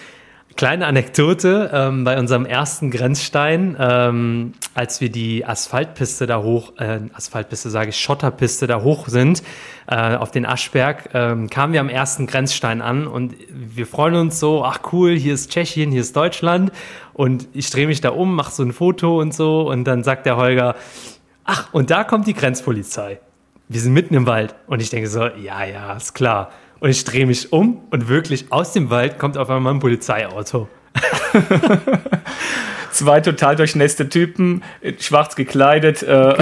Kleine 0.56 0.86
Anekdote, 0.86 1.70
ähm, 1.72 2.04
bei 2.04 2.16
unserem 2.16 2.46
ersten 2.46 2.92
Grenzstein, 2.92 3.76
ähm, 3.76 4.52
als 4.72 5.00
wir 5.00 5.10
die 5.10 5.44
Asphaltpiste 5.44 6.28
da 6.28 6.44
hoch, 6.44 6.74
äh, 6.78 7.00
Asphaltpiste 7.12 7.70
sage 7.70 7.90
ich, 7.90 7.96
Schotterpiste 7.96 8.68
da 8.68 8.80
hoch 8.80 9.08
sind, 9.08 9.42
äh, 9.88 10.14
auf 10.14 10.30
den 10.30 10.46
Aschberg, 10.46 11.10
ähm, 11.12 11.50
kamen 11.50 11.72
wir 11.72 11.80
am 11.80 11.88
ersten 11.88 12.28
Grenzstein 12.28 12.82
an 12.82 13.08
und 13.08 13.34
wir 13.50 13.84
freuen 13.84 14.14
uns 14.14 14.38
so, 14.38 14.64
ach 14.64 14.78
cool, 14.92 15.16
hier 15.16 15.34
ist 15.34 15.50
Tschechien, 15.50 15.90
hier 15.90 16.02
ist 16.02 16.14
Deutschland 16.14 16.70
und 17.14 17.48
ich 17.52 17.68
drehe 17.70 17.88
mich 17.88 18.00
da 18.00 18.10
um, 18.10 18.36
mache 18.36 18.52
so 18.52 18.62
ein 18.62 18.72
Foto 18.72 19.20
und 19.20 19.34
so 19.34 19.68
und 19.68 19.82
dann 19.82 20.04
sagt 20.04 20.24
der 20.24 20.36
Holger, 20.36 20.76
ach, 21.42 21.68
und 21.72 21.90
da 21.90 22.04
kommt 22.04 22.28
die 22.28 22.34
Grenzpolizei. 22.34 23.18
Wir 23.68 23.80
sind 23.80 23.92
mitten 23.92 24.14
im 24.14 24.28
Wald 24.28 24.54
und 24.68 24.80
ich 24.80 24.90
denke 24.90 25.08
so, 25.08 25.26
ja, 25.26 25.64
ja, 25.64 25.94
ist 25.94 26.14
klar. 26.14 26.52
Und 26.80 26.90
ich 26.90 27.04
drehe 27.04 27.26
mich 27.26 27.52
um 27.52 27.80
und 27.90 28.08
wirklich 28.08 28.46
aus 28.52 28.72
dem 28.72 28.90
Wald 28.90 29.18
kommt 29.18 29.38
auf 29.38 29.48
einmal 29.50 29.72
ein 29.74 29.80
Polizeiauto. 29.80 30.68
Zwei 32.90 33.20
total 33.20 33.56
durchnässte 33.56 34.08
Typen, 34.08 34.62
schwarz 35.00 35.34
gekleidet. 35.34 36.02
Äh, 36.02 36.34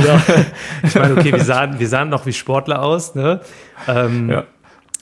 Ich 0.83 0.95
meine, 0.95 1.15
okay, 1.17 1.33
wir 1.33 1.45
sahen, 1.45 1.79
wir 1.79 1.89
sahen 1.89 2.11
noch 2.11 2.27
wie 2.27 2.33
Sportler 2.33 2.83
aus, 2.83 3.15
ne? 3.15 3.41
Ähm, 3.89 4.31
Ja. 4.31 4.45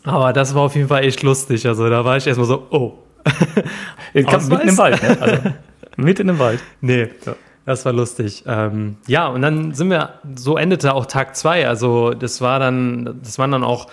Aber 0.04 0.32
das 0.32 0.54
war 0.54 0.62
auf 0.62 0.76
jeden 0.76 0.88
Fall 0.88 1.04
echt 1.04 1.22
lustig. 1.22 1.66
Also 1.66 1.90
da 1.90 2.04
war 2.04 2.16
ich 2.16 2.26
erstmal 2.26 2.46
so, 2.46 2.66
oh. 2.70 2.98
Mitten 4.14 4.68
im 4.68 4.78
Wald. 4.78 5.02
Ne? 5.02 5.16
Also, 5.20 5.36
mitten 5.96 6.28
im 6.30 6.38
Wald. 6.38 6.60
Nee, 6.80 7.08
Ja. 7.26 7.34
das 7.66 7.84
war 7.84 7.92
lustig. 7.92 8.44
Ähm, 8.46 8.96
ja, 9.06 9.26
und 9.26 9.42
dann 9.42 9.74
sind 9.74 9.90
wir, 9.90 10.14
so 10.36 10.56
endete 10.56 10.94
auch 10.94 11.04
Tag 11.06 11.36
zwei. 11.36 11.68
Also 11.68 12.14
das 12.14 12.40
war 12.40 12.58
dann, 12.60 13.20
das 13.22 13.38
waren 13.38 13.50
dann 13.50 13.62
auch 13.64 13.88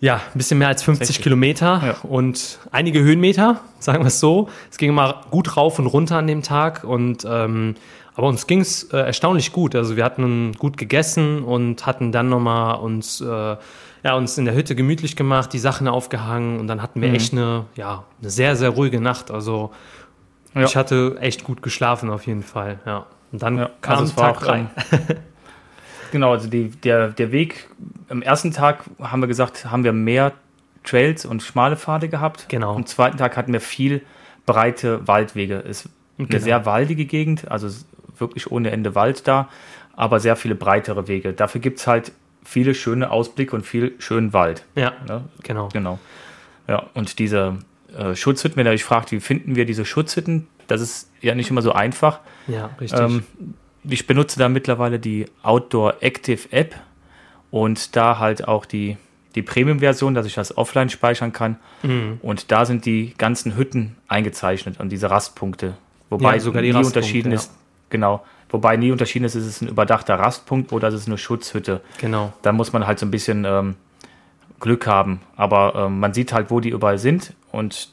ja, 0.00 0.16
ein 0.16 0.20
bisschen 0.34 0.58
mehr 0.58 0.68
als 0.68 0.82
50 0.82 1.06
60. 1.08 1.22
Kilometer 1.22 1.82
Ja. 1.84 1.96
und 2.08 2.58
einige 2.70 3.00
Höhenmeter, 3.00 3.60
sagen 3.78 4.00
wir 4.02 4.08
es 4.08 4.20
so. 4.20 4.48
Es 4.70 4.76
ging 4.78 4.92
mal 4.94 5.14
gut 5.30 5.56
rauf 5.56 5.78
und 5.78 5.86
runter 5.86 6.16
an 6.18 6.26
dem 6.26 6.42
Tag 6.42 6.84
und 6.84 7.24
ähm, 7.28 7.74
aber 8.14 8.28
uns 8.28 8.46
ging 8.46 8.60
es 8.60 8.84
äh, 8.92 8.96
erstaunlich 8.98 9.52
gut. 9.52 9.74
Also 9.74 9.96
wir 9.96 10.04
hatten 10.04 10.52
gut 10.58 10.78
gegessen 10.78 11.42
und 11.42 11.84
hatten 11.84 12.12
dann 12.12 12.30
nochmal 12.30 12.76
uns, 12.78 13.20
äh, 13.20 13.26
ja, 13.26 14.14
uns 14.14 14.38
in 14.38 14.46
der 14.46 14.54
Hütte 14.54 14.74
gemütlich 14.74 15.16
gemacht, 15.16 15.52
die 15.52 15.58
Sachen 15.58 15.86
aufgehangen 15.86 16.58
und 16.58 16.66
dann 16.66 16.80
hatten 16.80 17.02
wir 17.02 17.08
Mhm. 17.10 17.14
echt 17.14 17.32
eine, 17.34 17.64
ja, 17.74 18.04
eine 18.22 18.30
sehr, 18.30 18.56
sehr 18.56 18.70
ruhige 18.70 19.00
Nacht. 19.02 19.30
Also 19.30 19.70
Ja. 20.54 20.64
ich 20.64 20.76
hatte 20.76 21.18
echt 21.20 21.44
gut 21.44 21.60
geschlafen 21.62 22.08
auf 22.08 22.26
jeden 22.26 22.42
Fall, 22.42 22.78
ja. 22.86 23.04
Und 23.32 23.42
dann 23.42 23.58
Ja, 23.58 23.70
kam 23.82 23.98
also 23.98 24.04
es 24.04 24.16
war 24.16 24.32
Tag 24.38 24.48
ähm, 24.54 24.68
Genau, 26.12 26.32
also 26.32 26.48
die, 26.48 26.68
der, 26.70 27.08
der 27.08 27.32
Weg, 27.32 27.68
am 28.08 28.22
ersten 28.22 28.52
Tag 28.52 28.84
haben 29.00 29.20
wir 29.20 29.26
gesagt, 29.28 29.66
haben 29.70 29.84
wir 29.84 29.92
mehr 29.92 30.32
Trails 30.84 31.24
und 31.26 31.42
schmale 31.42 31.76
Pfade 31.76 32.08
gehabt. 32.08 32.46
Genau. 32.48 32.74
Am 32.76 32.86
zweiten 32.86 33.16
Tag 33.16 33.36
hatten 33.36 33.52
wir 33.52 33.60
viel 33.60 34.02
breite 34.46 35.06
Waldwege. 35.06 35.62
Es 35.68 35.86
ist 35.86 35.88
eine 36.18 36.28
Genau. 36.28 36.42
sehr 36.42 36.64
waldige 36.66 37.04
Gegend, 37.04 37.50
also 37.50 37.68
wirklich 38.18 38.50
ohne 38.50 38.70
Ende 38.70 38.94
Wald 38.94 39.26
da, 39.28 39.48
aber 39.94 40.20
sehr 40.20 40.36
viele 40.36 40.54
breitere 40.54 41.08
Wege. 41.08 41.32
Dafür 41.32 41.60
gibt 41.60 41.78
es 41.80 41.86
halt 41.86 42.12
viele 42.44 42.74
schöne 42.74 43.10
Ausblicke 43.10 43.54
und 43.56 43.66
viel 43.66 43.94
schönen 43.98 44.32
Wald. 44.32 44.64
Ja, 44.76 44.92
Ne? 45.08 45.24
genau. 45.42 45.68
Genau. 45.72 45.98
Ja, 46.68 46.84
und 46.94 47.18
diese 47.18 47.58
äh, 47.96 48.14
Schutzhütten, 48.14 48.56
wenn 48.56 48.66
ihr 48.66 48.72
euch 48.72 48.84
fragt, 48.84 49.10
wie 49.12 49.20
finden 49.20 49.56
wir 49.56 49.66
diese 49.66 49.84
Schutzhütten, 49.84 50.46
das 50.68 50.80
ist 50.80 51.10
ja 51.20 51.34
nicht 51.34 51.50
immer 51.50 51.62
so 51.62 51.72
einfach. 51.72 52.20
Ja, 52.46 52.70
richtig. 52.80 52.98
Ähm, 53.00 53.24
ich 53.88 54.06
benutze 54.06 54.38
da 54.38 54.48
mittlerweile 54.48 54.98
die 54.98 55.26
Outdoor 55.42 55.96
Active 56.00 56.50
App 56.52 56.74
und 57.50 57.96
da 57.96 58.18
halt 58.18 58.46
auch 58.48 58.64
die, 58.66 58.96
die 59.34 59.42
Premium-Version, 59.42 60.14
dass 60.14 60.26
ich 60.26 60.34
das 60.34 60.56
offline 60.56 60.90
speichern 60.90 61.32
kann. 61.32 61.56
Mhm. 61.82 62.18
Und 62.22 62.50
da 62.50 62.64
sind 62.64 62.84
die 62.84 63.14
ganzen 63.16 63.56
Hütten 63.56 63.96
eingezeichnet 64.08 64.80
und 64.80 64.90
diese 64.90 65.10
Rastpunkte. 65.10 65.76
Wobei 66.10 66.34
Ja, 66.34 66.40
sogar 66.40 66.62
die 66.62 66.72
nie 66.72 66.84
unterschieden 66.84 67.32
ja. 67.32 67.36
ist. 67.36 67.52
Genau. 67.90 68.24
Wobei 68.48 68.76
nie 68.76 68.92
unterschieden 68.92 69.24
ist, 69.24 69.34
ist 69.34 69.46
es 69.46 69.60
ein 69.60 69.68
überdachter 69.68 70.18
Rastpunkt 70.18 70.72
oder 70.72 70.88
ist 70.88 70.94
es 70.94 71.06
eine 71.06 71.18
Schutzhütte. 71.18 71.80
genau. 71.98 72.32
Da 72.42 72.52
muss 72.52 72.72
man 72.72 72.86
halt 72.86 72.98
so 72.98 73.06
ein 73.06 73.10
bisschen 73.10 73.44
ähm, 73.44 73.74
Glück 74.60 74.86
haben. 74.86 75.20
Aber 75.36 75.74
ähm, 75.74 76.00
man 76.00 76.14
sieht 76.14 76.32
halt, 76.32 76.50
wo 76.50 76.60
die 76.60 76.70
überall 76.70 76.98
sind. 76.98 77.34
Und 77.50 77.90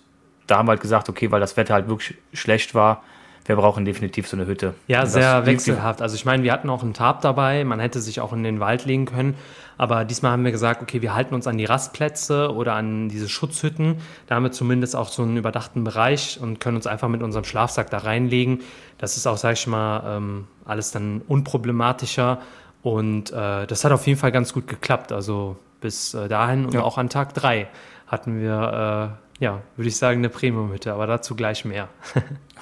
da 0.47 0.57
haben 0.57 0.67
wir 0.67 0.71
halt 0.71 0.81
gesagt, 0.81 1.09
okay, 1.09 1.31
weil 1.31 1.39
das 1.39 1.57
Wetter 1.57 1.73
halt 1.73 1.87
wirklich 1.87 2.17
schlecht 2.33 2.75
war, 2.75 3.03
wir 3.45 3.55
brauchen 3.55 3.83
definitiv 3.85 4.27
so 4.27 4.37
eine 4.37 4.45
Hütte. 4.47 4.73
Ja, 4.87 5.05
sehr 5.05 5.45
wechselhaft. 5.45 6.01
Also 6.01 6.15
ich 6.15 6.25
meine, 6.25 6.43
wir 6.43 6.53
hatten 6.53 6.69
auch 6.69 6.81
einen 6.83 6.93
Tarp 6.93 7.21
dabei, 7.21 7.63
man 7.65 7.79
hätte 7.79 7.99
sich 8.01 8.21
auch 8.21 8.31
in 8.33 8.43
den 8.43 8.59
Wald 8.59 8.85
legen 8.85 9.05
können, 9.05 9.35
aber 9.77 10.05
diesmal 10.05 10.31
haben 10.31 10.45
wir 10.45 10.51
gesagt, 10.51 10.81
okay, 10.81 11.01
wir 11.01 11.13
halten 11.13 11.33
uns 11.35 11.45
an 11.47 11.57
die 11.57 11.65
Rastplätze 11.65 12.53
oder 12.53 12.73
an 12.75 13.09
diese 13.09 13.27
Schutzhütten. 13.27 13.97
Da 14.27 14.35
haben 14.35 14.43
wir 14.43 14.51
zumindest 14.51 14.95
auch 14.95 15.09
so 15.09 15.23
einen 15.23 15.35
überdachten 15.35 15.83
Bereich 15.83 16.39
und 16.41 16.59
können 16.59 16.77
uns 16.77 16.87
einfach 16.87 17.07
mit 17.09 17.21
unserem 17.23 17.43
Schlafsack 17.43 17.89
da 17.89 17.97
reinlegen. 17.99 18.61
Das 18.97 19.17
ist 19.17 19.27
auch, 19.27 19.37
sag 19.37 19.53
ich 19.53 19.67
mal, 19.67 20.17
ähm, 20.17 20.47
alles 20.65 20.91
dann 20.91 21.21
unproblematischer 21.27 22.39
und 22.81 23.31
äh, 23.31 23.65
das 23.67 23.83
hat 23.83 23.91
auf 23.91 24.05
jeden 24.07 24.19
Fall 24.19 24.31
ganz 24.31 24.53
gut 24.53 24.67
geklappt. 24.67 25.11
Also 25.11 25.57
bis 25.81 26.13
äh, 26.13 26.27
dahin 26.29 26.65
und 26.65 26.73
Ja. 26.75 26.83
auch 26.83 26.97
an 26.97 27.09
Tag 27.09 27.33
drei 27.33 27.67
hatten 28.07 28.39
wir, 28.39 29.17
äh, 29.39 29.43
ja, 29.43 29.61
würde 29.75 29.87
ich 29.89 29.97
sagen, 29.97 30.19
eine 30.19 30.29
Premium-Hütte, 30.29 30.93
aber 30.93 31.07
dazu 31.07 31.35
gleich 31.35 31.65
mehr. 31.65 31.89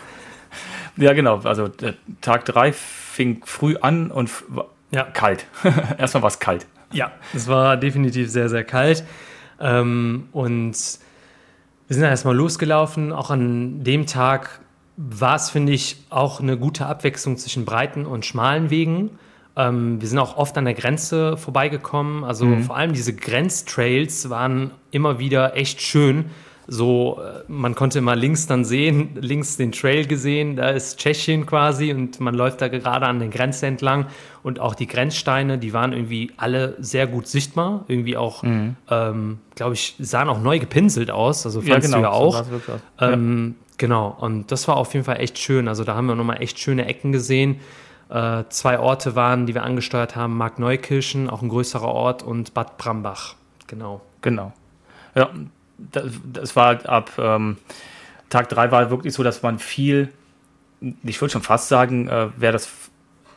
Ja, 0.97 1.13
genau. 1.13 1.39
Also 1.43 1.69
Tag 2.21 2.45
3 2.45 2.73
fing 2.73 3.41
früh 3.45 3.75
an 3.77 4.12
und 4.12 4.30
Ja. 4.91 5.04
kalt. 5.06 5.45
Erstmal 5.97 6.23
war 6.23 6.30
es 6.30 6.39
kalt. 6.39 6.65
Ja, 6.91 7.12
es 7.34 7.47
war 7.47 7.77
definitiv 7.77 8.30
sehr, 8.30 8.49
sehr 8.49 8.63
kalt. 8.63 9.04
Ähm, 9.60 10.27
und 10.34 10.73
wir 10.73 11.95
sind 11.95 12.01
dann 12.01 12.10
erstmal 12.12 12.36
losgelaufen. 12.36 13.13
Auch 13.13 13.30
an 13.30 13.84
dem 13.84 14.06
Tag 14.06 14.60
war 14.97 15.36
es, 15.36 15.49
finde 15.49 15.71
ich, 15.71 15.97
auch 16.10 16.41
eine 16.41 16.58
gute 16.58 16.86
Abwechslung 16.86 17.38
zwischen 17.38 17.63
breiten 17.65 18.06
und 18.06 18.25
schmalen 18.25 18.69
Wegen. 18.69 19.12
Ähm, 19.56 20.01
wir 20.01 20.08
sind 20.08 20.19
auch 20.19 20.38
oft 20.38 20.58
an 20.58 20.65
der 20.65 20.73
Grenze 20.73 21.38
vorbeigekommen. 21.38 22.23
Also 22.23 22.58
vor 22.60 22.75
allem 22.75 22.93
diese 22.93 23.13
Grenztrails 23.15 24.30
waren 24.30 24.71
immer 24.91 25.19
wieder 25.19 25.56
echt 25.56 25.82
schön. 25.82 26.25
So, 26.73 27.19
äh, 27.21 27.43
man 27.51 27.75
konnte 27.75 27.99
immer 27.99 28.15
links 28.15 28.47
dann 28.47 28.63
sehen, 28.63 29.10
links 29.19 29.57
den 29.57 29.73
Trail 29.73 30.07
gesehen, 30.07 30.55
da 30.55 30.69
ist 30.69 30.97
Tschechien 30.99 31.45
quasi 31.45 31.91
und 31.93 32.21
man 32.21 32.34
läuft 32.34 32.62
da 32.62 32.69
gerade 32.69 33.07
an 33.07 33.19
der 33.19 33.27
Grenze 33.27 33.65
entlang 33.67 34.06
und 34.41 34.62
auch 34.62 34.73
die 34.73 34.87
Grenzsteine, 34.87 35.58
die 35.58 35.73
waren 35.73 35.91
irgendwie 35.91 36.31
alle 36.37 36.77
sehr 36.79 37.08
gut 37.08 37.27
sichtbar, 37.27 37.83
irgendwie 37.89 38.15
auch, 38.15 38.43
Mhm. 38.43 38.77
ähm, 38.89 39.39
glaube 39.56 39.73
ich, 39.73 39.96
sahen 40.00 40.29
auch 40.29 40.39
neu 40.41 40.60
gepinselt 40.60 41.12
aus, 41.12 41.46
also 41.46 41.60
fandst 41.60 41.89
du 41.93 41.98
ja 41.98 42.04
so 42.04 42.08
auch. 42.10 42.33
sah's 42.35 42.50
wirklich 42.52 42.75
aus. 42.75 42.81
Ähm, 43.00 43.56
Genau, 43.77 44.15
und 44.19 44.52
das 44.52 44.67
war 44.67 44.77
auf 44.77 44.93
jeden 44.93 45.04
Fall 45.06 45.19
echt 45.19 45.39
schön. 45.39 45.67
Also 45.67 45.83
da 45.83 45.96
haben 45.96 46.06
wir 46.06 46.13
nochmal 46.15 46.39
echt 46.39 46.60
schöne 46.60 46.85
Ecken 46.85 47.12
gesehen. 47.12 47.60
Äh, 48.10 48.43
zwei 48.50 48.77
Orte 48.79 49.15
waren, 49.15 49.48
die 49.48 49.56
wir 49.56 49.63
angesteuert 49.63 50.15
haben, 50.15 50.37
Mark 50.37 50.60
Neukirchen, 50.60 51.27
auch 51.31 51.41
ein 51.41 51.50
größerer 51.50 51.87
Ort, 51.87 52.21
und 52.21 52.54
Bad 52.54 52.77
Brambach. 52.77 53.33
Genau. 53.65 54.02
Genau. 54.21 54.54
Ja, 55.15 55.29
das, 55.92 56.06
das 56.32 56.56
war 56.56 56.86
ab 56.88 57.12
ähm, 57.17 57.58
Tag 58.29 58.50
3 58.50 58.71
war 58.71 58.90
wirklich 58.90 59.13
so, 59.13 59.23
dass 59.23 59.44
man 59.44 59.60
viel, 59.60 60.10
ich 61.04 61.21
würde 61.21 61.32
schon 61.32 61.42
fast 61.42 61.67
sagen, 61.67 62.08
äh, 62.08 62.29
wer 62.38 62.52
das 62.52 62.69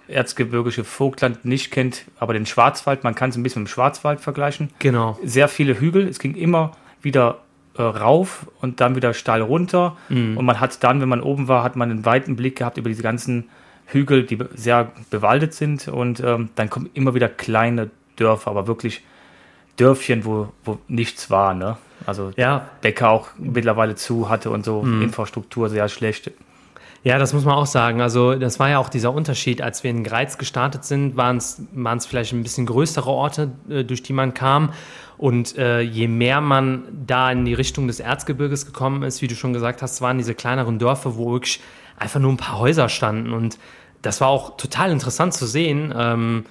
erzgebirgische 0.07 0.85
Vogtland 0.85 1.45
nicht 1.45 1.71
kennt, 1.71 2.05
aber 2.19 2.33
den 2.33 2.47
Schwarzwald, 2.47 3.05
man 3.05 3.15
kann 3.15 3.31
es 3.31 3.37
ein 3.37 3.43
bisschen 3.43 3.63
mit 3.63 3.71
dem 3.71 3.73
Schwarzwald 3.73 4.21
vergleichen. 4.21 4.71
Genau. 4.79 5.19
Sehr 5.25 5.49
viele 5.49 5.81
Hügel, 5.81 6.09
es 6.09 6.19
ging 6.19 6.35
immer 6.35 6.73
wieder 7.03 7.39
äh, 7.77 7.83
rauf 7.83 8.47
und 8.61 8.81
dann 8.81 8.97
wieder 8.97 9.15
steil 9.15 9.43
runter. 9.43 9.97
Mhm. 10.09 10.37
Und 10.37 10.45
man 10.45 10.61
hat 10.61 10.83
dann, 10.85 11.01
wenn 11.01 11.09
man 11.09 11.21
oben 11.21 11.49
war, 11.49 11.65
hat 11.65 11.77
man 11.77 11.91
einen 11.91 12.05
weiten 12.05 12.37
Blick 12.37 12.57
gehabt 12.57 12.79
über 12.79 12.89
diese 12.89 13.03
ganzen 13.03 13.49
Hügel, 13.87 14.25
die 14.25 14.39
sehr 14.55 14.93
bewaldet 15.11 15.55
sind. 15.55 15.89
Und 15.89 16.21
ähm, 16.21 16.51
dann 16.55 16.71
kommen 16.71 16.91
immer 16.95 17.15
wieder 17.15 17.29
kleine 17.29 17.91
Dörfer, 18.17 18.51
aber 18.51 18.67
wirklich 18.67 19.03
Dörfchen, 19.77 20.25
wo, 20.25 20.53
wo 20.65 20.79
nichts 20.87 21.31
war. 21.31 21.55
Ne? 21.55 21.77
Also 22.07 22.33
ja. 22.37 22.69
Bäcker 22.81 23.11
auch 23.11 23.29
mittlerweile 23.39 23.95
zu 23.95 24.29
hatte 24.29 24.51
und 24.51 24.65
so, 24.65 24.83
mhm. 24.83 25.03
Infrastruktur 25.03 25.69
sehr 25.69 25.89
schlecht. 25.89 26.31
Ja, 27.05 27.19
das 27.19 27.35
muss 27.35 27.45
man 27.45 27.55
auch 27.55 27.67
sagen. 27.67 28.01
Also 28.01 28.35
das 28.35 28.59
war 28.59 28.71
ja 28.71 28.79
auch 28.79 28.89
dieser 28.89 29.13
Unterschied. 29.13 29.61
Als 29.61 29.85
wir 29.85 29.91
in 29.91 30.05
Greiz 30.05 30.39
gestartet 30.39 30.85
sind, 30.85 31.19
waren 31.19 31.37
es 31.37 32.07
vielleicht 32.07 32.33
ein 32.33 32.43
bisschen 32.43 32.65
größere 32.65 33.11
Orte, 33.11 33.51
äh, 33.69 33.85
durch 33.85 34.03
die 34.03 34.15
man 34.15 34.33
kam. 34.33 34.73
Und 35.19 35.57
äh, 35.59 35.81
je 35.81 36.09
mehr 36.09 36.41
man 36.41 36.85
da 37.07 37.31
in 37.31 37.45
die 37.45 37.53
Richtung 37.53 37.87
des 37.89 38.01
Erzgebirges 38.01 38.65
gekommen 38.65 39.03
ist, 39.03 39.21
wie 39.21 39.29
du 39.29 39.35
schon 39.35 39.53
gesagt 39.53 39.83
hast, 39.83 40.01
waren 40.01 40.17
diese 40.17 40.35
kleineren 40.35 40.79
Dörfer, 40.79 41.17
wo 41.17 41.33
wirklich 41.33 41.61
einfach 41.99 42.21
nur 42.21 42.33
ein 42.33 42.39
paar 42.39 42.59
Häuser 42.59 42.89
standen. 42.89 43.35
Und 43.35 43.59
das 44.01 44.23
war 44.23 44.29
auch 44.29 44.57
total 44.57 44.91
interessant 44.91 45.35
zu 45.35 45.47
sehen. 45.47 45.95
Ähm, 45.97 46.47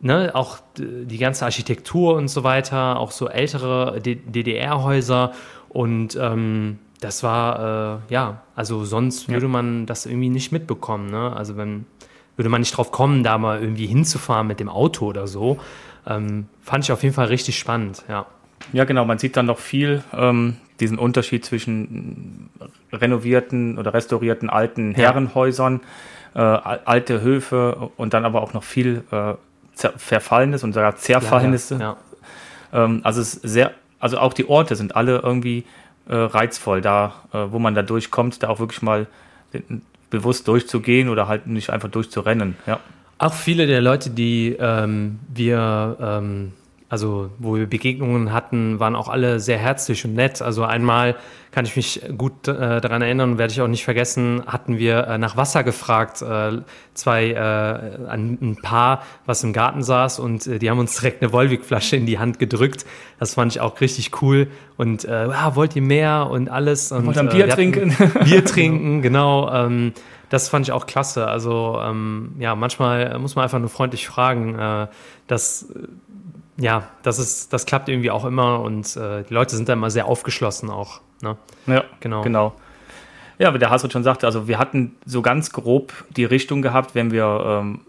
ne, 0.00 0.30
auch 0.34 0.58
die 0.76 1.18
ganze 1.18 1.44
Architektur 1.44 2.14
und 2.16 2.28
so 2.28 2.44
weiter, 2.44 2.98
auch 2.98 3.10
so 3.10 3.28
ältere 3.28 4.00
DDR-Häuser. 4.00 5.32
Und 5.68 6.16
ähm, 6.20 6.78
das 7.00 7.22
war, 7.22 8.02
äh, 8.08 8.12
ja, 8.12 8.42
also 8.54 8.84
sonst 8.84 9.28
würde 9.28 9.48
man 9.48 9.86
das 9.86 10.06
irgendwie 10.06 10.30
nicht 10.30 10.52
mitbekommen. 10.52 11.10
Ne? 11.10 11.32
Also 11.34 11.56
wenn, 11.56 11.86
würde 12.36 12.48
man 12.48 12.60
nicht 12.60 12.76
drauf 12.76 12.90
kommen, 12.90 13.22
da 13.22 13.38
mal 13.38 13.60
irgendwie 13.60 13.86
hinzufahren 13.86 14.46
mit 14.46 14.60
dem 14.60 14.68
Auto 14.68 15.06
oder 15.06 15.26
so. 15.26 15.58
Ähm, 16.06 16.46
fand 16.62 16.84
ich 16.84 16.92
auf 16.92 17.02
jeden 17.02 17.14
Fall 17.14 17.26
richtig 17.26 17.58
spannend, 17.58 18.04
ja. 18.08 18.26
Ja, 18.72 18.84
genau, 18.84 19.04
man 19.04 19.18
sieht 19.18 19.36
dann 19.36 19.46
noch 19.46 19.58
viel 19.58 20.02
ähm, 20.12 20.56
diesen 20.80 20.98
Unterschied 20.98 21.44
zwischen 21.44 22.50
renovierten 22.92 23.78
oder 23.78 23.94
restaurierten 23.94 24.50
alten 24.50 24.94
Herrenhäusern, 24.94 25.80
äh, 26.34 26.40
alte 26.40 27.20
Höfe 27.20 27.90
und 27.96 28.14
dann 28.14 28.24
aber 28.24 28.42
auch 28.42 28.52
noch 28.52 28.64
viel 28.64 29.04
äh, 29.10 29.34
Verfallenes 29.96 30.64
und 30.64 30.72
sogar 30.72 30.96
Zerfallenes. 30.96 31.70
Ja, 31.70 31.78
ja, 31.78 31.96
ja. 32.72 32.84
ähm, 32.84 33.00
also 33.04 33.20
es 33.20 33.34
ist 33.34 33.48
sehr, 33.48 33.72
also 34.00 34.18
auch 34.18 34.32
die 34.32 34.48
Orte 34.48 34.76
sind 34.76 34.96
alle 34.96 35.18
irgendwie 35.18 35.64
äh, 36.08 36.14
reizvoll, 36.14 36.80
da, 36.80 37.14
äh, 37.32 37.38
wo 37.50 37.58
man 37.58 37.74
da 37.74 37.82
durchkommt, 37.82 38.42
da 38.42 38.48
auch 38.48 38.60
wirklich 38.60 38.82
mal 38.82 39.06
bewusst 40.10 40.48
durchzugehen 40.48 41.08
oder 41.08 41.28
halt 41.28 41.46
nicht 41.46 41.70
einfach 41.70 41.88
durchzurennen. 41.88 42.56
Ja. 42.66 42.80
Auch 43.18 43.34
viele 43.34 43.66
der 43.66 43.80
Leute, 43.80 44.10
die 44.10 44.56
ähm, 44.58 45.18
wir, 45.28 45.96
ähm, 46.00 46.52
also 46.88 47.30
wo 47.38 47.56
wir 47.56 47.66
Begegnungen 47.66 48.32
hatten, 48.32 48.80
waren 48.80 48.96
auch 48.96 49.08
alle 49.08 49.40
sehr 49.40 49.58
herzlich 49.58 50.04
und 50.04 50.14
nett. 50.14 50.40
Also 50.40 50.64
einmal 50.64 51.16
kann 51.50 51.64
ich 51.64 51.76
mich 51.76 52.02
gut 52.16 52.48
äh, 52.48 52.80
daran 52.80 53.02
erinnern, 53.02 53.36
werde 53.36 53.52
ich 53.52 53.60
auch 53.60 53.68
nicht 53.68 53.84
vergessen, 53.84 54.42
hatten 54.46 54.78
wir 54.78 55.06
äh, 55.06 55.18
nach 55.18 55.36
Wasser 55.36 55.64
gefragt, 55.64 56.22
äh, 56.22 56.62
zwei, 56.94 57.30
äh, 57.30 58.08
ein, 58.08 58.38
ein, 58.40 58.56
Paar, 58.62 59.02
was 59.26 59.44
im 59.44 59.52
Garten 59.52 59.82
saß 59.82 60.18
und 60.18 60.46
äh, 60.46 60.58
die 60.58 60.70
haben 60.70 60.78
uns 60.78 60.96
direkt 60.96 61.22
eine 61.22 61.32
Wolwig-Flasche 61.32 61.96
in 61.96 62.06
die 62.06 62.18
Hand 62.18 62.38
gedrückt. 62.38 62.86
Das 63.18 63.34
fand 63.34 63.52
ich 63.52 63.60
auch 63.60 63.80
richtig 63.80 64.22
cool 64.22 64.48
und 64.76 65.04
äh, 65.04 65.10
ah, 65.10 65.54
wollt 65.56 65.76
ihr 65.76 65.82
mehr 65.82 66.28
und 66.30 66.48
alles. 66.48 66.92
Und, 66.92 67.06
Wollt 67.06 67.18
ein 67.18 67.28
Bier 67.28 67.48
trinken? 67.48 67.96
Bier 68.24 68.44
trinken, 68.44 69.02
genau. 69.02 69.52
Ähm, 69.52 69.92
das 70.28 70.48
fand 70.48 70.66
ich 70.66 70.72
auch 70.72 70.86
klasse. 70.86 71.26
Also 71.26 71.80
ähm, 71.82 72.34
ja, 72.38 72.54
manchmal 72.54 73.18
muss 73.18 73.34
man 73.34 73.44
einfach 73.44 73.58
nur 73.58 73.70
freundlich 73.70 74.06
fragen. 74.06 74.58
Äh, 74.58 74.86
das, 75.26 75.72
ja, 76.58 76.88
das 77.02 77.18
ist, 77.18 77.52
das 77.52 77.66
klappt 77.66 77.88
irgendwie 77.88 78.10
auch 78.10 78.24
immer 78.24 78.60
und 78.60 78.96
äh, 78.96 79.22
die 79.22 79.34
Leute 79.34 79.56
sind 79.56 79.68
da 79.68 79.74
immer 79.74 79.90
sehr 79.90 80.06
aufgeschlossen 80.06 80.70
auch. 80.70 81.00
Ne? 81.22 81.36
Ja, 81.66 81.84
genau. 82.00 82.22
genau. 82.22 82.54
Ja, 83.38 83.54
wie 83.54 83.58
der 83.58 83.70
Hasrit 83.70 83.92
schon 83.92 84.02
sagte, 84.02 84.26
also 84.26 84.48
wir 84.48 84.58
hatten 84.58 84.96
so 85.06 85.22
ganz 85.22 85.52
grob 85.52 85.92
die 86.10 86.24
Richtung 86.24 86.60
gehabt, 86.60 86.96
wenn 86.96 87.12
wir 87.12 87.44
ähm, 87.46 87.80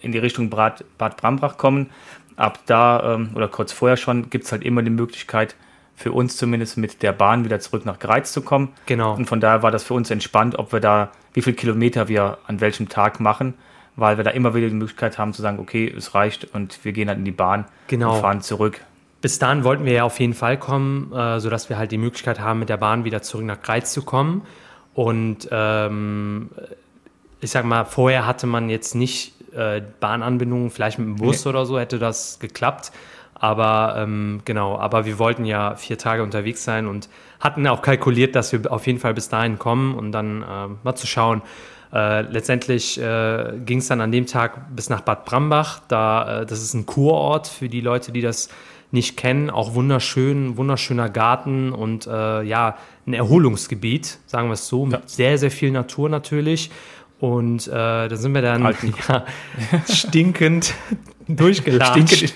in 0.00 0.10
die 0.10 0.18
Richtung 0.18 0.50
Bad, 0.50 0.84
Bad 0.98 1.16
Brambrach 1.16 1.56
kommen. 1.56 1.90
Ab 2.34 2.58
da 2.66 3.14
ähm, 3.14 3.30
oder 3.34 3.48
kurz 3.48 3.72
vorher 3.72 3.96
schon 3.96 4.28
gibt 4.28 4.44
es 4.44 4.52
halt 4.52 4.62
immer 4.62 4.82
die 4.82 4.90
Möglichkeit, 4.90 5.54
für 5.94 6.12
uns 6.12 6.36
zumindest 6.36 6.76
mit 6.76 7.02
der 7.02 7.12
Bahn 7.12 7.44
wieder 7.44 7.60
zurück 7.60 7.86
nach 7.86 7.98
Greiz 7.98 8.32
zu 8.32 8.42
kommen. 8.42 8.72
Genau. 8.84 9.14
Und 9.14 9.26
von 9.26 9.40
daher 9.40 9.62
war 9.62 9.70
das 9.70 9.84
für 9.84 9.94
uns 9.94 10.10
entspannt, 10.10 10.58
ob 10.58 10.72
wir 10.72 10.80
da, 10.80 11.10
wie 11.32 11.40
viele 11.40 11.56
Kilometer 11.56 12.08
wir 12.08 12.38
an 12.46 12.60
welchem 12.60 12.88
Tag 12.88 13.20
machen, 13.20 13.54
weil 13.96 14.18
wir 14.18 14.24
da 14.24 14.30
immer 14.30 14.54
wieder 14.54 14.68
die 14.68 14.74
Möglichkeit 14.74 15.18
haben 15.18 15.32
zu 15.32 15.42
sagen, 15.42 15.58
okay, 15.58 15.92
es 15.96 16.14
reicht 16.14 16.44
und 16.54 16.84
wir 16.84 16.92
gehen 16.92 17.08
halt 17.08 17.18
in 17.18 17.24
die 17.24 17.32
Bahn 17.32 17.64
genau. 17.88 18.14
und 18.14 18.20
fahren 18.20 18.40
zurück. 18.42 18.80
Bis 19.22 19.38
dahin 19.38 19.64
wollten 19.64 19.84
wir 19.84 19.92
ja 19.92 20.04
auf 20.04 20.20
jeden 20.20 20.34
Fall 20.34 20.58
kommen, 20.58 21.12
äh, 21.12 21.40
sodass 21.40 21.68
wir 21.68 21.78
halt 21.78 21.90
die 21.90 21.98
Möglichkeit 21.98 22.38
haben, 22.38 22.60
mit 22.60 22.68
der 22.68 22.76
Bahn 22.76 23.04
wieder 23.04 23.22
zurück 23.22 23.46
nach 23.46 23.60
Greiz 23.60 23.92
zu 23.92 24.02
kommen. 24.02 24.42
Und 24.94 25.48
ähm, 25.50 26.50
ich 27.40 27.50
sag 27.50 27.64
mal, 27.64 27.84
vorher 27.84 28.26
hatte 28.26 28.46
man 28.46 28.68
jetzt 28.68 28.94
nicht 28.94 29.32
äh, 29.54 29.82
Bahnanbindungen, 30.00 30.70
vielleicht 30.70 30.98
mit 30.98 31.08
dem 31.08 31.16
Bus 31.16 31.44
nee. 31.44 31.48
oder 31.48 31.66
so 31.66 31.78
hätte 31.78 31.98
das 31.98 32.38
geklappt. 32.38 32.92
Aber 33.34 33.96
ähm, 33.98 34.40
genau, 34.44 34.78
aber 34.78 35.04
wir 35.04 35.18
wollten 35.18 35.44
ja 35.44 35.74
vier 35.76 35.98
Tage 35.98 36.22
unterwegs 36.22 36.64
sein 36.64 36.86
und 36.86 37.08
hatten 37.38 37.66
auch 37.66 37.82
kalkuliert, 37.82 38.34
dass 38.34 38.52
wir 38.52 38.72
auf 38.72 38.86
jeden 38.86 38.98
Fall 38.98 39.12
bis 39.12 39.28
dahin 39.28 39.58
kommen 39.58 39.94
und 39.94 40.12
dann 40.12 40.42
äh, 40.42 40.68
mal 40.82 40.94
zu 40.94 41.06
schauen. 41.06 41.42
Äh, 41.96 42.22
letztendlich 42.22 43.00
äh, 43.00 43.52
ging 43.64 43.78
es 43.78 43.88
dann 43.88 44.02
an 44.02 44.12
dem 44.12 44.26
Tag 44.26 44.76
bis 44.76 44.90
nach 44.90 45.00
Bad 45.00 45.24
Brambach. 45.24 45.80
Da, 45.88 46.42
äh, 46.42 46.46
das 46.46 46.62
ist 46.62 46.74
ein 46.74 46.84
Kurort 46.84 47.46
für 47.46 47.70
die 47.70 47.80
Leute, 47.80 48.12
die 48.12 48.20
das 48.20 48.50
nicht 48.90 49.16
kennen. 49.16 49.48
Auch 49.48 49.74
wunderschön, 49.74 50.58
wunderschöner 50.58 51.08
Garten 51.08 51.72
und 51.72 52.06
äh, 52.06 52.42
ja, 52.42 52.76
ein 53.06 53.14
Erholungsgebiet, 53.14 54.18
sagen 54.26 54.48
wir 54.48 54.54
es 54.54 54.68
so, 54.68 54.84
mit 54.84 55.08
sehr, 55.08 55.38
sehr 55.38 55.50
viel 55.50 55.70
Natur 55.70 56.10
natürlich. 56.10 56.70
Und 57.18 57.66
äh, 57.66 57.70
da 57.70 58.16
sind 58.16 58.34
wir 58.34 58.42
dann 58.42 58.62
ja, 59.08 59.24
stinkend 59.90 60.74
durchgelatscht. 61.28 62.14
Stinkend. 62.14 62.34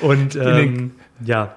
Und 0.00 0.36
ähm, 0.36 0.92
ja. 1.24 1.56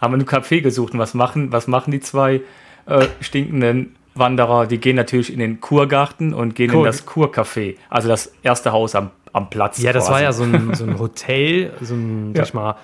Haben 0.00 0.14
wir 0.14 0.18
einen 0.18 0.26
Café 0.26 0.62
gesucht 0.62 0.94
und 0.94 0.98
was 0.98 1.12
machen, 1.12 1.52
was 1.52 1.68
machen 1.68 1.90
die 1.90 2.00
zwei 2.00 2.40
äh, 2.86 3.06
stinkenden 3.20 3.94
Wanderer? 4.14 4.66
Die 4.66 4.78
gehen 4.78 4.96
natürlich 4.96 5.32
in 5.32 5.38
den 5.38 5.60
Kurgarten 5.60 6.34
und 6.34 6.54
gehen 6.54 6.70
cool. 6.70 6.78
in 6.78 6.84
das 6.84 7.06
Kurcafé, 7.06 7.76
also 7.88 8.08
das 8.08 8.32
erste 8.42 8.72
Haus 8.72 8.94
am, 8.94 9.10
am 9.32 9.50
Platz. 9.50 9.80
Ja, 9.82 9.92
das 9.92 10.04
quasi. 10.04 10.12
war 10.12 10.22
ja 10.22 10.32
so 10.32 10.44
ein, 10.44 10.74
so 10.74 10.84
ein 10.84 10.98
Hotel, 10.98 11.72
so 11.80 11.94
ein, 11.94 12.32
ja. 12.34 12.40
sag 12.40 12.48
ich 12.48 12.54
mal, 12.54 12.76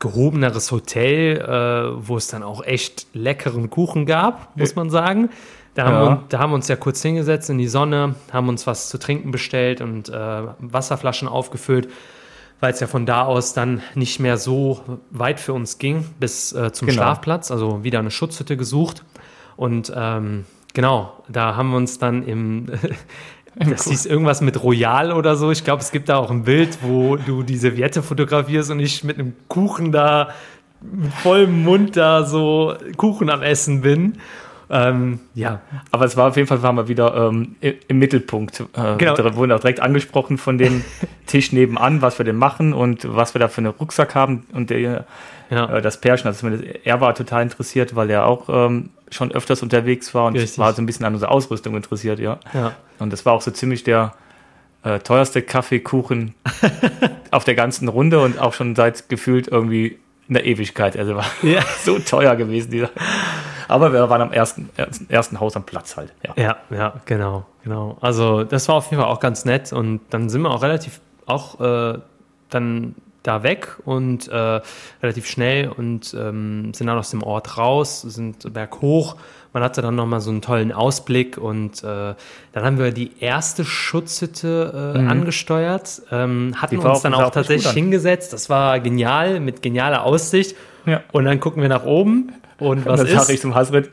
gehobeneres 0.00 0.70
Hotel, 0.70 1.38
äh, 1.38 2.06
wo 2.06 2.16
es 2.16 2.28
dann 2.28 2.42
auch 2.42 2.64
echt 2.64 3.06
leckeren 3.14 3.70
Kuchen 3.70 4.06
gab, 4.06 4.56
muss 4.56 4.74
man 4.76 4.90
sagen. 4.90 5.30
Da 5.74 5.86
haben, 5.86 5.94
ja. 5.94 6.02
wir, 6.02 6.24
da 6.28 6.38
haben 6.38 6.50
wir 6.50 6.56
uns 6.56 6.68
ja 6.68 6.76
kurz 6.76 7.02
hingesetzt 7.02 7.50
in 7.50 7.58
die 7.58 7.66
Sonne, 7.66 8.14
haben 8.32 8.48
uns 8.48 8.66
was 8.66 8.88
zu 8.88 8.98
trinken 8.98 9.30
bestellt 9.30 9.80
und 9.80 10.08
äh, 10.08 10.42
Wasserflaschen 10.58 11.26
aufgefüllt 11.26 11.88
weil 12.64 12.72
es 12.72 12.80
ja 12.80 12.86
von 12.86 13.04
da 13.04 13.24
aus 13.24 13.52
dann 13.52 13.82
nicht 13.94 14.20
mehr 14.20 14.38
so 14.38 14.80
weit 15.10 15.38
für 15.38 15.52
uns 15.52 15.76
ging 15.76 16.06
bis 16.18 16.52
äh, 16.54 16.72
zum 16.72 16.88
genau. 16.88 17.02
Schlafplatz, 17.02 17.50
also 17.50 17.84
wieder 17.84 17.98
eine 17.98 18.10
Schutzhütte 18.10 18.56
gesucht. 18.56 19.04
Und 19.56 19.92
ähm, 19.94 20.46
genau, 20.74 21.24
da 21.28 21.56
haben 21.56 21.70
wir 21.70 21.78
uns 21.78 21.98
dann 21.98 22.22
im, 22.26 22.66
das 23.56 23.88
hieß 23.88 24.06
irgendwas 24.06 24.42
mit 24.42 24.62
Royal 24.62 25.12
oder 25.12 25.36
so. 25.36 25.50
Ich 25.50 25.64
glaube, 25.64 25.80
es 25.80 25.90
gibt 25.90 26.10
da 26.10 26.16
auch 26.16 26.30
ein 26.30 26.44
Bild, 26.44 26.78
wo 26.82 27.16
du 27.16 27.42
die 27.42 27.56
Serviette 27.56 28.02
fotografierst 28.02 28.70
und 28.70 28.80
ich 28.80 29.02
mit 29.04 29.18
einem 29.18 29.34
Kuchen 29.48 29.92
da 29.92 30.28
mit 30.82 31.12
vollem 31.14 31.62
Mund 31.62 31.96
da 31.96 32.24
so 32.24 32.74
Kuchen 32.96 33.30
am 33.30 33.42
Essen 33.42 33.80
bin. 33.80 34.18
Ähm, 34.70 35.20
ja. 35.34 35.60
Aber 35.90 36.04
es 36.04 36.16
war 36.16 36.28
auf 36.28 36.36
jeden 36.36 36.48
Fall, 36.48 36.62
waren 36.62 36.76
wir 36.76 36.88
wieder 36.88 37.14
ähm, 37.30 37.56
im 37.60 37.98
Mittelpunkt. 37.98 38.60
Äh, 38.60 38.96
genau. 38.96 39.14
Da 39.14 39.34
wurden 39.36 39.52
auch 39.52 39.60
direkt 39.60 39.80
angesprochen 39.80 40.38
von 40.38 40.58
dem 40.58 40.84
Tisch 41.26 41.52
nebenan, 41.52 42.02
was 42.02 42.18
wir 42.18 42.24
denn 42.24 42.36
machen 42.36 42.72
und 42.72 43.06
was 43.14 43.34
wir 43.34 43.38
da 43.38 43.48
für 43.48 43.58
einen 43.58 43.68
Rucksack 43.68 44.14
haben. 44.14 44.46
Und 44.52 44.70
der, 44.70 45.06
ja. 45.50 45.76
äh, 45.76 45.82
das 45.82 46.00
Pärchen, 46.00 46.26
also 46.26 46.48
er 46.84 47.00
war 47.00 47.14
total 47.14 47.42
interessiert, 47.42 47.94
weil 47.96 48.10
er 48.10 48.26
auch 48.26 48.48
ähm, 48.48 48.90
schon 49.10 49.32
öfters 49.32 49.62
unterwegs 49.62 50.14
war 50.14 50.26
und 50.26 50.36
Richtig. 50.36 50.58
war 50.58 50.72
so 50.72 50.82
ein 50.82 50.86
bisschen 50.86 51.06
an 51.06 51.14
unserer 51.14 51.30
Ausrüstung 51.30 51.76
interessiert, 51.76 52.18
ja. 52.18 52.38
ja. 52.52 52.72
Und 52.98 53.12
das 53.12 53.24
war 53.26 53.32
auch 53.32 53.42
so 53.42 53.50
ziemlich 53.50 53.84
der 53.84 54.14
äh, 54.82 54.98
teuerste 55.00 55.42
Kaffeekuchen 55.42 56.34
auf 57.30 57.44
der 57.44 57.54
ganzen 57.54 57.88
Runde 57.88 58.20
und 58.20 58.38
auch 58.38 58.52
schon 58.52 58.74
seit 58.74 59.08
gefühlt 59.08 59.48
irgendwie 59.48 59.98
in 60.28 60.34
der 60.34 60.44
Ewigkeit. 60.46 60.96
Also 60.96 61.16
war 61.16 61.26
ja. 61.42 61.62
so 61.82 61.98
teuer 61.98 62.36
gewesen, 62.36 62.70
dieser. 62.70 62.90
Aber 63.68 63.92
wir 63.92 64.08
waren 64.10 64.20
am 64.20 64.32
ersten, 64.32 64.68
ersten 65.08 65.40
Haus 65.40 65.56
am 65.56 65.64
Platz 65.64 65.96
halt. 65.96 66.12
Ja. 66.22 66.34
ja, 66.36 66.56
ja, 66.70 67.00
genau, 67.06 67.46
genau. 67.62 67.96
Also 68.00 68.44
das 68.44 68.68
war 68.68 68.76
auf 68.76 68.90
jeden 68.90 69.02
Fall 69.02 69.10
auch 69.10 69.20
ganz 69.20 69.44
nett 69.44 69.72
und 69.72 70.00
dann 70.10 70.28
sind 70.28 70.42
wir 70.42 70.50
auch 70.50 70.62
relativ 70.62 71.00
auch 71.26 71.60
äh, 71.60 71.98
dann 72.50 72.94
da 73.24 73.42
weg 73.42 73.76
und 73.84 74.28
äh, 74.28 74.60
relativ 75.02 75.26
schnell 75.26 75.68
und 75.68 76.14
ähm, 76.14 76.72
sind 76.72 76.86
dann 76.86 76.98
aus 76.98 77.10
dem 77.10 77.22
Ort 77.22 77.58
raus, 77.58 78.02
sind 78.02 78.52
berghoch. 78.52 79.16
Man 79.52 79.62
hatte 79.62 79.82
dann 79.82 79.94
nochmal 79.94 80.20
so 80.20 80.30
einen 80.30 80.42
tollen 80.42 80.72
Ausblick 80.72 81.38
und 81.38 81.82
äh, 81.82 82.14
dann 82.52 82.64
haben 82.64 82.78
wir 82.78 82.92
die 82.92 83.12
erste 83.20 83.64
Schutzhütte 83.64 84.94
äh, 84.94 84.98
mhm. 84.98 85.08
angesteuert, 85.08 86.02
ähm, 86.10 86.54
hatten 86.56 86.78
uns 86.78 87.00
dann 87.02 87.14
auch, 87.14 87.24
auch 87.24 87.30
tatsächlich 87.30 87.72
hingesetzt. 87.72 88.32
Das 88.32 88.50
war 88.50 88.78
genial, 88.80 89.40
mit 89.40 89.62
genialer 89.62 90.04
Aussicht. 90.04 90.54
Ja. 90.86 91.02
Und 91.12 91.24
dann 91.24 91.40
gucken 91.40 91.62
wir 91.62 91.68
nach 91.68 91.84
oben 91.84 92.32
und 92.58 92.78
was 92.84 93.00
und 93.00 93.06
dann 93.08 93.16
ist? 93.16 93.22
sage 93.22 93.32
ich 93.32 93.40
zum 93.40 93.54
Hasrit, 93.54 93.90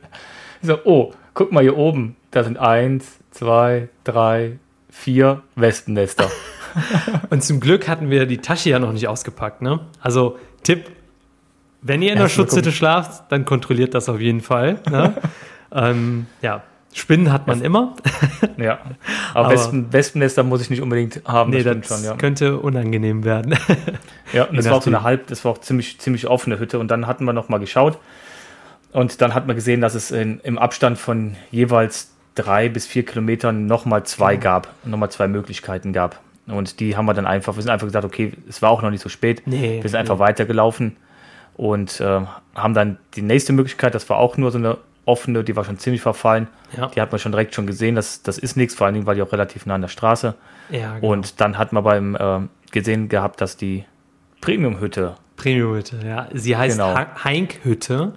so, 0.61 0.77
oh, 0.83 1.13
guck 1.33 1.51
mal 1.51 1.63
hier 1.63 1.77
oben, 1.77 2.17
da 2.31 2.43
sind 2.43 2.57
eins, 2.57 3.05
zwei, 3.31 3.87
drei, 4.03 4.59
vier 4.89 5.41
Wespennester. 5.55 6.29
und 7.29 7.43
zum 7.43 7.59
Glück 7.59 7.87
hatten 7.87 8.09
wir 8.09 8.25
die 8.25 8.39
Tasche 8.39 8.69
ja 8.69 8.79
noch 8.79 8.93
nicht 8.93 9.07
ausgepackt, 9.07 9.61
ne? 9.61 9.79
Also 10.01 10.37
Tipp, 10.63 10.91
wenn 11.81 12.01
ihr 12.01 12.13
in 12.13 12.19
der 12.19 12.29
Schutzhütte 12.29 12.71
schlaft, 12.71 13.31
dann 13.31 13.45
kontrolliert 13.45 13.93
das 13.93 14.07
auf 14.09 14.19
jeden 14.19 14.41
Fall. 14.41 14.79
Ne? 14.89 15.15
ähm, 15.71 16.27
ja, 16.41 16.61
Spinnen 16.93 17.31
hat 17.31 17.47
man 17.47 17.59
das, 17.59 17.65
immer. 17.65 17.95
ja, 18.57 18.79
aber, 19.33 19.45
aber 19.45 19.51
Wespen, 19.51 19.93
Wespennester 19.93 20.43
muss 20.43 20.61
ich 20.61 20.69
nicht 20.69 20.81
unbedingt 20.81 21.21
haben. 21.25 21.51
Nee, 21.51 21.63
das, 21.63 21.77
das 21.77 21.87
schon, 21.87 22.05
ja. 22.05 22.15
könnte 22.17 22.57
unangenehm 22.57 23.23
werden. 23.23 23.55
ja, 24.33 24.43
und 24.43 24.57
das 24.57 24.65
war 24.65 24.75
auch 24.75 24.81
so 24.81 24.89
eine 24.89 25.01
halb, 25.01 25.27
das 25.27 25.43
war 25.45 25.53
auch 25.53 25.59
ziemlich, 25.59 25.99
ziemlich 25.99 26.27
offene 26.27 26.59
Hütte. 26.59 26.79
Und 26.79 26.89
dann 26.89 27.07
hatten 27.07 27.23
wir 27.23 27.33
noch 27.33 27.49
mal 27.49 27.59
geschaut 27.59 27.97
und 28.91 29.21
dann 29.21 29.33
hat 29.33 29.47
man 29.47 29.55
gesehen, 29.55 29.81
dass 29.81 29.95
es 29.95 30.11
in, 30.11 30.39
im 30.41 30.57
Abstand 30.57 30.97
von 30.97 31.35
jeweils 31.49 32.11
drei 32.35 32.69
bis 32.69 32.85
vier 32.85 33.05
Kilometern 33.05 33.65
noch 33.65 33.85
mal 33.85 34.03
zwei 34.03 34.35
gab, 34.35 34.67
noch 34.83 34.97
mal 34.97 35.09
zwei 35.09 35.27
Möglichkeiten 35.27 35.93
gab. 35.93 36.19
Und 36.47 36.79
die 36.79 36.97
haben 36.97 37.05
wir 37.05 37.13
dann 37.13 37.27
einfach, 37.27 37.55
wir 37.55 37.63
sind 37.63 37.71
einfach 37.71 37.87
gesagt, 37.87 38.05
okay, 38.05 38.33
es 38.49 38.61
war 38.61 38.71
auch 38.71 38.81
noch 38.81 38.89
nicht 38.89 39.01
so 39.01 39.09
spät. 39.09 39.43
Nee, 39.45 39.79
wir 39.81 39.89
sind 39.89 39.99
einfach 39.99 40.15
nee. 40.15 40.21
weitergelaufen 40.21 40.97
und 41.55 41.99
äh, 41.99 42.21
haben 42.55 42.73
dann 42.73 42.97
die 43.15 43.21
nächste 43.21 43.53
Möglichkeit, 43.53 43.93
das 43.93 44.09
war 44.09 44.17
auch 44.17 44.37
nur 44.37 44.51
so 44.51 44.57
eine 44.57 44.77
offene, 45.05 45.43
die 45.43 45.55
war 45.55 45.63
schon 45.63 45.77
ziemlich 45.77 46.01
verfallen. 46.01 46.47
Ja. 46.75 46.87
Die 46.87 47.01
hat 47.01 47.11
man 47.11 47.19
schon 47.19 47.31
direkt 47.31 47.53
schon 47.55 47.67
gesehen, 47.67 47.95
das, 47.95 48.21
das 48.21 48.37
ist 48.37 48.55
nichts, 48.57 48.75
vor 48.75 48.85
allen 48.85 48.93
Dingen, 48.93 49.05
weil 49.05 49.15
die 49.15 49.21
auch 49.21 49.31
relativ 49.31 49.65
nah 49.65 49.75
an 49.75 49.81
der 49.81 49.87
Straße. 49.87 50.35
Ja, 50.69 50.95
genau. 50.95 51.13
Und 51.13 51.41
dann 51.41 51.57
hat 51.57 51.73
man 51.73 51.83
beim 51.83 52.15
äh, 52.15 52.39
gesehen 52.71 53.09
gehabt, 53.09 53.41
dass 53.41 53.57
die 53.57 53.85
Premium-Hütte. 54.41 55.15
Premium-Hütte, 55.37 55.99
ja. 56.05 56.27
Sie 56.33 56.55
heißt 56.55 56.77
genau. 56.77 56.95
Heink-Hütte. 57.23 58.13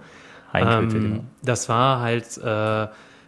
Heink-Hütte, 0.53 0.97
ähm, 0.97 1.03
genau. 1.03 1.25
Das 1.43 1.68
war 1.68 2.01
halt 2.01 2.39
äh, 2.39 2.87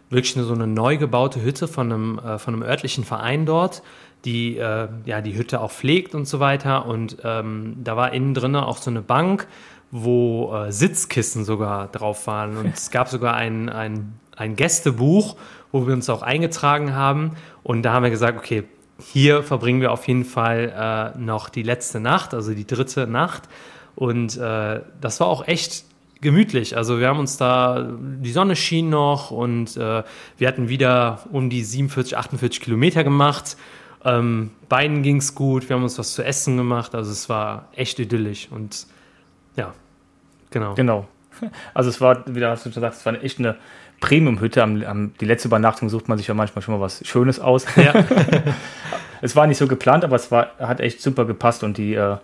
wirklich 0.09 0.33
so 0.33 0.53
eine 0.53 0.67
neu 0.67 0.97
gebaute 0.97 1.43
Hütte 1.43 1.67
von 1.67 1.91
einem, 1.91 2.19
äh, 2.19 2.37
von 2.37 2.53
einem 2.53 2.63
örtlichen 2.63 3.03
Verein 3.03 3.45
dort, 3.45 3.81
die 4.27 4.57
äh, 4.57 4.87
ja 5.05 5.21
die 5.21 5.35
Hütte 5.35 5.61
auch 5.61 5.71
pflegt 5.71 6.13
und 6.13 6.27
so 6.27 6.39
weiter. 6.39 6.85
Und 6.85 7.17
ähm, 7.23 7.77
da 7.83 7.97
war 7.97 8.13
innen 8.13 8.33
drin 8.33 8.55
auch 8.55 8.77
so 8.77 8.91
eine 8.91 9.01
Bank 9.01 9.47
wo 9.91 10.53
äh, 10.53 10.71
Sitzkissen 10.71 11.45
sogar 11.45 11.87
drauf 11.87 12.27
waren. 12.27 12.57
Und 12.57 12.73
es 12.75 12.91
gab 12.91 13.07
sogar 13.07 13.35
ein, 13.35 13.69
ein, 13.69 14.19
ein 14.35 14.55
Gästebuch, 14.55 15.37
wo 15.71 15.87
wir 15.87 15.93
uns 15.93 16.09
auch 16.09 16.21
eingetragen 16.21 16.93
haben. 16.93 17.31
Und 17.63 17.83
da 17.83 17.93
haben 17.93 18.03
wir 18.03 18.09
gesagt, 18.09 18.37
okay, 18.37 18.63
hier 18.99 19.43
verbringen 19.43 19.81
wir 19.81 19.91
auf 19.91 20.07
jeden 20.07 20.25
Fall 20.25 21.13
äh, 21.15 21.19
noch 21.19 21.49
die 21.49 21.63
letzte 21.63 21.99
Nacht, 21.99 22.33
also 22.33 22.53
die 22.53 22.65
dritte 22.65 23.07
Nacht. 23.07 23.43
Und 23.95 24.37
äh, 24.37 24.81
das 25.01 25.19
war 25.19 25.27
auch 25.27 25.47
echt 25.47 25.85
gemütlich. 26.19 26.75
Also 26.75 26.99
wir 26.99 27.07
haben 27.07 27.19
uns 27.19 27.37
da, 27.37 27.87
die 27.99 28.31
Sonne 28.31 28.55
schien 28.55 28.89
noch 28.89 29.29
und 29.29 29.77
äh, 29.77 30.03
wir 30.37 30.47
hatten 30.47 30.67
wieder 30.67 31.19
um 31.31 31.49
die 31.49 31.63
47, 31.63 32.17
48 32.17 32.59
Kilometer 32.61 33.03
gemacht. 33.03 33.55
Ähm, 34.07 34.51
Beinen 34.69 35.03
ging 35.03 35.17
es 35.17 35.35
gut, 35.35 35.67
wir 35.67 35.75
haben 35.75 35.83
uns 35.83 35.99
was 35.99 36.13
zu 36.13 36.23
essen 36.23 36.55
gemacht. 36.55 36.95
Also 36.95 37.11
es 37.11 37.27
war 37.27 37.67
echt 37.75 37.99
idyllisch 37.99 38.47
und 38.49 38.87
ja, 39.57 39.73
genau. 40.49 40.75
Genau. 40.75 41.07
Also 41.73 41.89
es 41.89 42.01
war, 42.01 42.23
wie 42.25 42.39
du 42.39 42.49
hast 42.49 42.63
schon 42.63 42.71
gesagt, 42.71 42.95
es 42.95 43.05
war 43.05 43.21
echt 43.21 43.37
eine 43.37 43.57
Premium-Hütte. 43.99 44.63
Am, 44.63 44.81
am, 44.83 45.13
die 45.19 45.25
letzte 45.25 45.49
Übernachtung 45.49 45.89
sucht 45.89 46.07
man 46.07 46.17
sich 46.17 46.27
ja 46.27 46.33
manchmal 46.33 46.61
schon 46.61 46.73
mal 46.73 46.81
was 46.81 47.05
Schönes 47.05 47.39
aus. 47.39 47.65
Ja. 47.75 47.93
es 49.21 49.35
war 49.35 49.45
nicht 49.45 49.57
so 49.57 49.67
geplant, 49.67 50.03
aber 50.03 50.15
es 50.15 50.31
war, 50.31 50.51
hat 50.57 50.79
echt 50.79 51.01
super 51.01 51.25
gepasst 51.25 51.63
und 51.63 51.77
die 51.77 51.93
äh, 51.93 52.17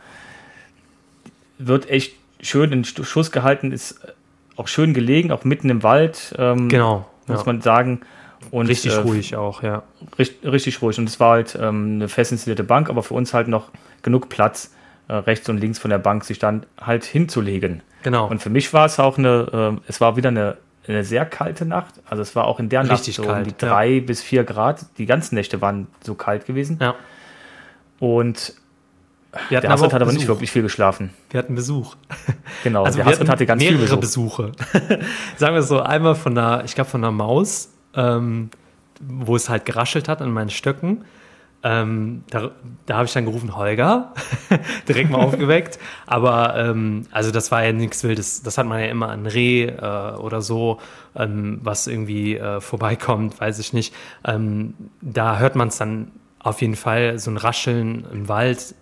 wird 1.57 1.89
echt 1.89 2.15
schön 2.41 2.71
in 2.71 2.83
Schuss 2.85 3.31
gehalten, 3.31 3.71
ist 3.71 3.99
auch 4.55 4.67
schön 4.67 4.93
gelegen, 4.93 5.31
auch 5.31 5.43
mitten 5.43 5.69
im 5.69 5.83
Wald. 5.83 6.33
Ähm, 6.37 6.69
genau. 6.69 7.07
Muss 7.27 7.39
ja. 7.39 7.45
man 7.45 7.61
sagen. 7.61 8.01
Und, 8.53 8.67
richtig 8.67 8.93
äh, 8.93 8.97
ruhig 8.97 9.35
auch, 9.35 9.63
ja. 9.63 9.81
Richtig, 10.19 10.45
richtig 10.45 10.79
ruhig. 10.83 10.99
Und 10.99 11.09
es 11.09 11.19
war 11.19 11.31
halt 11.31 11.57
ähm, 11.59 11.95
eine 11.95 12.07
fest 12.07 12.31
installierte 12.31 12.63
Bank, 12.63 12.87
aber 12.87 13.01
für 13.01 13.15
uns 13.15 13.33
halt 13.33 13.47
noch 13.47 13.71
genug 14.03 14.29
Platz, 14.29 14.75
äh, 15.07 15.15
rechts 15.15 15.49
und 15.49 15.57
links 15.57 15.79
von 15.79 15.89
der 15.89 15.97
Bank 15.97 16.23
sich 16.23 16.37
dann 16.37 16.67
halt 16.79 17.03
hinzulegen. 17.03 17.81
Genau. 18.03 18.27
Und 18.27 18.43
für 18.43 18.51
mich 18.51 18.71
war 18.71 18.85
es 18.85 18.99
auch 18.99 19.17
eine, 19.17 19.79
äh, 19.81 19.89
es 19.89 20.01
war 20.01 20.17
wieder 20.17 20.29
eine, 20.29 20.57
eine 20.87 21.03
sehr 21.03 21.25
kalte 21.25 21.65
Nacht. 21.65 21.95
Also 22.05 22.21
es 22.21 22.35
war 22.35 22.45
auch 22.45 22.59
in 22.59 22.69
der 22.69 22.81
Richtig 22.81 23.17
Nacht 23.17 23.25
so 23.27 23.33
kalt, 23.33 23.47
um 23.47 23.51
die 23.51 23.57
drei 23.57 23.87
ja. 23.87 24.01
bis 24.01 24.21
vier 24.21 24.43
Grad. 24.43 24.85
Die 24.99 25.07
ganzen 25.07 25.33
Nächte 25.33 25.59
waren 25.61 25.87
so 26.03 26.13
kalt 26.13 26.45
gewesen. 26.45 26.77
Ja. 26.79 26.93
Und 27.97 28.53
wir 29.49 29.61
der 29.61 29.71
Hasselt 29.71 29.93
hat 29.93 30.01
aber 30.03 30.13
nicht 30.13 30.27
wirklich 30.27 30.51
viel 30.51 30.61
geschlafen. 30.61 31.09
Wir 31.31 31.39
hatten 31.39 31.55
Besuch. 31.55 31.95
Genau, 32.63 32.83
also 32.83 32.97
der 32.97 33.05
Hasselt 33.05 33.29
hatte 33.29 33.47
ganz 33.47 33.63
mehrere 33.63 33.87
viel 33.87 33.97
Besuch. 33.97 34.37
Besuche. 34.37 34.51
Sagen 35.37 35.55
wir 35.55 35.63
so, 35.63 35.79
einmal 35.79 36.13
von 36.13 36.37
einer, 36.37 36.63
ich 36.65 36.75
glaube 36.75 36.91
von 36.91 37.03
einer 37.03 37.11
Maus, 37.11 37.72
ähm, 37.95 38.49
wo 39.01 39.35
es 39.35 39.49
halt 39.49 39.65
geraschelt 39.65 40.07
hat 40.07 40.21
an 40.21 40.31
meinen 40.31 40.49
Stöcken. 40.49 41.05
Ähm, 41.65 42.25
da, 42.29 42.51
da 42.85 42.95
habe 42.95 43.05
ich 43.05 43.13
dann 43.13 43.23
gerufen, 43.23 43.55
Holger, 43.55 44.13
direkt 44.87 45.09
mal 45.09 45.19
aufgeweckt. 45.21 45.79
Aber 46.05 46.55
ähm, 46.57 47.07
also 47.11 47.31
das 47.31 47.51
war 47.51 47.63
ja 47.63 47.71
nichts 47.71 48.03
Wildes. 48.03 48.43
Das 48.43 48.57
hat 48.57 48.65
man 48.65 48.81
ja 48.81 48.87
immer 48.87 49.09
an 49.09 49.25
Reh 49.25 49.67
äh, 49.67 50.15
oder 50.17 50.41
so, 50.41 50.79
ähm, 51.15 51.59
was 51.63 51.87
irgendwie 51.87 52.35
äh, 52.35 52.59
vorbeikommt, 52.59 53.39
weiß 53.39 53.59
ich 53.59 53.71
nicht. 53.71 53.93
Ähm, 54.25 54.73
da 55.01 55.39
hört 55.39 55.55
man 55.55 55.69
es 55.69 55.77
dann 55.77 56.11
auf 56.39 56.61
jeden 56.61 56.75
Fall, 56.75 57.17
so 57.19 57.31
ein 57.31 57.37
Rascheln 57.37 58.05
im 58.11 58.27
Wald. 58.27 58.75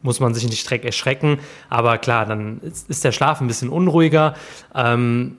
Muss 0.00 0.20
man 0.20 0.32
sich 0.32 0.48
nicht 0.48 0.64
direkt 0.64 0.84
erschrecken, 0.84 1.40
aber 1.68 1.98
klar, 1.98 2.24
dann 2.24 2.60
ist, 2.60 2.88
ist 2.88 3.02
der 3.02 3.10
Schlaf 3.10 3.40
ein 3.40 3.48
bisschen 3.48 3.68
unruhiger. 3.68 4.34
Ähm, 4.72 5.34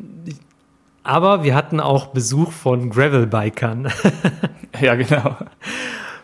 aber 1.09 1.43
wir 1.43 1.55
hatten 1.55 1.79
auch 1.79 2.07
Besuch 2.07 2.51
von 2.51 2.89
Gravelbikern. 2.89 3.91
ja, 4.81 4.95
genau 4.95 5.35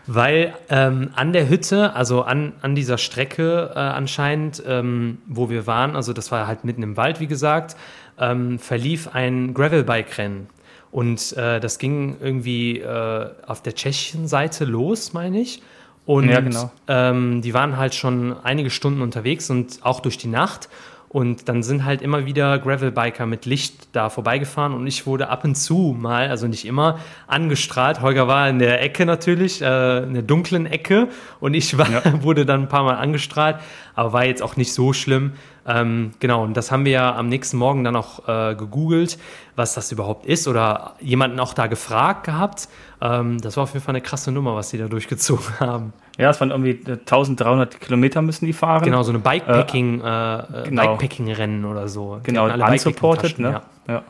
weil 0.06 0.54
ähm, 0.68 1.10
an 1.14 1.32
der 1.32 1.48
Hütte, 1.48 1.94
also 1.94 2.22
an, 2.22 2.52
an 2.62 2.74
dieser 2.74 2.96
Strecke 2.96 3.72
äh, 3.74 3.78
anscheinend, 3.78 4.62
ähm, 4.66 5.18
wo 5.26 5.50
wir 5.50 5.66
waren, 5.66 5.96
also 5.96 6.12
das 6.12 6.30
war 6.30 6.46
halt 6.46 6.64
mitten 6.64 6.82
im 6.82 6.96
Wald, 6.96 7.20
wie 7.20 7.26
gesagt, 7.26 7.76
ähm, 8.18 8.58
verlief 8.58 9.08
ein 9.12 9.52
Gravelbike-Rennen. 9.52 10.46
Und 10.92 11.36
äh, 11.36 11.60
das 11.60 11.78
ging 11.78 12.16
irgendwie 12.20 12.78
äh, 12.78 13.30
auf 13.46 13.62
der 13.62 13.74
tschechischen 13.74 14.28
Seite 14.28 14.64
los, 14.64 15.12
meine 15.12 15.40
ich. 15.40 15.60
Und 16.06 16.28
ja, 16.28 16.40
genau. 16.40 16.70
Ähm, 16.86 17.42
die 17.42 17.52
waren 17.52 17.76
halt 17.76 17.94
schon 17.94 18.36
einige 18.44 18.70
Stunden 18.70 19.02
unterwegs 19.02 19.50
und 19.50 19.80
auch 19.82 19.98
durch 19.98 20.18
die 20.18 20.28
Nacht. 20.28 20.68
Und 21.16 21.48
dann 21.48 21.62
sind 21.62 21.86
halt 21.86 22.02
immer 22.02 22.26
wieder 22.26 22.58
Gravelbiker 22.58 23.24
mit 23.24 23.46
Licht 23.46 23.88
da 23.92 24.10
vorbeigefahren 24.10 24.74
und 24.74 24.86
ich 24.86 25.06
wurde 25.06 25.30
ab 25.30 25.44
und 25.44 25.54
zu 25.54 25.96
mal, 25.98 26.28
also 26.28 26.46
nicht 26.46 26.66
immer, 26.66 26.98
angestrahlt. 27.26 28.02
Holger 28.02 28.28
war 28.28 28.50
in 28.50 28.58
der 28.58 28.82
Ecke 28.82 29.06
natürlich, 29.06 29.62
äh, 29.62 30.02
in 30.02 30.12
der 30.12 30.22
dunklen 30.22 30.66
Ecke 30.66 31.08
und 31.40 31.54
ich 31.54 31.78
war, 31.78 31.90
ja. 31.90 32.02
wurde 32.22 32.44
dann 32.44 32.64
ein 32.64 32.68
paar 32.68 32.84
Mal 32.84 32.96
angestrahlt, 32.96 33.56
aber 33.94 34.12
war 34.12 34.26
jetzt 34.26 34.42
auch 34.42 34.56
nicht 34.56 34.74
so 34.74 34.92
schlimm. 34.92 35.32
Ähm, 35.66 36.10
genau, 36.20 36.44
und 36.44 36.54
das 36.54 36.70
haben 36.70 36.84
wir 36.84 36.92
ja 36.92 37.16
am 37.16 37.30
nächsten 37.30 37.56
Morgen 37.56 37.82
dann 37.82 37.96
auch 37.96 38.28
äh, 38.28 38.54
gegoogelt, 38.54 39.18
was 39.56 39.72
das 39.72 39.90
überhaupt 39.90 40.26
ist 40.26 40.46
oder 40.46 40.96
jemanden 41.00 41.40
auch 41.40 41.54
da 41.54 41.66
gefragt 41.66 42.24
gehabt. 42.24 42.68
Ähm, 43.00 43.40
das 43.40 43.56
war 43.56 43.64
auf 43.64 43.72
jeden 43.74 43.84
Fall 43.84 43.94
eine 43.94 44.02
krasse 44.02 44.32
Nummer, 44.32 44.54
was 44.54 44.70
die 44.70 44.78
da 44.78 44.88
durchgezogen 44.88 45.44
haben. 45.60 45.92
Ja, 46.18 46.30
es 46.30 46.40
waren 46.40 46.50
irgendwie 46.50 46.80
1300 46.86 47.74
äh, 47.74 47.78
Kilometer 47.78 48.22
müssen 48.22 48.46
die 48.46 48.52
fahren. 48.52 48.84
Genau, 48.84 49.02
so 49.02 49.10
eine 49.10 49.18
Bikepacking, 49.18 50.00
äh, 50.00 50.36
äh, 50.36 50.44
genau. 50.64 50.82
Bikepacking-Rennen 50.82 51.64
oder 51.64 51.88
so. 51.88 52.20
Genau, 52.22 52.46
unsupported, 52.46 53.38
ne? 53.38 53.60
Ja. 53.88 53.94
ja. 53.94 54.02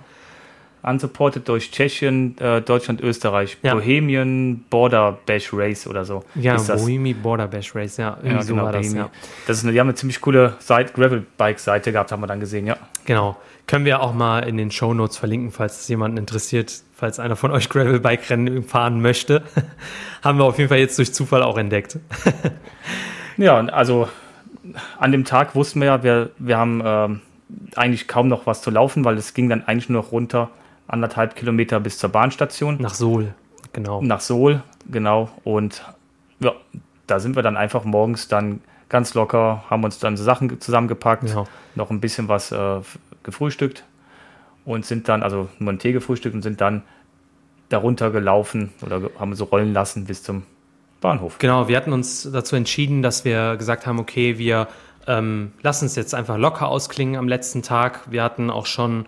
Unsupported 0.83 1.49
durch 1.49 1.73
Tschechien, 1.73 2.39
äh, 2.39 2.63
Deutschland, 2.63 3.01
Österreich, 3.01 3.59
ja. 3.63 3.75
Bohemian 3.75 4.65
Border 4.71 5.19
Bash 5.27 5.53
Race 5.53 5.89
oder 5.89 6.05
so. 6.05 6.23
Ja, 6.37 6.57
Bohemian 6.57 7.21
Border 7.21 7.49
Bash 7.49 7.75
Race, 7.75 7.97
ja. 7.97 8.17
Irgendwie 8.19 8.37
ja, 8.37 8.43
so 8.43 8.55
genau, 8.55 8.67
war 8.67 8.73
das, 8.73 8.93
ja. 8.93 9.11
das 9.49 9.57
ist 9.59 9.65
eine, 9.65 9.73
die 9.73 9.81
haben 9.81 9.89
eine 9.89 9.97
ziemlich 9.97 10.21
coole 10.21 10.55
Seite, 10.61 10.93
Gravel-Bike-Seite 10.93 11.91
gehabt, 11.91 12.13
haben 12.13 12.21
wir 12.21 12.29
dann 12.29 12.39
gesehen, 12.39 12.67
ja. 12.67 12.77
Genau. 13.05 13.37
Können 13.67 13.85
wir 13.85 14.01
auch 14.01 14.15
mal 14.15 14.41
in 14.41 14.57
den 14.57 14.71
Show 14.71 14.95
Notes 14.95 15.17
verlinken, 15.17 15.51
falls 15.51 15.81
es 15.81 15.89
jemanden 15.89 16.19
interessiert, 16.19 16.73
falls 16.95 17.19
einer 17.19 17.37
von 17.37 17.51
euch 17.51 17.69
Gravel-Bike-Rennen 17.71 18.63
fahren 18.63 19.01
möchte. 19.01 19.43
haben 20.23 20.39
wir 20.39 20.45
auf 20.45 20.59
jeden 20.59 20.69
Fall 20.69 20.79
jetzt 20.79 20.99
durch 20.99 21.13
Zufall 21.13 21.43
auch 21.43 21.59
entdeckt. 21.59 21.99
ja, 23.37 23.59
also 23.59 24.09
an 24.99 25.13
dem 25.13 25.25
Tag 25.25 25.55
wussten 25.55 25.81
wir 25.81 25.87
ja, 25.87 26.03
wir, 26.03 26.31
wir 26.39 26.59
haben 26.59 26.83
ähm, 26.85 27.21
eigentlich 27.75 28.09
kaum 28.09 28.29
noch 28.29 28.47
was 28.47 28.63
zu 28.63 28.71
laufen, 28.71 29.05
weil 29.05 29.17
es 29.17 29.35
ging 29.35 29.49
dann 29.49 29.67
eigentlich 29.67 29.89
nur 29.89 30.03
noch 30.03 30.13
runter 30.13 30.51
anderthalb 30.89 31.35
Kilometer 31.35 31.81
bis 31.81 31.99
zur 31.99 32.11
Bahnstation. 32.11 32.77
Nach 32.81 32.95
Sohl, 32.95 33.35
genau. 33.73 34.01
Nach 34.03 34.21
Sohl, 34.21 34.63
genau. 34.89 35.31
Und 35.45 35.83
ja, 36.39 36.53
da 37.07 37.19
sind 37.19 37.37
wir 37.37 37.43
dann 37.43 37.57
einfach 37.57 37.85
morgens 37.85 38.29
dann 38.29 38.61
ganz 38.89 39.15
locker, 39.15 39.65
haben 39.69 39.83
uns 39.85 39.99
dann 39.99 40.17
Sachen 40.17 40.61
zusammengepackt, 40.61 41.29
ja. 41.31 41.45
noch 41.75 41.91
ein 41.91 42.01
bisschen 42.01 42.29
was 42.29 42.53
äh, 42.53 42.81
gefrühstückt 43.27 43.85
und 44.65 44.87
sind 44.87 45.09
dann, 45.09 45.23
also 45.23 45.49
nur 45.59 45.69
einen 45.69 45.79
Tee 45.79 45.93
gefrühstückt 45.93 46.35
und 46.35 46.41
sind 46.41 46.63
dann 46.63 46.83
darunter 47.69 48.11
gelaufen 48.11 48.73
oder 48.81 49.11
haben 49.19 49.35
so 49.35 49.45
rollen 49.45 49.75
lassen 49.75 50.07
bis 50.07 50.23
zum 50.23 50.45
Bahnhof. 51.01 51.39
Genau, 51.39 51.69
wir 51.69 51.77
hatten 51.77 51.93
uns 51.93 52.29
dazu 52.33 52.57
entschieden, 52.57 53.03
dass 53.03 53.25
wir 53.25 53.57
gesagt 53.57 53.87
haben, 53.87 53.99
okay, 53.99 54.39
wir 54.39 54.69
ähm, 55.07 55.53
lass 55.63 55.83
uns 55.83 55.95
jetzt 55.95 56.15
einfach 56.15 56.39
locker 56.39 56.69
ausklingen 56.69 57.17
am 57.17 57.29
letzten 57.29 57.63
Tag. 57.63 58.11
Wir 58.11 58.23
hatten 58.23 58.51
auch 58.51 58.67
schon 58.67 59.07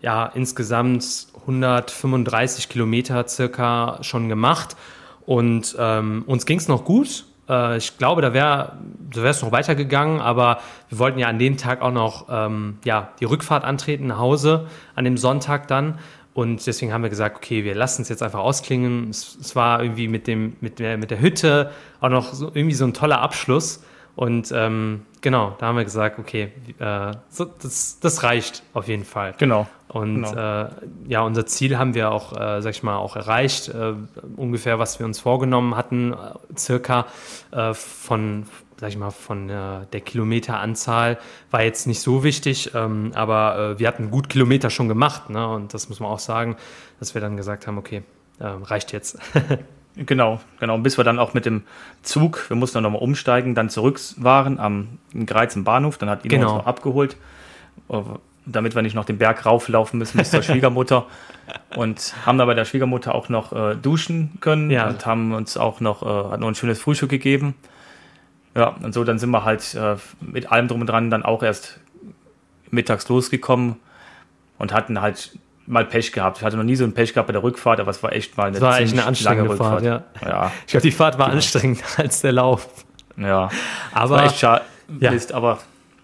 ja, 0.00 0.26
insgesamt 0.26 1.28
135 1.42 2.68
Kilometer 2.68 3.26
circa 3.28 3.98
schon 4.02 4.28
gemacht 4.28 4.76
und 5.24 5.76
ähm, 5.78 6.24
uns 6.26 6.46
ging 6.46 6.58
es 6.58 6.68
noch 6.68 6.84
gut. 6.84 7.26
Äh, 7.48 7.76
ich 7.78 7.98
glaube, 7.98 8.22
da 8.22 8.34
wäre 8.34 8.72
es 9.12 9.42
noch 9.42 9.52
weitergegangen, 9.52 10.20
aber 10.20 10.58
wir 10.88 10.98
wollten 10.98 11.18
ja 11.18 11.28
an 11.28 11.38
dem 11.38 11.56
Tag 11.56 11.82
auch 11.82 11.92
noch 11.92 12.26
ähm, 12.30 12.78
ja, 12.84 13.10
die 13.20 13.24
Rückfahrt 13.24 13.64
antreten 13.64 14.06
nach 14.06 14.18
Hause, 14.18 14.66
an 14.94 15.04
dem 15.04 15.16
Sonntag 15.16 15.68
dann. 15.68 15.98
Und 16.34 16.66
deswegen 16.66 16.92
haben 16.92 17.02
wir 17.02 17.08
gesagt, 17.08 17.36
okay, 17.36 17.64
wir 17.64 17.74
lassen 17.74 18.02
es 18.02 18.10
jetzt 18.10 18.22
einfach 18.22 18.40
ausklingen. 18.40 19.08
Es, 19.08 19.38
es 19.40 19.56
war 19.56 19.82
irgendwie 19.82 20.06
mit, 20.06 20.26
dem, 20.26 20.56
mit, 20.60 20.78
der, 20.78 20.98
mit 20.98 21.10
der 21.10 21.20
Hütte 21.20 21.70
auch 22.00 22.10
noch 22.10 22.34
so, 22.34 22.50
irgendwie 22.52 22.74
so 22.74 22.84
ein 22.84 22.92
toller 22.92 23.22
Abschluss. 23.22 23.82
Und 24.16 24.52
ähm, 24.54 25.06
genau, 25.22 25.56
da 25.58 25.66
haben 25.66 25.76
wir 25.76 25.84
gesagt, 25.84 26.18
okay, 26.18 26.52
äh, 26.78 27.12
so, 27.30 27.46
das, 27.46 28.00
das 28.00 28.22
reicht 28.22 28.62
auf 28.74 28.88
jeden 28.88 29.04
Fall. 29.04 29.34
Genau. 29.38 29.66
Und 29.96 30.22
genau. 30.22 30.64
äh, 30.64 30.68
ja, 31.08 31.22
unser 31.22 31.46
Ziel 31.46 31.78
haben 31.78 31.94
wir 31.94 32.10
auch, 32.10 32.32
äh, 32.32 32.60
sag 32.60 32.70
ich 32.70 32.82
mal, 32.82 32.96
auch 32.96 33.16
erreicht. 33.16 33.68
Äh, 33.68 33.94
ungefähr, 34.36 34.78
was 34.78 34.98
wir 34.98 35.06
uns 35.06 35.18
vorgenommen 35.18 35.74
hatten, 35.76 36.12
äh, 36.12 36.16
circa 36.56 37.06
äh, 37.50 37.72
von, 37.72 38.44
sag 38.78 38.90
ich 38.90 38.98
mal, 38.98 39.10
von 39.10 39.48
äh, 39.48 39.86
der 39.92 40.00
Kilometeranzahl 40.00 41.18
war 41.50 41.62
jetzt 41.62 41.86
nicht 41.86 42.00
so 42.00 42.22
wichtig, 42.22 42.72
ähm, 42.74 43.12
aber 43.14 43.78
wir 43.78 43.88
hatten 43.88 44.10
gut 44.10 44.28
Kilometer 44.28 44.68
schon 44.70 44.88
gemacht. 44.88 45.30
Ne? 45.30 45.48
Und 45.48 45.72
das 45.72 45.88
muss 45.88 45.98
man 45.98 46.10
auch 46.10 46.18
sagen, 46.18 46.56
dass 47.00 47.14
wir 47.14 47.20
dann 47.20 47.36
gesagt 47.36 47.66
haben, 47.66 47.78
okay, 47.78 48.02
reicht 48.38 48.92
jetzt. 48.92 49.18
Genau, 49.98 50.40
genau. 50.60 50.76
Bis 50.76 50.98
wir 50.98 51.04
dann 51.04 51.18
auch 51.18 51.32
mit 51.32 51.46
dem 51.46 51.62
Zug, 52.02 52.50
wir 52.50 52.56
mussten 52.58 52.76
dann 52.76 52.82
nochmal 52.82 53.00
umsteigen, 53.00 53.54
dann 53.54 53.70
zurück 53.70 53.98
waren 54.18 54.60
am 54.60 54.98
Greiz 55.24 55.56
im 55.56 55.64
Bahnhof. 55.64 55.96
Dann 55.96 56.10
hat 56.10 56.26
Ina 56.26 56.36
genau. 56.36 56.48
uns 56.50 56.58
noch 56.58 56.66
abgeholt, 56.66 57.16
damit 58.46 58.74
wir 58.74 58.82
nicht 58.82 58.94
noch 58.94 59.04
den 59.04 59.18
Berg 59.18 59.44
rauflaufen 59.44 59.98
müssen 59.98 60.18
bis 60.18 60.30
zur 60.30 60.42
Schwiegermutter. 60.44 61.06
Und 61.76 62.14
haben 62.24 62.38
da 62.38 62.44
bei 62.44 62.54
der 62.54 62.64
Schwiegermutter 62.64 63.14
auch 63.14 63.28
noch 63.28 63.52
äh, 63.52 63.74
duschen 63.76 64.38
können 64.40 64.70
ja. 64.70 64.88
und 64.88 65.04
haben 65.04 65.32
uns 65.32 65.56
auch 65.56 65.80
noch, 65.80 66.02
äh, 66.02 66.30
hat 66.30 66.40
noch 66.40 66.48
ein 66.48 66.54
schönes 66.54 66.80
Frühstück 66.80 67.10
gegeben. 67.10 67.54
Ja, 68.54 68.74
und 68.82 68.94
so 68.94 69.04
dann 69.04 69.18
sind 69.18 69.30
wir 69.30 69.44
halt 69.44 69.74
äh, 69.74 69.96
mit 70.20 70.50
allem 70.50 70.68
drum 70.68 70.80
und 70.80 70.86
dran 70.86 71.10
dann 71.10 71.24
auch 71.24 71.42
erst 71.42 71.78
mittags 72.70 73.08
losgekommen 73.08 73.76
und 74.58 74.72
hatten 74.72 75.00
halt 75.00 75.38
mal 75.66 75.84
Pech 75.84 76.12
gehabt. 76.12 76.38
Ich 76.38 76.44
hatte 76.44 76.56
noch 76.56 76.64
nie 76.64 76.76
so 76.76 76.84
ein 76.84 76.94
Pech 76.94 77.12
gehabt 77.12 77.26
bei 77.26 77.32
der 77.32 77.42
Rückfahrt, 77.42 77.80
aber 77.80 77.90
es 77.90 78.02
war 78.02 78.12
echt 78.12 78.36
mal 78.36 78.44
eine, 78.44 78.52
das 78.52 78.62
war 78.62 78.80
echt 78.80 78.92
eine 78.92 79.04
anstrengende 79.04 79.50
Rückfahrt. 79.50 79.82
Fahrt, 79.82 79.84
ja. 80.22 80.28
ja. 80.28 80.52
Ich 80.66 80.70
glaube, 80.70 80.82
die 80.82 80.92
Fahrt 80.92 81.18
war 81.18 81.28
ja. 81.28 81.34
anstrengender 81.34 81.84
als 81.96 82.22
der 82.22 82.32
Lauf. 82.32 82.68
Ja, 83.16 83.50
aber 83.92 84.24
echt 84.24 84.38
schade, 84.38 84.64
ja. 85.00 85.12
aber 85.32 85.58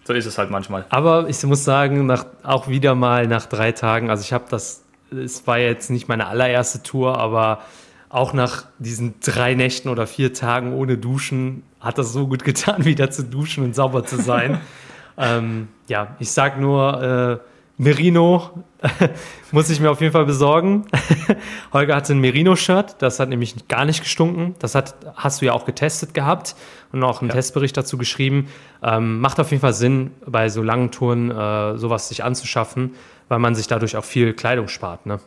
so 0.05 0.13
ist 0.13 0.25
es 0.25 0.37
halt 0.37 0.49
manchmal. 0.49 0.85
Aber 0.89 1.27
ich 1.29 1.41
muss 1.43 1.63
sagen, 1.63 2.05
nach, 2.05 2.25
auch 2.43 2.67
wieder 2.67 2.95
mal 2.95 3.27
nach 3.27 3.45
drei 3.45 3.71
Tagen, 3.71 4.09
also 4.09 4.21
ich 4.21 4.33
habe 4.33 4.45
das, 4.49 4.83
es 5.11 5.45
war 5.47 5.59
jetzt 5.59 5.89
nicht 5.89 6.07
meine 6.07 6.27
allererste 6.27 6.83
Tour, 6.83 7.19
aber 7.19 7.61
auch 8.09 8.33
nach 8.33 8.65
diesen 8.79 9.15
drei 9.21 9.55
Nächten 9.55 9.89
oder 9.89 10.05
vier 10.05 10.33
Tagen 10.33 10.73
ohne 10.73 10.97
Duschen 10.97 11.63
hat 11.79 11.97
das 11.97 12.13
so 12.13 12.27
gut 12.27 12.43
getan, 12.43 12.85
wieder 12.85 13.09
zu 13.11 13.23
duschen 13.23 13.63
und 13.63 13.75
sauber 13.75 14.05
zu 14.05 14.17
sein. 14.17 14.61
ähm, 15.17 15.67
ja, 15.87 16.15
ich 16.19 16.31
sag 16.31 16.59
nur, 16.59 17.41
äh, 17.41 17.52
Merino 17.77 18.63
muss 19.51 19.69
ich 19.69 19.79
mir 19.79 19.89
auf 19.89 19.99
jeden 19.99 20.13
Fall 20.13 20.25
besorgen. 20.25 20.85
Holger 21.73 21.95
hatte 21.95 22.13
ein 22.13 22.19
Merino-Shirt, 22.19 22.97
das 22.99 23.19
hat 23.19 23.29
nämlich 23.29 23.67
gar 23.67 23.85
nicht 23.85 24.03
gestunken. 24.03 24.55
Das 24.59 24.75
hat, 24.75 24.95
hast 25.15 25.41
du 25.41 25.45
ja 25.45 25.53
auch 25.53 25.65
getestet 25.65 26.13
gehabt 26.13 26.55
und 26.91 27.03
auch 27.03 27.21
einen 27.21 27.29
ja. 27.29 27.35
Testbericht 27.35 27.75
dazu 27.75 27.97
geschrieben. 27.97 28.47
Ähm, 28.83 29.19
macht 29.19 29.39
auf 29.39 29.49
jeden 29.49 29.61
Fall 29.61 29.73
Sinn, 29.73 30.11
bei 30.25 30.49
so 30.49 30.61
langen 30.61 30.91
Touren 30.91 31.31
äh, 31.31 31.77
sowas 31.77 32.09
sich 32.09 32.23
anzuschaffen, 32.23 32.93
weil 33.27 33.39
man 33.39 33.55
sich 33.55 33.67
dadurch 33.67 33.97
auch 33.97 34.05
viel 34.05 34.33
Kleidung 34.33 34.67
spart. 34.67 35.05
Ne? 35.07 35.19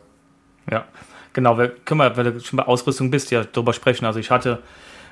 Ja, 0.71 0.85
genau. 1.33 1.57
Wir 1.57 1.69
können 1.69 1.99
wir, 1.99 2.15
wenn 2.15 2.33
du 2.33 2.39
schon 2.39 2.57
bei 2.57 2.63
Ausrüstung 2.63 3.11
bist, 3.11 3.29
ja 3.31 3.43
darüber 3.43 3.73
sprechen. 3.73 4.05
Also 4.05 4.19
ich 4.19 4.31
hatte 4.31 4.59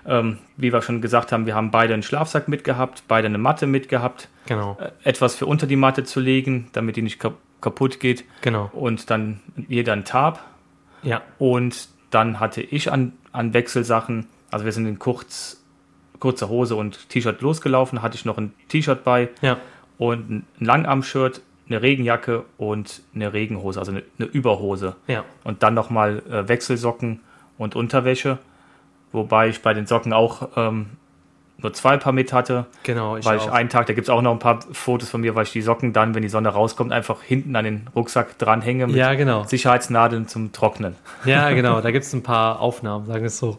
ähm, 0.08 0.38
wie 0.58 0.72
wir 0.72 0.82
schon 0.82 1.02
gesagt 1.02 1.32
haben, 1.32 1.46
wir 1.46 1.56
haben 1.56 1.72
beide 1.72 1.94
einen 1.94 2.04
Schlafsack 2.04 2.48
mitgehabt, 2.48 3.04
beide 3.08 3.28
eine 3.28 3.38
Matte 3.38 3.68
mitgehabt. 3.68 4.30
Genau. 4.46 4.78
Äh, 4.80 4.92
etwas 5.04 5.36
für 5.36 5.46
unter 5.46 5.68
die 5.68 5.76
Matte 5.76 6.04
zu 6.04 6.20
legen, 6.20 6.70
damit 6.74 6.96
die 6.96 7.02
nicht 7.02 7.20
kap 7.20 7.36
kaputt 7.62 8.00
geht. 8.00 8.26
Genau. 8.42 8.70
Und 8.74 9.10
dann 9.10 9.40
jeder 9.68 9.94
ein 9.94 10.06
Tab. 10.06 10.40
Ja. 11.02 11.24
Und 11.40 11.88
dann 12.12 12.40
hatte 12.40 12.62
ich 12.62 12.92
an, 12.92 13.14
an 13.32 13.56
Wechselsachen, 13.56 14.28
also 14.52 14.66
wir 14.66 14.72
sind 14.72 14.86
in 14.86 15.00
kurz, 15.00 15.64
kurzer 16.20 16.50
Hose 16.50 16.76
und 16.76 17.10
T-Shirt 17.10 17.42
losgelaufen, 17.42 18.04
hatte 18.04 18.18
ich 18.18 18.26
noch 18.26 18.38
ein 18.38 18.54
T-Shirt 18.70 19.04
bei. 19.04 19.30
Ja. 19.42 19.58
Und 19.98 20.30
ein 20.30 20.46
Langarm-Shirt, 20.60 21.42
eine 21.68 21.82
Regenjacke 21.82 22.46
und 22.58 23.02
eine 23.16 23.34
Regenhose, 23.34 23.80
also 23.80 23.92
eine, 23.92 24.04
eine 24.20 24.28
Überhose. 24.28 24.96
Ja. 25.08 25.24
Und 25.44 25.64
dann 25.64 25.74
nochmal 25.74 26.22
äh, 26.30 26.48
Wechselsocken 26.48 27.22
und 27.58 27.76
Unterwäsche. 27.76 28.38
Wobei 29.16 29.48
ich 29.48 29.62
bei 29.62 29.74
den 29.74 29.88
Socken 29.88 30.14
auch 30.14 30.50
ähm, 30.58 30.88
nur 31.58 31.74
zwei 31.74 31.96
Paar 31.98 32.12
mit 32.12 32.34
hatte. 32.34 32.66
Genau, 32.84 33.16
ich 33.16 33.26
Weil 33.26 33.38
ich 33.38 33.50
einen 33.50 33.70
Tag, 33.70 33.88
da 33.88 33.94
gibt 33.94 34.08
es 34.08 34.10
auch 34.10 34.22
noch 34.22 34.34
ein 34.34 34.40
paar 34.40 34.60
Fotos 34.74 35.10
von 35.10 35.22
mir, 35.22 35.36
weil 35.36 35.44
ich 35.44 35.52
die 35.52 35.62
Socken 35.62 35.94
dann, 35.94 36.14
wenn 36.14 36.22
die 36.22 36.30
Sonne 36.30 36.50
rauskommt, 36.50 36.92
einfach 36.92 37.22
hinten 37.22 37.56
an 37.56 37.64
den 37.64 37.90
Rucksack 37.96 38.38
dranhänge 38.38 38.88
mit 38.88 38.98
ja, 38.98 39.14
genau. 39.14 39.46
Sicherheitsnadeln 39.46 40.28
zum 40.28 40.52
Trocknen. 40.52 40.96
Ja, 41.24 41.50
genau, 41.54 41.80
da 41.80 41.92
gibt 41.92 42.06
es 42.06 42.14
ein 42.14 42.24
paar 42.24 42.60
Aufnahmen, 42.60 43.06
sagen 43.06 43.22
wir 43.22 43.28
es 43.28 43.38
so. 43.38 43.58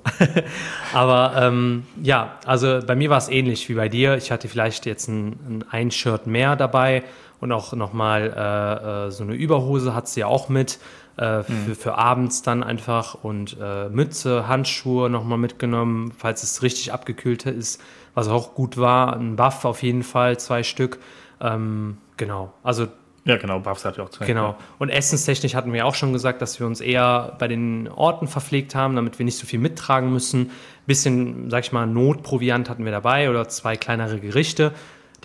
Aber 0.93 1.33
ähm, 1.37 1.87
ja, 2.03 2.35
also 2.45 2.81
bei 2.87 2.95
mir 2.95 3.09
war 3.09 3.19
es 3.19 3.29
ähnlich 3.29 3.69
wie 3.69 3.75
bei 3.75 3.89
dir. 3.89 4.17
Ich 4.17 4.31
hatte 4.31 4.49
vielleicht 4.49 4.85
jetzt 4.85 5.09
ein, 5.09 5.65
ein 5.71 5.91
Shirt 5.91 6.27
mehr 6.27 6.55
dabei 6.55 7.03
und 7.41 7.51
auch 7.51 7.73
nochmal 7.73 8.33
äh, 8.37 9.07
äh, 9.07 9.11
so 9.11 9.25
eine 9.25 9.35
Überhose 9.35 9.95
hat 9.95 10.09
sie 10.09 10.21
ja 10.21 10.27
auch 10.27 10.49
mit 10.49 10.79
äh, 11.17 11.43
für, 11.43 11.53
mhm. 11.53 11.75
für, 11.75 11.97
abends 11.97 12.43
dann 12.43 12.63
einfach 12.63 13.15
und 13.15 13.57
äh, 13.61 13.89
Mütze, 13.89 14.49
Handschuhe 14.49 15.09
nochmal 15.09 15.39
mitgenommen, 15.39 16.13
falls 16.17 16.43
es 16.43 16.63
richtig 16.63 16.93
abgekühlt 16.93 17.47
ist, 17.47 17.83
was 18.15 18.29
auch 18.29 18.55
gut 18.55 18.77
war. 18.77 19.17
Ein 19.17 19.37
Buff 19.37 19.65
auf 19.65 19.83
jeden 19.83 20.03
Fall, 20.03 20.39
zwei 20.39 20.63
Stück. 20.63 20.99
Ähm, 21.41 21.99
genau, 22.17 22.53
also 22.63 22.89
ja, 23.27 23.37
genau, 23.39 23.59
Buffs 23.59 23.85
hat 23.85 23.97
ja 23.97 24.05
auch 24.05 24.11
zwei. 24.11 24.25
Genau. 24.25 24.57
Und 24.79 24.89
essenstechnisch 24.89 25.57
hatten 25.57 25.73
wir 25.73 25.85
auch 25.85 25.97
schon 25.97 26.13
gesagt, 26.13 26.41
dass 26.43 26.61
wir 26.61 26.67
uns 26.67 26.81
eher 26.81 27.35
bei 27.41 27.49
den 27.49 27.89
Orten 27.89 28.29
verpflegt 28.29 28.77
haben, 28.77 28.95
damit 28.95 29.19
wir 29.19 29.25
nicht 29.25 29.37
so 29.37 29.47
viel 29.47 29.59
mittragen 29.59 30.13
müssen. 30.13 30.53
Bisschen, 30.87 31.51
sag 31.51 31.65
ich 31.65 31.73
mal, 31.73 31.89
Notproviant 31.89 32.71
hatten 32.71 32.85
wir 32.85 32.93
dabei 32.93 33.29
oder 33.29 33.49
zwei 33.49 33.77
kleinere 33.77 34.21
Gerichte, 34.21 34.73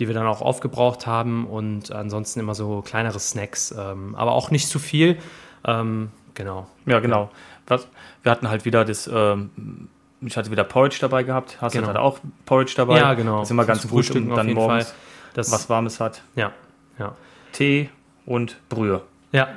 die 0.00 0.08
wir 0.08 0.14
dann 0.14 0.26
auch 0.26 0.42
aufgebraucht 0.42 1.06
haben 1.06 1.46
und 1.46 1.92
ansonsten 1.92 2.40
immer 2.40 2.56
so 2.56 2.82
kleinere 2.82 3.20
Snacks, 3.20 3.72
ähm, 3.78 4.16
aber 4.16 4.32
auch 4.32 4.50
nicht 4.50 4.68
zu 4.68 4.80
viel. 4.80 5.18
Ähm, 5.64 6.10
genau. 6.34 6.66
Ja, 6.86 7.00
genau. 7.00 7.30
Was, 7.66 7.88
wir 8.22 8.32
hatten 8.32 8.48
halt 8.48 8.64
wieder 8.64 8.84
das, 8.84 9.08
ähm, 9.12 9.88
ich 10.20 10.36
hatte 10.36 10.50
wieder 10.50 10.64
Porridge 10.64 10.98
dabei 11.00 11.22
gehabt. 11.22 11.58
Hast 11.60 11.72
genau. 11.72 11.92
du 11.92 12.00
auch 12.00 12.18
Porridge 12.44 12.74
dabei? 12.76 12.98
Ja, 12.98 13.14
genau. 13.14 13.40
Das 13.40 13.48
ist 13.48 13.52
immer 13.52 13.64
ganz 13.64 13.88
gut 13.88 14.10
und 14.10 14.30
dann 14.30 14.52
morgens 14.52 14.94
das, 15.34 15.50
was 15.50 15.68
Warmes 15.68 16.00
hat. 16.00 16.22
Ja, 16.34 16.52
ja. 16.98 17.14
Tee 17.52 17.90
und 18.26 18.56
Brühe. 18.68 19.02
Ja, 19.32 19.48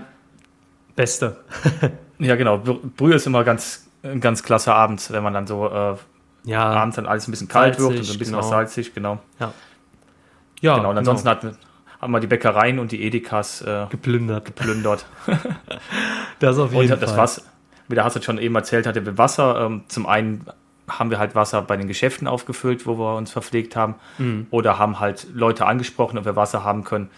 beste. 0.96 1.38
ja, 2.20 2.36
genau. 2.36 2.58
Brühe 2.58 3.16
ist 3.16 3.28
immer 3.28 3.44
ganz, 3.44 3.88
ganz 4.20 4.44
klasse 4.44 4.74
abends, 4.74 5.12
wenn 5.12 5.24
man 5.24 5.34
dann 5.34 5.48
so 5.48 5.68
äh, 5.68 5.96
ja, 6.46 6.64
abends 6.64 6.96
dann 6.96 7.08
alles 7.08 7.28
ein 7.28 7.32
bisschen 7.32 7.48
kalt 7.48 7.76
salzig, 7.76 7.90
wird 7.90 8.00
und 8.00 8.06
so 8.06 8.14
ein 8.14 8.20
bisschen 8.20 8.34
genau. 8.34 8.44
was 8.44 8.50
salzig, 8.50 8.94
genau. 8.94 9.20
Ja. 9.40 9.54
Ja, 10.62 10.78
genau. 10.78 10.90
Und 10.92 10.98
ansonsten 10.98 11.28
genau. 11.28 11.52
hat 11.54 11.58
haben 12.06 12.12
wir 12.12 12.20
die 12.20 12.28
Bäckereien 12.28 12.78
und 12.78 12.92
die 12.92 13.02
Edekas 13.02 13.62
äh, 13.64 13.88
geplündert. 13.90 14.46
geplündert. 14.46 15.08
das 16.40 16.60
auf 16.60 16.72
jeden 16.72 16.94
und 16.94 17.02
das 17.02 17.12
Fall. 17.12 17.20
Wasser, 17.20 17.42
wie 17.88 17.96
der 17.96 18.04
Hasse 18.04 18.22
schon 18.22 18.38
eben 18.38 18.54
erzählt 18.54 18.86
hatte, 18.86 19.04
wir 19.06 19.18
Wasser. 19.18 19.66
Ähm, 19.66 19.84
zum 19.88 20.06
einen 20.06 20.46
haben 20.88 21.10
wir 21.10 21.18
halt 21.18 21.34
Wasser 21.34 21.64
bei 21.64 21.78
den 21.78 21.88
Geschäften 21.88 22.28
aufgefüllt, 22.28 22.86
wo 22.86 23.00
wir 23.00 23.16
uns 23.16 23.32
verpflegt 23.32 23.76
haben, 23.76 23.96
mhm. 24.20 24.46
oder 24.52 24.78
haben 24.78 25.00
halt 25.00 25.26
Leute 25.34 25.66
angesprochen, 25.66 26.20
ob 26.20 26.26
wir 26.26 26.36
Wasser 26.36 26.64
haben 26.64 26.84
können. 26.84 27.10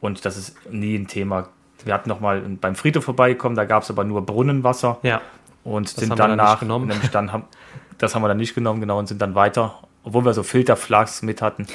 Und 0.00 0.24
das 0.24 0.38
ist 0.38 0.56
nie 0.72 0.96
ein 0.96 1.06
Thema. 1.06 1.48
Wir 1.84 1.92
hatten 1.92 2.08
noch 2.08 2.20
mal 2.20 2.40
beim 2.40 2.74
Friedhof 2.76 3.04
vorbeigekommen, 3.04 3.56
da 3.56 3.66
gab 3.66 3.82
es 3.82 3.90
aber 3.90 4.04
nur 4.04 4.24
Brunnenwasser. 4.24 4.96
Ja. 5.02 5.20
Und 5.64 5.94
das 5.94 6.02
sind 6.02 6.18
dann 6.18 6.34
nach, 6.34 6.62
nämlich 6.62 7.10
dann 7.10 7.30
haben, 7.30 7.44
das 7.98 8.14
haben 8.14 8.22
wir 8.22 8.28
dann 8.28 8.38
nicht 8.38 8.54
genommen, 8.54 8.80
genau, 8.80 8.98
und 8.98 9.06
sind 9.06 9.20
dann 9.20 9.34
weiter, 9.34 9.74
obwohl 10.02 10.24
wir 10.24 10.32
so 10.32 10.42
Filterflachs 10.42 11.20
mit 11.20 11.42
hatten, 11.42 11.66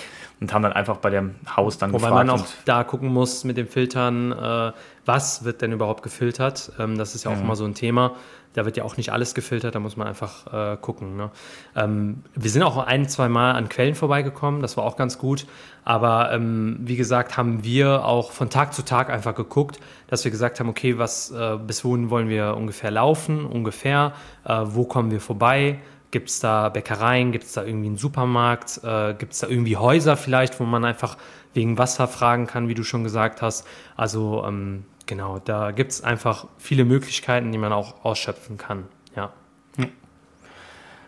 und 0.42 0.54
haben 0.54 0.64
dann 0.64 0.74
einfach 0.74 0.98
bei 0.98 1.10
dem 1.10 1.36
Haus 1.56 1.78
dann 1.78 1.92
Wobei 1.92 2.08
gefragt. 2.08 2.14
Wobei 2.14 2.26
man 2.26 2.42
auch 2.42 2.46
da 2.66 2.84
gucken 2.84 3.10
muss 3.10 3.44
mit 3.44 3.58
den 3.58 3.68
Filtern, 3.68 4.32
äh, 4.32 4.72
was 5.06 5.44
wird 5.44 5.62
denn 5.62 5.72
überhaupt 5.72 6.04
gefiltert? 6.04 6.72
Ähm, 6.80 6.98
das 6.98 7.16
ist 7.16 7.26
ja 7.26 7.32
auch 7.32 7.36
mhm. 7.36 7.44
immer 7.44 7.56
so 7.56 7.66
ein 7.66 7.74
Thema. 7.74 8.16
Da 8.54 8.64
wird 8.64 8.78
ja 8.78 8.86
auch 8.86 8.96
nicht 8.96 9.12
alles 9.12 9.36
gefiltert, 9.36 9.76
da 9.76 9.80
muss 9.80 9.98
man 9.98 10.08
einfach 10.08 10.74
äh, 10.74 10.78
gucken. 10.78 11.18
Ne? 11.18 11.30
Ähm, 11.76 12.24
wir 12.36 12.50
sind 12.50 12.64
auch 12.64 12.78
ein, 12.78 13.08
zwei 13.10 13.28
Mal 13.28 13.52
an 13.52 13.68
Quellen 13.68 13.96
vorbeigekommen, 13.96 14.62
das 14.62 14.78
war 14.78 14.86
auch 14.86 14.96
ganz 14.96 15.18
gut. 15.18 15.46
Aber 15.84 16.32
ähm, 16.32 16.78
wie 16.80 16.96
gesagt, 16.96 17.36
haben 17.36 17.66
wir 17.66 18.06
auch 18.06 18.32
von 18.32 18.50
Tag 18.50 18.74
zu 18.74 18.84
Tag 18.84 19.10
einfach 19.10 19.36
geguckt, 19.36 19.80
dass 20.08 20.24
wir 20.24 20.32
gesagt 20.32 20.62
haben, 20.62 20.70
okay, 20.70 20.98
was, 20.98 21.32
äh, 21.32 21.58
bis 21.58 21.84
wohin 21.84 22.10
wollen 22.10 22.30
wir 22.30 22.56
ungefähr 22.56 22.92
laufen, 22.92 23.46
ungefähr, 23.46 24.14
äh, 24.46 24.62
wo 24.64 24.86
kommen 24.86 25.12
wir 25.12 25.20
vorbei, 25.20 25.80
Gibt 26.12 26.30
es 26.30 26.40
da 26.40 26.70
Bäckereien? 26.70 27.32
Gibt 27.32 27.46
es 27.46 27.54
da 27.54 27.64
irgendwie 27.64 27.88
einen 27.88 27.98
Supermarkt? 27.98 28.82
Äh, 28.84 29.16
Gibt 29.16 29.34
es 29.34 29.40
da 29.40 29.48
irgendwie 29.48 29.78
Häuser 29.78 30.18
vielleicht, 30.18 30.60
wo 30.60 30.64
man 30.64 30.86
einfach 30.86 31.18
wegen 31.54 31.78
Wasser 31.78 32.08
fragen 32.08 32.48
kann, 32.48 32.68
wie 32.68 32.74
du 32.74 32.84
schon 32.84 33.04
gesagt 33.04 33.42
hast? 33.42 33.68
Also 33.96 34.44
ähm, 34.48 34.86
genau, 35.06 35.40
da 35.40 35.72
gibt 35.72 35.92
es 35.92 36.04
einfach 36.04 36.48
viele 36.58 36.86
Möglichkeiten, 36.86 37.52
die 37.52 37.58
man 37.58 37.74
auch 37.74 38.04
ausschöpfen 38.04 38.58
kann. 38.58 38.86
Ja. 39.16 39.32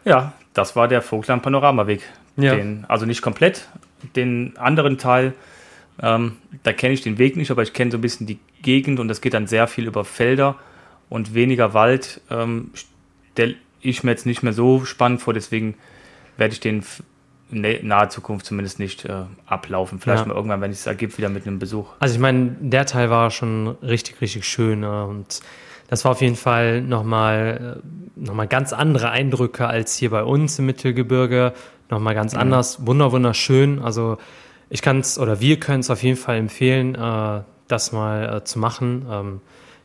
Ja, 0.07 0.31
das 0.53 0.77
war 0.77 0.87
der 0.87 1.01
Vogtland 1.01 1.43
Panoramaweg. 1.43 2.01
Ja. 2.37 2.55
Den, 2.55 2.85
also 2.87 3.05
nicht 3.05 3.21
komplett. 3.21 3.67
Den 4.15 4.55
anderen 4.57 4.97
Teil, 4.97 5.33
ähm, 6.01 6.37
da 6.63 6.71
kenne 6.71 6.93
ich 6.93 7.01
den 7.01 7.17
Weg 7.17 7.35
nicht, 7.35 7.51
aber 7.51 7.61
ich 7.63 7.73
kenne 7.73 7.91
so 7.91 7.97
ein 7.97 8.01
bisschen 8.01 8.25
die 8.25 8.39
Gegend 8.61 9.01
und 9.01 9.09
das 9.09 9.19
geht 9.19 9.33
dann 9.33 9.47
sehr 9.47 9.67
viel 9.67 9.85
über 9.85 10.05
Felder 10.05 10.55
und 11.09 11.33
weniger 11.33 11.73
Wald. 11.73 12.21
Ähm, 12.29 12.71
stelle 13.33 13.55
ich 13.81 14.03
mir 14.03 14.11
jetzt 14.11 14.25
nicht 14.25 14.43
mehr 14.43 14.53
so 14.53 14.85
spannend 14.85 15.21
vor, 15.21 15.33
deswegen 15.33 15.75
werde 16.37 16.53
ich 16.53 16.59
den 16.59 16.83
in 17.49 17.87
naher 17.87 18.09
Zukunft 18.09 18.45
zumindest 18.45 18.77
nicht 18.79 19.05
äh, 19.05 19.23
ablaufen. 19.45 19.99
Vielleicht 19.99 20.23
Ja. 20.23 20.27
mal 20.27 20.35
irgendwann, 20.35 20.59
wenn 20.61 20.71
es 20.71 20.85
ergibt, 20.85 21.17
wieder 21.17 21.29
mit 21.29 21.47
einem 21.47 21.59
Besuch. 21.59 21.87
Also 21.99 22.15
ich 22.15 22.19
meine, 22.19 22.55
der 22.59 22.85
Teil 22.85 23.09
war 23.09 23.31
schon 23.31 23.69
richtig, 23.81 24.19
richtig 24.19 24.45
schön 24.45 24.83
äh, 24.83 24.87
und 24.87 25.39
das 25.87 26.03
war 26.03 26.11
auf 26.11 26.21
jeden 26.21 26.35
Fall 26.35 26.81
nochmal 26.81 27.81
noch 28.17 28.33
mal 28.33 28.47
ganz 28.47 28.73
andere 28.73 29.09
Eindrücke 29.11 29.67
als 29.67 29.95
hier 29.95 30.09
bei 30.09 30.23
uns 30.23 30.59
im 30.59 30.65
Mittelgebirge. 30.65 31.53
Nochmal 31.89 32.15
ganz 32.15 32.33
anders, 32.33 32.85
wunder, 32.85 33.13
wunderschön. 33.13 33.79
Also 33.81 34.17
ich 34.69 34.81
kann 34.81 34.99
es 34.99 35.17
oder 35.17 35.39
wir 35.39 35.59
können 35.59 35.79
es 35.79 35.89
auf 35.89 36.03
jeden 36.03 36.17
Fall 36.17 36.35
empfehlen, 36.35 36.95
äh, 36.95 37.41
das 37.69 37.93
mal 37.93 38.37
äh, 38.37 38.43
zu 38.43 38.59
machen. 38.59 39.05
Ähm, 39.09 39.41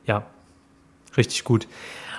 ja, 0.07 0.24
richtig 1.16 1.45
gut. 1.45 1.68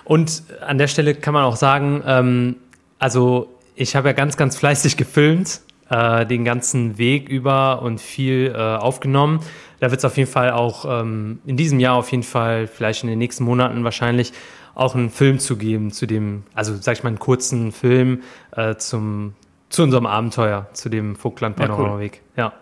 Und 0.05 0.43
an 0.61 0.77
der 0.77 0.87
Stelle 0.87 1.15
kann 1.15 1.33
man 1.33 1.43
auch 1.43 1.55
sagen, 1.55 2.03
ähm, 2.05 2.55
also 2.99 3.49
ich 3.75 3.95
habe 3.95 4.09
ja 4.09 4.13
ganz, 4.13 4.37
ganz 4.37 4.57
fleißig 4.57 4.97
gefilmt, 4.97 5.61
äh, 5.89 6.25
den 6.25 6.45
ganzen 6.45 6.97
Weg 6.97 7.29
über 7.29 7.81
und 7.81 7.99
viel 8.01 8.53
äh, 8.55 8.57
aufgenommen. 8.57 9.39
Da 9.79 9.91
wird 9.91 9.99
es 9.99 10.05
auf 10.05 10.17
jeden 10.17 10.29
Fall 10.29 10.51
auch 10.51 10.85
ähm, 10.87 11.39
in 11.45 11.57
diesem 11.57 11.79
Jahr 11.79 11.95
auf 11.95 12.11
jeden 12.11 12.23
Fall, 12.23 12.67
vielleicht 12.67 13.03
in 13.03 13.09
den 13.09 13.19
nächsten 13.19 13.43
Monaten 13.43 13.83
wahrscheinlich, 13.83 14.33
auch 14.75 14.95
einen 14.95 15.09
Film 15.09 15.39
zu 15.39 15.57
geben, 15.57 15.91
zu 15.91 16.07
dem, 16.07 16.43
also 16.53 16.75
sag 16.75 16.97
ich 16.97 17.03
mal, 17.03 17.09
einen 17.09 17.19
kurzen 17.19 17.71
Film 17.71 18.23
äh, 18.55 18.75
zum, 18.75 19.33
zu 19.69 19.83
unserem 19.83 20.05
Abenteuer, 20.05 20.67
zu 20.73 20.89
dem 20.89 21.15
Vogtland 21.15 21.59
Ja, 21.59 21.77
cool. 21.77 22.09
Ja. 22.35 22.53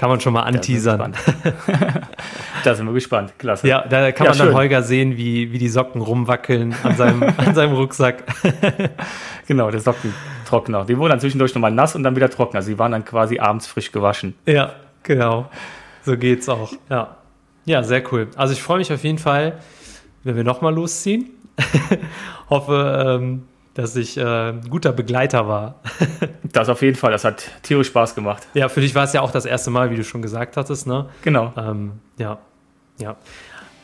Kann 0.00 0.08
man 0.08 0.18
schon 0.18 0.32
mal 0.32 0.44
anteasern. 0.44 1.12
da 2.64 2.74
sind 2.74 2.86
wir 2.86 2.94
gespannt. 2.94 3.34
Klasse. 3.36 3.68
Ja, 3.68 3.86
da 3.86 4.12
kann 4.12 4.24
Ja, 4.24 4.30
man 4.30 4.38
dann 4.38 4.46
schön. 4.46 4.56
Holger 4.56 4.82
sehen, 4.82 5.18
wie, 5.18 5.52
wie 5.52 5.58
die 5.58 5.68
Socken 5.68 6.00
rumwackeln 6.00 6.74
an 6.82 6.96
seinem, 6.96 7.22
an 7.36 7.54
seinem 7.54 7.74
Rucksack. 7.74 8.24
Genau, 9.46 9.70
der 9.70 9.80
Sockentrockner. 9.80 10.86
Die 10.86 10.96
wurden 10.96 11.10
dann 11.10 11.20
zwischendurch 11.20 11.54
nochmal 11.54 11.72
nass 11.72 11.94
und 11.96 12.02
dann 12.04 12.16
wieder 12.16 12.30
trocken. 12.30 12.56
Also 12.56 12.70
die 12.70 12.78
waren 12.78 12.92
dann 12.92 13.04
quasi 13.04 13.40
abends 13.40 13.66
frisch 13.66 13.92
gewaschen. 13.92 14.34
Ja, 14.46 14.72
genau. 15.02 15.50
So 16.06 16.16
geht's 16.16 16.48
auch. 16.48 16.72
Ja. 16.88 17.16
Ja, 17.66 17.82
sehr 17.82 18.02
cool. 18.10 18.28
Also 18.36 18.54
ich 18.54 18.62
freue 18.62 18.78
mich 18.78 18.90
auf 18.92 19.04
jeden 19.04 19.18
Fall, 19.18 19.58
wenn 20.24 20.34
wir 20.36 20.44
nochmal 20.44 20.72
losziehen. 20.72 21.28
Hoffe, 22.48 23.18
ähm, 23.20 23.42
dass 23.74 23.96
ich 23.96 24.16
äh, 24.16 24.50
ein 24.50 24.68
guter 24.68 24.92
Begleiter 24.92 25.48
war. 25.48 25.80
Das 26.52 26.68
auf 26.68 26.82
jeden 26.82 26.96
Fall, 26.96 27.12
das 27.12 27.24
hat 27.24 27.48
tierisch 27.62 27.86
Spaß 27.86 28.16
gemacht. 28.16 28.48
Ja, 28.54 28.68
für 28.68 28.80
dich 28.80 28.92
war 28.96 29.04
es 29.04 29.12
ja 29.12 29.20
auch 29.20 29.30
das 29.30 29.44
erste 29.44 29.70
Mal, 29.70 29.92
wie 29.92 29.94
du 29.94 30.02
schon 30.02 30.20
gesagt 30.20 30.56
hattest, 30.56 30.88
ne? 30.88 31.06
Genau. 31.22 31.52
Ähm, 31.56 31.92
ja, 32.18 32.38
ja. 32.98 33.14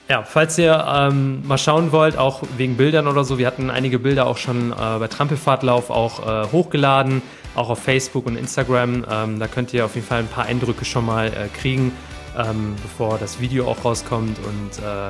Ja, 0.09 0.23
falls 0.25 0.59
ihr 0.59 0.85
ähm, 0.89 1.47
mal 1.47 1.59
schauen 1.59 1.93
wollt, 1.93 2.17
auch 2.17 2.43
wegen 2.57 2.77
Bildern 2.77 3.07
oder 3.07 3.23
so, 3.23 3.39
wir 3.39 3.47
hatten 3.47 3.71
einige 3.71 4.01
Bilder 4.01 4.27
auch 4.27 4.37
schon 4.37 4.73
äh, 4.73 4.75
bei 4.99 5.07
Trampelfahrtlauf 5.07 5.91
auch 5.91 6.27
äh, 6.27 6.51
hochgeladen, 6.51 7.23
auch 7.55 7.71
auf 7.71 7.81
Facebook 7.81 8.27
und 8.27 8.37
Instagram. 8.37 9.05
Ähm, 9.11 9.39
da 9.39 9.47
könnt 9.49 9.73
ihr 9.73 9.85
auf 9.85 9.95
jeden 9.95 10.07
Fall 10.07 10.21
ein 10.21 10.29
paar 10.29 10.47
Eindrücke 10.47 10.85
schon 10.85 11.07
mal 11.07 11.27
äh, 11.29 11.49
kriegen, 11.57 11.93
ähm, 12.37 12.75
bevor 12.83 13.19
das 13.19 13.41
Video 13.41 13.69
auch 13.69 13.85
rauskommt. 13.85 14.39
Und 14.39 14.79
äh, 14.79 15.09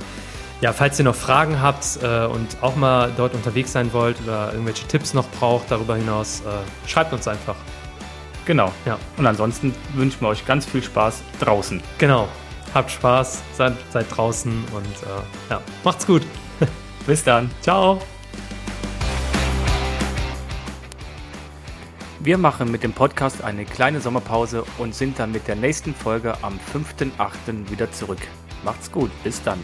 ja, 0.60 0.72
falls 0.72 0.98
ihr 0.98 1.04
noch 1.04 1.14
Fragen 1.14 1.60
habt 1.60 1.98
äh, 2.02 2.26
und 2.26 2.62
auch 2.62 2.76
mal 2.76 3.12
dort 3.16 3.34
unterwegs 3.34 3.72
sein 3.72 3.92
wollt 3.92 4.16
oder 4.22 4.52
irgendwelche 4.52 4.86
Tipps 4.86 5.12
noch 5.12 5.28
braucht 5.28 5.70
darüber 5.70 5.96
hinaus, 5.96 6.40
äh, 6.40 6.88
schreibt 6.88 7.12
uns 7.12 7.28
einfach. 7.28 7.56
Genau. 8.46 8.72
Ja. 8.86 8.98
Und 9.16 9.26
ansonsten 9.26 9.74
wünschen 9.94 10.20
wir 10.20 10.28
euch 10.28 10.46
ganz 10.46 10.64
viel 10.64 10.82
Spaß 10.82 11.22
draußen. 11.40 11.82
Genau. 11.98 12.28
Habt 12.72 12.90
Spaß, 12.90 13.42
seid, 13.54 13.74
seid 13.90 14.06
draußen 14.14 14.52
und 14.72 14.86
äh, 14.86 15.50
ja, 15.50 15.60
macht's 15.84 16.06
gut. 16.06 16.22
Bis 17.06 17.22
dann. 17.22 17.50
Ciao. 17.60 18.00
Wir 22.20 22.38
machen 22.38 22.70
mit 22.70 22.82
dem 22.82 22.92
Podcast 22.92 23.44
eine 23.44 23.64
kleine 23.64 24.00
Sommerpause 24.00 24.64
und 24.78 24.94
sind 24.94 25.18
dann 25.18 25.32
mit 25.32 25.46
der 25.46 25.54
nächsten 25.54 25.94
Folge 25.94 26.34
am 26.42 26.58
5.8. 26.74 27.70
wieder 27.70 27.92
zurück. 27.92 28.18
Macht's 28.64 28.90
gut. 28.90 29.10
Bis 29.22 29.42
dann. 29.42 29.58